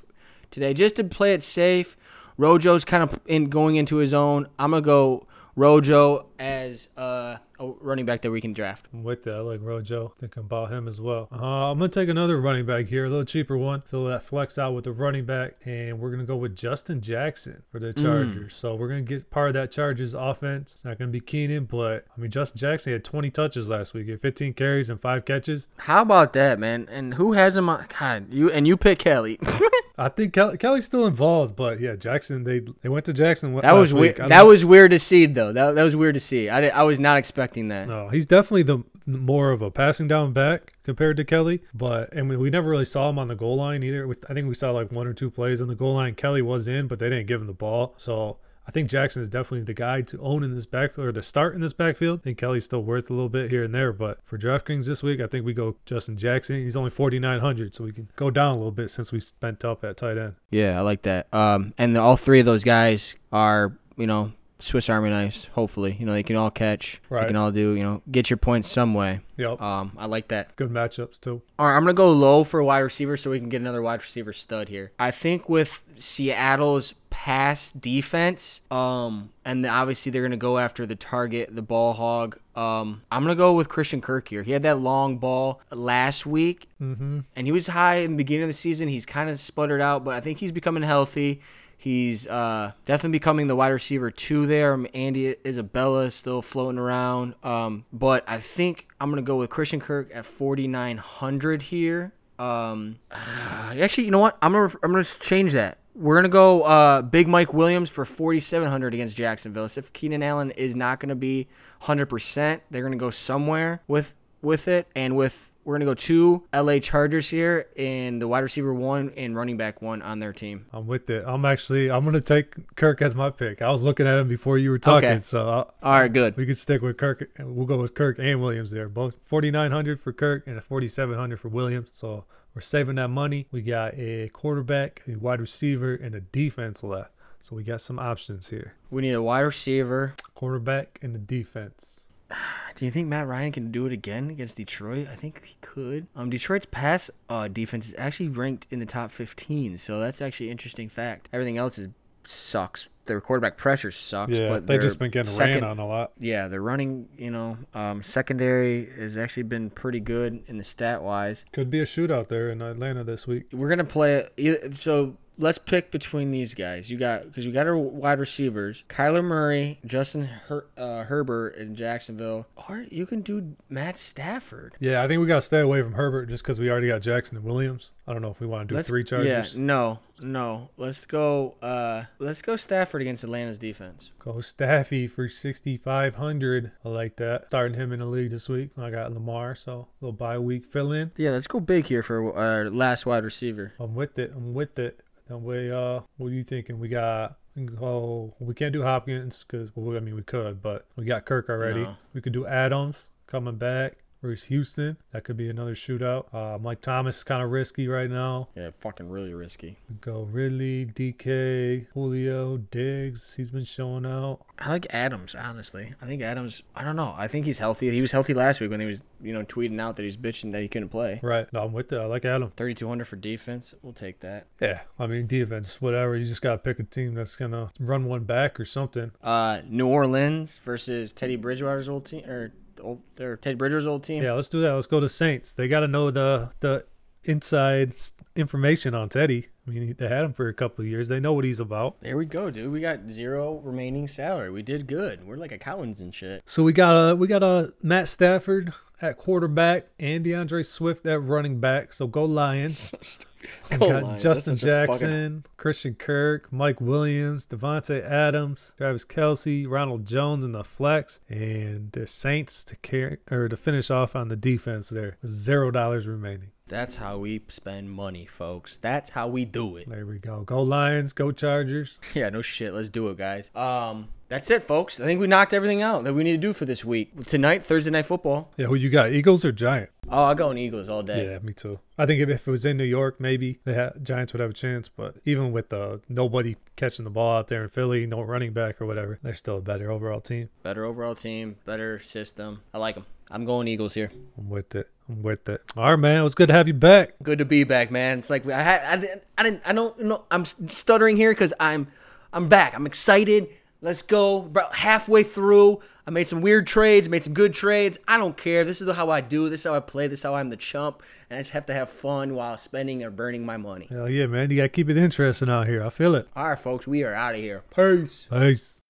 today, 0.52 0.74
just 0.74 0.96
to 0.98 1.04
play 1.04 1.34
it 1.34 1.42
safe. 1.42 1.98
Rojo's 2.38 2.86
kind 2.86 3.04
of 3.04 3.20
in 3.26 3.46
going 3.46 3.76
into 3.76 3.98
his 3.98 4.14
own. 4.14 4.48
I'm 4.60 4.72
gonna 4.72 4.82
go 4.82 5.28
Rojo 5.56 6.28
as 6.44 6.90
uh, 6.98 7.38
a 7.58 7.68
running 7.80 8.06
back 8.06 8.22
that 8.22 8.32
we 8.32 8.42
can 8.42 8.52
draft. 8.52 8.88
I'm 8.94 9.06
with 9.06 9.24
that. 9.24 9.36
I 9.36 9.40
like 9.40 9.62
Rojo. 9.62 10.14
Think 10.20 10.36
about 10.36 10.74
him 10.74 10.90
as 10.90 11.00
well. 11.00 11.30
Uh, 11.32 11.72
I'm 11.72 11.80
gonna 11.80 11.88
take 11.88 12.10
another 12.10 12.40
running 12.42 12.66
back 12.66 12.88
here, 12.88 13.06
a 13.06 13.10
little 13.10 13.24
cheaper 13.24 13.58
one. 13.58 13.80
Fill 13.82 14.06
that 14.06 14.24
flex 14.24 14.58
out 14.58 14.74
with 14.74 14.84
the 14.84 14.92
running 14.92 15.24
back, 15.24 15.54
and 15.64 16.00
we're 16.00 16.12
gonna 16.12 16.26
go 16.26 16.36
with 16.36 16.54
Justin 16.54 17.00
Jackson 17.00 17.64
for 17.72 17.80
the 17.80 17.94
Chargers. 17.94 18.54
So 18.54 18.76
we're 18.76 18.90
gonna 18.90 19.04
get 19.04 19.32
part 19.32 19.48
of 19.48 19.54
that 19.54 19.72
Chargers 19.72 20.14
offense. 20.14 20.74
It's 20.74 20.84
not 20.84 21.00
gonna 21.00 21.12
be 21.12 21.22
Keenan, 21.22 21.64
but 21.64 22.06
I 22.16 22.20
mean 22.20 22.30
Justin 22.30 22.58
Jackson 22.60 22.92
had 22.92 23.06
20 23.06 23.30
touches 23.30 23.70
last 23.70 23.94
week, 23.94 24.06
he 24.06 24.12
had 24.12 24.22
15 24.22 24.54
carries 24.54 24.90
and 24.90 25.00
five 25.00 25.24
catches. 25.24 25.70
How 25.78 26.02
about 26.02 26.34
that, 26.34 26.60
man? 26.60 26.90
And 26.92 27.14
who 27.14 27.34
has 27.34 27.56
him 27.56 27.70
on? 27.70 27.86
God, 27.98 28.34
you 28.34 28.52
and 28.52 28.68
you 28.68 28.76
pick 28.76 29.00
Kelly. 29.00 29.40
I 29.96 30.10
think 30.10 30.34
Kelly, 30.34 30.58
Kelly's 30.58 30.86
still 30.86 31.06
involved, 31.06 31.56
but 31.56 31.80
yeah, 31.80 31.96
Jackson. 31.96 32.44
They 32.44 32.62
they 32.82 32.90
went 32.90 33.06
to 33.06 33.14
Jackson. 33.14 33.56
That 33.58 33.74
was 33.74 33.94
weird. 33.94 34.18
That 34.18 34.46
was 34.46 34.66
weird 34.66 34.90
to 34.92 34.98
see, 35.00 35.28
though. 35.28 35.54
That, 35.54 35.76
that 35.76 35.84
was 35.84 35.96
weird 35.96 36.16
to 36.16 36.20
see. 36.20 36.33
I, 36.34 36.68
I 36.68 36.84
was 36.84 37.00
not 37.00 37.18
expecting 37.18 37.68
that. 37.70 37.88
No, 37.88 38.10
he's 38.10 38.26
definitely 38.26 38.64
the 38.64 38.84
more 39.06 39.52
of 39.52 39.62
a 39.62 39.70
passing 39.70 40.08
down 40.08 40.34
back 40.34 40.74
compared 40.84 41.18
to 41.18 41.24
Kelly. 41.26 41.62
But 41.74 42.14
and 42.14 42.30
we, 42.30 42.38
we 42.38 42.50
never 42.50 42.70
really 42.70 42.86
saw 42.86 43.10
him 43.10 43.20
on 43.20 43.28
the 43.28 43.36
goal 43.36 43.58
line 43.58 43.84
either. 43.84 44.08
We- 44.08 44.16
I 44.30 44.34
think 44.34 44.48
we 44.48 44.54
saw 44.56 44.72
like 44.72 44.92
one 44.92 45.08
or 45.08 45.14
two 45.14 45.30
plays 45.30 45.62
on 45.62 45.68
the 45.68 45.76
goal 45.76 45.96
line. 45.96 46.16
Kelly 46.16 46.42
was 46.42 46.68
in, 46.68 46.88
but 46.88 47.00
they 47.00 47.10
didn't 47.10 47.28
give 47.28 47.42
him 47.42 47.48
the 47.48 47.54
ball. 47.54 47.94
So 47.98 48.38
I 48.66 48.72
think 48.72 48.90
Jackson 48.90 49.22
is 49.22 49.28
definitely 49.28 49.66
the 49.66 49.74
guy 49.74 50.02
to 50.04 50.18
own 50.22 50.42
in 50.42 50.56
this 50.56 50.66
backfield 50.66 51.08
or 51.08 51.12
to 51.12 51.22
start 51.22 51.54
in 51.54 51.60
this 51.60 51.74
backfield. 51.74 52.20
I 52.20 52.24
think 52.24 52.38
Kelly's 52.38 52.64
still 52.64 52.82
worth 52.82 53.10
a 53.10 53.14
little 53.14 53.28
bit 53.28 53.52
here 53.52 53.66
and 53.66 53.76
there, 53.76 53.92
but 53.92 54.20
for 54.24 54.38
DraftKings 54.38 54.88
this 54.88 55.04
week, 55.04 55.20
I 55.20 55.28
think 55.28 55.46
we 55.46 55.54
go 55.54 55.76
Justin 55.86 56.16
Jackson. 56.16 56.56
He's 56.56 56.78
only 56.78 56.90
4,900, 56.90 57.76
so 57.76 57.84
we 57.84 57.92
can 57.92 58.08
go 58.16 58.30
down 58.32 58.52
a 58.56 58.58
little 58.58 58.72
bit 58.72 58.90
since 58.90 59.12
we 59.12 59.20
spent 59.20 59.66
up 59.66 59.84
at 59.84 59.98
tight 59.98 60.18
end. 60.18 60.36
Yeah, 60.50 60.78
I 60.78 60.82
like 60.82 61.02
that. 61.02 61.28
Um, 61.34 61.74
and 61.78 61.98
all 61.98 62.16
three 62.16 62.40
of 62.40 62.46
those 62.46 62.64
guys 62.64 63.18
are, 63.34 63.78
you 63.98 64.08
know, 64.08 64.32
Swiss 64.64 64.90
Army 64.90 65.10
knives. 65.10 65.50
Hopefully, 65.56 65.98
you 66.00 66.06
know, 66.06 66.14
they 66.14 66.24
can 66.24 66.36
all 66.36 66.50
catch. 66.50 67.02
They 67.12 67.26
can 67.28 67.36
all 67.36 67.52
do, 67.52 67.72
you 67.74 67.84
know, 67.84 68.02
get 68.10 68.30
your 68.30 68.38
points 68.38 68.70
some 68.70 68.94
way. 68.94 69.20
Yep, 69.38 69.62
Um, 69.62 69.92
I 69.98 70.06
like 70.06 70.30
that. 70.30 70.56
good 70.56 70.70
matchups 70.70 71.20
too. 71.20 71.42
All 71.60 71.68
right, 71.68 71.76
I'm 71.76 71.82
gonna 71.84 71.94
go 71.94 72.12
low 72.12 72.44
for 72.44 72.60
a 72.60 72.66
wide 72.66 72.80
receiver 72.80 73.18
so 73.18 73.30
we 73.32 73.40
can 73.40 73.50
get 73.50 73.60
another 73.62 73.82
wide 73.82 74.02
receiver 74.02 74.32
stud 74.32 74.70
here. 74.70 74.92
I 74.98 75.12
think 75.12 75.50
with 75.50 75.82
Seattle's 75.98 76.94
pass 77.10 77.72
defense, 77.72 78.62
um, 78.72 79.32
and 79.44 79.66
obviously 79.66 80.12
they're 80.12 80.22
gonna 80.24 80.38
go 80.38 80.58
after 80.60 80.86
the 80.86 80.96
target, 80.96 81.54
the 81.56 81.62
ball 81.62 81.94
hog. 81.94 82.38
Um, 82.56 83.02
I'm 83.12 83.24
gonna 83.24 83.36
go 83.36 83.54
with 83.54 83.68
Christian 83.68 84.00
Kirk 84.00 84.28
here. 84.30 84.44
He 84.44 84.52
had 84.54 84.64
that 84.64 84.80
long 84.80 85.18
ball 85.18 85.60
last 85.72 86.26
week, 86.26 86.70
Mm-hmm. 86.82 87.20
and 87.36 87.48
he 87.48 87.52
was 87.52 87.68
high 87.68 87.96
in 87.98 88.12
the 88.12 88.18
beginning 88.18 88.44
of 88.44 88.50
the 88.50 88.54
season. 88.54 88.88
He's 88.88 89.06
kind 89.06 89.30
of 89.30 89.40
sputtered 89.40 89.82
out, 89.82 90.04
but 90.06 90.14
I 90.14 90.20
think 90.22 90.40
he's 90.40 90.52
becoming 90.52 90.84
healthy. 90.84 91.42
He's 91.84 92.28
uh, 92.28 92.72
definitely 92.86 93.20
becoming 93.20 93.48
the 93.48 93.58
wide 93.58 93.68
receiver 93.68 94.10
two 94.10 94.48
there. 94.48 94.74
Um, 94.74 94.88
Andy 94.94 95.36
Isabella 95.46 96.04
is 96.04 96.16
still 96.16 96.42
floating 96.42 96.80
around, 96.80 97.36
um, 97.44 97.84
but 97.92 98.24
I 98.26 98.38
think 98.38 98.88
I'm 99.02 99.10
gonna 99.10 99.22
go 99.22 99.36
with 99.36 99.50
Christian 99.50 99.82
Kirk 99.82 100.10
at 100.14 100.26
4,900 100.26 101.64
here. 101.64 102.14
Um, 102.40 103.00
actually, 103.12 104.06
you 104.06 104.12
know 104.12 104.20
what? 104.20 104.38
I'm 104.42 104.54
gonna 104.54 104.74
I'm 104.82 104.94
gonna 104.94 105.04
change 105.04 105.52
that. 105.52 105.80
We're 105.94 106.16
gonna 106.16 106.30
go 106.30 106.62
uh, 106.62 107.02
Big 107.02 107.28
Mike 107.28 107.54
Williams 107.54 107.90
for 107.90 108.06
4,700 108.06 108.94
against 108.94 109.18
Jacksonville. 109.18 109.68
So 109.68 109.80
if 109.80 109.92
Keenan 109.92 110.24
Allen 110.24 110.52
is 110.52 110.78
not 110.78 111.02
gonna 111.02 111.16
be 111.16 111.50
100%, 111.82 112.62
they're 112.72 112.84
gonna 112.84 112.96
go 112.96 113.10
somewhere 113.10 113.82
with 113.90 114.14
with 114.42 114.70
it, 114.70 114.88
and 114.96 115.18
with 115.18 115.52
we're 115.66 115.76
gonna 115.76 115.86
go 115.86 115.94
two 115.94 116.44
LA 116.54 116.80
Chargers 116.80 117.30
here, 117.30 117.68
and 117.78 118.22
the 118.22 118.28
wide 118.28 118.40
receiver 118.42 118.74
one 118.74 119.12
and 119.18 119.36
running 119.36 119.58
back 119.58 119.82
one 119.82 120.02
on 120.02 120.20
their 120.20 120.34
team. 120.34 120.66
I'm 120.72 120.88
with 120.88 121.10
it. 121.10 121.24
I'm 121.28 121.46
actually 121.46 121.90
I'm 121.92 122.04
gonna 122.06 122.22
take 122.22 122.76
Kirk 122.76 123.02
as 123.02 123.16
my 123.16 123.30
pick. 123.30 123.62
I 123.62 123.70
was 123.72 123.84
looking 123.84 124.08
at 124.08 124.18
him 124.20 124.28
before 124.28 124.58
you 124.58 124.70
were 124.70 124.80
talking, 124.80 125.10
Okay. 125.10 125.22
so 125.22 125.50
I'll, 125.50 125.74
All 125.84 126.00
right, 126.00 126.12
good. 126.12 126.36
we 126.38 126.46
could 126.46 126.58
stick 126.58 126.82
with 126.82 126.98
Kirk. 126.98 127.30
We'll 127.40 127.66
go 127.66 127.80
with 127.82 127.94
Kirk 127.94 128.20
and 128.20 128.42
Williams 128.42 128.72
there. 128.72 128.90
Both 128.90 129.16
4,900 129.24 130.00
for 130.00 130.12
Kirk 130.14 130.48
and 130.48 130.58
a 130.58 130.62
4,700 130.62 131.40
for 131.40 131.48
Williams. 131.50 131.90
So 131.92 132.26
we're 132.56 132.62
saving 132.62 132.96
that 132.96 133.08
money. 133.10 133.48
We 133.52 133.62
got 133.62 133.94
a 133.96 134.30
quarterback, 134.30 135.02
a 135.08 135.16
wide 135.18 135.40
receiver, 135.40 135.96
and 135.96 136.14
a 136.16 136.22
defense 136.22 136.84
left. 136.84 137.12
So 137.40 137.56
we 137.56 137.64
got 137.64 137.82
some 137.82 138.00
options 138.00 138.50
here. 138.50 138.76
We 138.90 139.02
need 139.02 139.12
a 139.14 139.22
wide 139.22 139.42
receiver. 139.42 140.14
Quarterback 140.34 141.00
and 141.02 141.14
the 141.14 141.20
defense. 141.20 142.03
Do 142.76 142.86
you 142.86 142.92
think 142.92 143.08
Matt 143.08 143.28
Ryan 143.28 143.52
can 143.52 143.72
do 143.72 143.86
it 143.86 143.94
again 143.94 144.32
against 144.32 144.58
Detroit? 144.58 145.08
I 145.12 145.16
think 145.16 145.44
he 145.46 145.56
could. 145.62 146.08
Um, 146.16 146.32
Detroit's 146.32 146.66
pass 146.70 147.12
uh, 147.30 147.48
defense 147.48 147.90
is 147.90 147.96
actually 148.00 148.30
ranked 148.30 148.66
in 148.72 148.80
the 148.80 148.86
top 148.88 149.12
15, 149.12 149.78
so 149.78 150.00
that's 150.00 150.22
actually 150.22 150.48
an 150.48 150.54
interesting 150.54 150.90
fact. 150.90 151.30
Everything 151.32 151.58
else 151.58 151.78
is 151.78 151.90
sucks. 152.26 152.90
Their 153.06 153.20
quarterback 153.20 153.58
pressure 153.58 153.92
sucks, 153.92 154.40
Yeah, 154.40 154.48
but 154.48 154.66
they've 154.66 154.82
just 154.82 154.98
been 154.98 155.12
getting 155.12 155.32
second, 155.32 155.56
ran 155.56 155.64
on 155.66 155.80
a 155.80 155.86
lot. 155.86 156.14
Yeah, 156.20 156.48
they're 156.48 156.62
running. 156.62 157.10
You 157.18 157.32
know, 157.32 157.58
um, 157.74 158.02
secondary 158.02 158.90
has 158.98 159.18
actually 159.18 159.44
been 159.44 159.70
pretty 159.70 160.00
good 160.00 160.42
in 160.48 160.58
the 160.58 160.64
stat 160.64 161.04
wise. 161.04 161.44
Could 161.52 161.70
be 161.70 161.82
a 161.82 161.86
shootout 161.86 162.30
there 162.30 162.50
in 162.50 162.62
Atlanta 162.62 163.04
this 163.04 163.28
week. 163.28 163.48
We're 163.52 163.68
gonna 163.68 163.84
play 163.84 164.30
it. 164.38 164.78
So 164.78 165.18
let's 165.38 165.58
pick 165.58 165.92
between 165.92 166.32
these 166.32 166.54
guys. 166.54 166.90
You 166.90 166.98
got 166.98 167.26
because 167.26 167.46
you 167.46 167.52
got 167.52 167.68
our 167.68 167.78
wide 167.78 168.20
receivers: 168.20 168.84
Kyler 168.90 169.24
Murray, 169.24 169.80
Justin 169.86 170.26
Her- 170.26 170.68
uh, 170.78 171.04
Herbert 171.04 171.56
in 171.56 171.76
Jacksonville, 171.76 172.48
or 172.68 172.86
you 172.90 173.06
can 173.06 173.22
do 173.22 173.56
Matt 173.70 173.98
Stafford. 173.98 174.76
Yeah, 174.80 175.04
I 175.04 175.08
think 175.08 175.22
we 175.22 175.28
got 175.28 175.36
to 175.36 175.42
stay 175.42 175.60
away 175.60 175.82
from 175.82 175.94
Herbert 175.94 176.28
just 176.28 176.44
because 176.44 176.60
we 176.60 176.70
already 176.70 176.88
got 176.88 177.02
Jackson 177.02 177.38
and 177.38 177.46
Williams. 177.46 177.92
I 178.08 178.14
don't 178.14 178.22
know 178.22 178.32
if 178.32 178.40
we 178.40 178.48
want 178.48 178.68
to 178.68 178.74
do 178.74 178.76
Let's 178.76 178.90
three 178.90 179.04
Chargers. 179.04 179.56
Yeah, 179.56 179.62
no, 179.62 180.00
no. 180.20 180.70
Let's 180.78 181.06
go. 181.06 181.56
Uh, 181.62 182.04
let's 182.20 182.42
go 182.42 182.56
Stafford 182.56 183.02
against 183.02 183.24
Atlanta's 183.24 183.58
defense. 183.58 184.12
Go 184.20 184.42
Staffy 184.42 185.08
for 185.08 185.30
6,500. 185.30 186.72
I 186.84 186.90
like 186.90 187.16
that. 187.18 187.46
Starting 187.48 187.80
him 187.80 187.92
in 187.94 188.00
the 188.00 188.06
league 188.06 188.32
this 188.32 188.50
week. 188.50 188.72
I 188.78 188.90
got 188.90 189.14
Lamar, 189.14 189.56
so 189.56 189.88
a 190.02 190.06
little 190.06 190.14
bye 190.14 190.38
week 190.38 190.66
fill 190.66 190.92
in. 190.92 191.12
Yeah, 191.18 191.32
let's 191.32 191.48
go 191.48 191.60
big 191.60 191.88
here 191.88 192.04
for 192.04 192.36
our 192.36 192.70
last 192.70 193.06
wide 193.06 193.24
receiver. 193.24 193.74
I'm 193.80 193.96
with 193.96 194.20
it. 194.20 194.32
I'm 194.36 194.54
with 194.54 194.78
it. 194.80 195.00
That 195.34 195.40
way, 195.40 195.72
uh, 195.72 196.02
what 196.18 196.28
are 196.28 196.30
you 196.36 196.44
thinking? 196.44 196.78
We 196.78 196.90
got. 196.90 197.40
we 197.56 197.66
go- 197.66 198.36
we 198.40 198.54
can't 198.54 198.72
do 198.72 198.84
Hopkins 198.84 199.44
because 199.44 199.72
well, 199.74 199.98
I 199.98 200.00
mean 200.00 200.14
we 200.14 200.22
could, 200.22 200.62
but 200.62 200.86
we 200.96 201.06
got 201.06 201.26
Kirk 201.26 201.50
already. 201.50 201.82
No. 201.82 201.96
We 202.14 202.22
could 202.22 202.34
do 202.34 202.46
Adams 202.46 203.08
coming 203.26 203.56
back 203.56 204.03
versus 204.24 204.48
Houston. 204.48 204.98
That 205.12 205.24
could 205.24 205.38
be 205.38 205.50
another 205.50 205.76
shootout. 205.76 206.34
Uh, 206.34 206.58
Mike 206.58 206.82
Thomas 206.82 207.18
is 207.18 207.24
kind 207.24 207.44
of 207.44 207.52
risky 207.52 207.88
right 207.88 208.10
now. 208.10 208.48
Yeah, 208.56 208.72
fucking 208.80 209.10
really 209.10 209.34
risky. 209.34 209.78
Go 210.02 210.24
Ridley, 210.24 210.86
DK, 210.86 211.88
Julio, 211.94 212.58
Diggs. 212.58 213.36
He's 213.36 213.52
been 213.52 213.66
showing 213.66 214.06
out. 214.06 214.40
I 214.58 214.70
like 214.70 214.88
Adams, 214.90 215.36
honestly. 215.36 215.94
I 216.02 216.06
think 216.06 216.22
Adams. 216.22 216.64
I 216.76 216.84
don't 216.84 216.96
know. 216.96 217.14
I 217.18 217.28
think 217.28 217.46
he's 217.46 217.60
healthy. 217.60 217.92
He 217.92 218.02
was 218.02 218.14
healthy 218.14 218.34
last 218.34 218.62
week 218.62 218.72
when 218.72 218.80
he 218.80 218.86
was, 218.86 219.02
you 219.22 219.34
know, 219.34 219.44
tweeting 219.44 219.80
out 219.80 219.98
that 219.98 220.04
he's 220.04 220.18
bitching 220.18 220.52
that 220.54 220.62
he 220.62 220.68
couldn't 220.68 220.90
play. 220.90 221.20
Right. 221.22 221.52
No, 221.52 221.64
I'm 221.64 221.74
with 221.74 221.92
it. 221.92 221.98
I 222.00 222.06
like 222.06 222.24
Adam. 222.26 222.52
Thirty-two 222.56 222.88
hundred 222.88 223.06
for 223.06 223.18
defense. 223.18 223.76
We'll 223.82 223.94
take 223.94 224.22
that. 224.22 224.48
Yeah. 224.62 224.82
I 224.98 225.08
mean, 225.08 225.28
defense, 225.28 225.82
whatever. 225.82 226.16
You 226.16 226.26
just 226.26 226.42
got 226.42 226.52
to 226.52 226.58
pick 226.60 226.80
a 226.80 226.84
team 226.84 227.14
that's 227.14 227.36
going 227.36 227.52
to 227.52 227.72
run 227.80 228.06
one 228.06 228.24
back 228.24 228.60
or 228.60 228.66
something. 228.66 229.12
Uh, 229.22 229.60
New 229.68 229.88
Orleans 229.88 230.60
versus 230.64 231.12
Teddy 231.12 231.36
Bridgewater's 231.36 231.90
old 231.90 232.06
team, 232.06 232.24
or 232.26 232.54
old, 232.82 233.02
or 233.20 233.38
Ted 233.38 233.58
Bridger's 233.58 233.86
old 233.86 234.04
team. 234.04 234.24
Yeah, 234.24 234.34
let's 234.34 234.50
do 234.50 234.62
that. 234.62 234.74
Let's 234.74 234.88
go 234.88 235.00
to 235.00 235.10
Saints. 235.10 235.54
They 235.54 235.68
got 235.68 235.82
to 235.82 235.88
know 235.88 236.12
the 236.12 236.52
the 236.60 236.86
inside 237.26 237.96
information 238.36 238.94
on 238.96 239.10
Teddy. 239.10 239.48
I 239.68 239.72
mean, 239.72 239.96
they 239.98 240.08
had 240.08 240.26
him 240.26 240.34
for 240.34 240.48
a 240.48 240.54
couple 240.54 240.84
of 240.84 240.90
years. 240.90 241.08
They 241.08 241.20
know 241.20 241.34
what 241.34 241.46
he's 241.46 241.60
about. 241.60 242.02
There 242.02 242.18
we 242.18 242.26
go, 242.26 242.50
dude. 242.52 242.72
We 242.72 242.82
got 242.82 243.10
zero 243.10 243.60
remaining 243.64 244.08
salary. 244.08 244.52
We 244.52 244.62
did 244.62 244.88
good. 244.88 245.26
We're 245.26 245.38
like 245.38 245.52
accountants 245.52 246.00
and 246.00 246.14
shit. 246.14 246.44
So 246.46 246.64
we 246.64 246.74
got 246.74 246.94
a 247.12 247.16
we 247.16 247.28
got 247.28 247.44
a 247.44 247.74
Matt 247.82 248.08
Stafford 248.10 248.74
at 249.02 249.18
quarterback 249.18 249.88
and 250.00 250.26
DeAndre 250.26 250.66
Swift 250.66 251.06
at 251.06 251.22
running 251.22 251.60
back. 251.60 251.94
So 251.94 252.08
go 252.08 252.26
Lions. 252.26 252.94
We 253.70 253.76
got 253.78 254.04
Lions. 254.04 254.24
Justin 254.24 254.54
a 254.54 254.56
fucking- 254.56 254.70
Jackson, 254.70 255.46
Christian 255.58 255.96
Kirk, 255.96 256.48
Mike 256.54 256.80
Williams, 256.80 257.46
Davante 257.46 258.02
Adams, 258.02 258.74
Travis 258.78 259.04
Kelce, 259.04 259.70
Ronald 259.70 260.06
Jones 260.06 260.46
in 260.46 260.54
the 260.54 260.64
flex, 260.64 261.20
and 261.28 261.92
the 261.92 262.08
Saints 262.08 262.64
to 262.64 262.78
carry 262.78 263.18
or 263.30 263.50
to 263.50 263.58
finish 263.58 263.92
off 263.92 264.16
on 264.16 264.30
the 264.30 264.38
defense 264.38 264.88
there. 264.88 265.18
Zero 265.28 265.72
dollars 265.72 266.08
remaining. 266.08 266.52
That's 266.68 266.96
how 266.96 267.18
we 267.18 267.42
spend 267.50 267.92
money, 267.92 268.26
folks. 268.26 268.78
That's 268.78 269.10
how 269.10 269.28
we 269.28 269.44
do 269.44 269.76
it. 269.76 269.90
There 269.90 270.06
we 270.06 270.18
go. 270.18 270.44
Go 270.44 270.62
Lions, 270.62 271.12
go 271.12 271.32
Chargers. 271.32 272.00
Yeah, 272.14 272.30
no 272.30 272.42
shit. 272.42 272.74
Let's 272.74 272.90
do 272.90 273.10
it, 273.10 273.18
guys. 273.18 273.52
Um, 273.56 274.08
that's 274.30 274.50
it, 274.50 274.62
folks. 274.64 275.00
I 275.00 275.06
think 275.06 275.20
we 275.20 275.28
knocked 275.28 275.54
everything 275.54 275.82
out 275.82 276.04
that 276.06 276.14
we 276.14 276.24
need 276.24 276.32
to 276.34 276.38
do 276.38 276.54
for 276.54 276.66
this 276.66 276.86
week. 276.86 277.26
Tonight, 277.26 277.64
Thursday 277.64 277.92
night 277.92 278.06
football. 278.06 278.52
Yeah, 278.56 278.68
who 278.68 278.76
you 278.76 278.90
got? 278.90 279.12
Eagles 279.12 279.44
or 279.44 279.52
Giant? 279.52 279.90
Oh, 280.10 280.24
I'll 280.24 280.36
go 280.36 280.50
on 280.50 280.58
Eagles 280.58 280.90
all 280.90 281.04
day. 281.04 281.26
Yeah, 281.32 281.40
me 281.40 281.54
too. 281.54 281.80
I 281.98 282.06
think 282.06 282.22
if, 282.22 282.30
if 282.30 282.48
it 282.48 282.52
was 282.52 282.66
in 282.66 282.78
New 282.78 282.84
York, 282.86 283.20
maybe 283.20 283.60
the 283.66 283.76
ha- 283.76 284.00
Giants 284.02 284.32
would 284.34 284.40
have 284.40 284.52
a 284.52 284.54
chance. 284.54 284.88
But 284.88 285.16
even 285.26 285.52
with 285.52 285.74
uh, 285.74 285.98
nobody 286.08 286.56
catching 286.76 287.04
the 287.04 287.12
ball 287.12 287.38
out 287.38 287.48
there 287.48 287.64
in 287.64 287.70
Philly, 287.70 288.06
no 288.06 288.22
running 288.22 288.54
back 288.54 288.80
or 288.82 288.86
whatever, 288.86 289.20
they're 289.22 289.34
still 289.34 289.58
a 289.58 289.62
better 289.62 289.92
overall 289.92 290.22
team. 290.22 290.50
Better 290.62 290.86
overall 290.86 291.16
team, 291.16 291.58
better 291.66 292.00
system. 292.00 292.62
I 292.74 292.78
like 292.78 292.96
them. 292.96 293.06
I'm 293.32 293.46
going 293.46 293.68
Eagles 293.68 293.94
here. 293.94 294.12
I'm 294.38 294.50
with 294.50 294.76
it. 294.76 294.90
I'm 295.10 295.22
with 295.22 295.48
it. 295.50 295.62
All 295.76 295.92
right, 295.92 295.96
man. 296.00 296.22
It 296.22 296.24
was 296.24 296.36
good 296.36 296.48
to 296.48 296.54
have 296.54 296.68
you 296.68 296.74
back. 296.74 297.16
Good 297.24 297.40
to 297.40 297.46
be 297.46 297.64
back, 297.64 297.92
man. 297.92 298.20
It's 298.20 298.30
like 298.30 298.46
I 298.48 298.62
had, 298.62 298.82
I 298.86 298.96
didn't, 299.02 299.24
I 299.38 299.44
didn't, 299.44 299.62
I 299.66 299.74
don't 299.74 300.00
know. 300.00 300.24
I'm 300.32 300.46
stuttering 300.46 301.18
here 301.18 301.32
because 301.32 301.54
I'm, 301.60 301.88
I'm 302.32 302.48
back. 302.48 302.74
I'm 302.76 302.86
excited. 302.86 303.50
Let's 303.82 304.02
go. 304.02 304.38
About 304.38 304.76
halfway 304.76 305.24
through, 305.24 305.82
I 306.08 306.12
made 306.12 306.28
some 306.28 306.42
weird 306.42 306.68
trades, 306.68 307.10
made 307.10 307.26
some 307.26 307.34
good 307.34 307.54
trades. 307.54 307.98
I 308.08 308.18
don't 308.18 308.38
care. 308.38 308.64
This 308.64 308.82
is 308.82 308.90
how 308.92 309.10
I 309.10 309.20
do. 309.20 309.50
This 309.50 309.62
is 309.62 309.66
how 309.66 309.76
I 309.76 309.82
play. 309.82 310.08
This 310.08 310.20
is 310.20 310.24
how 310.24 310.36
I'm 310.36 310.50
the 310.50 310.58
chump, 310.58 311.04
and 311.30 311.38
I 311.38 311.42
just 311.42 311.52
have 311.52 311.66
to 311.66 311.74
have 311.74 311.90
fun 311.90 312.34
while 312.34 312.58
spending 312.58 313.04
or 313.04 313.10
burning 313.10 313.46
my 313.46 313.58
money. 313.58 313.88
Hell 313.90 314.10
yeah, 314.10 314.28
man. 314.28 314.50
You 314.52 314.58
got 314.58 314.64
to 314.64 314.70
keep 314.70 314.90
it 314.90 314.96
interesting 314.96 315.50
out 315.50 315.68
here. 315.68 315.84
I 315.84 315.90
feel 315.90 316.16
it. 316.16 316.30
All 316.36 316.50
right, 316.50 316.60
folks, 316.60 316.88
we 316.88 317.04
are 317.04 317.14
out 317.14 317.36
of 317.36 317.42
here. 317.42 317.64
Peace. 317.76 318.30
Peace. 318.32 318.83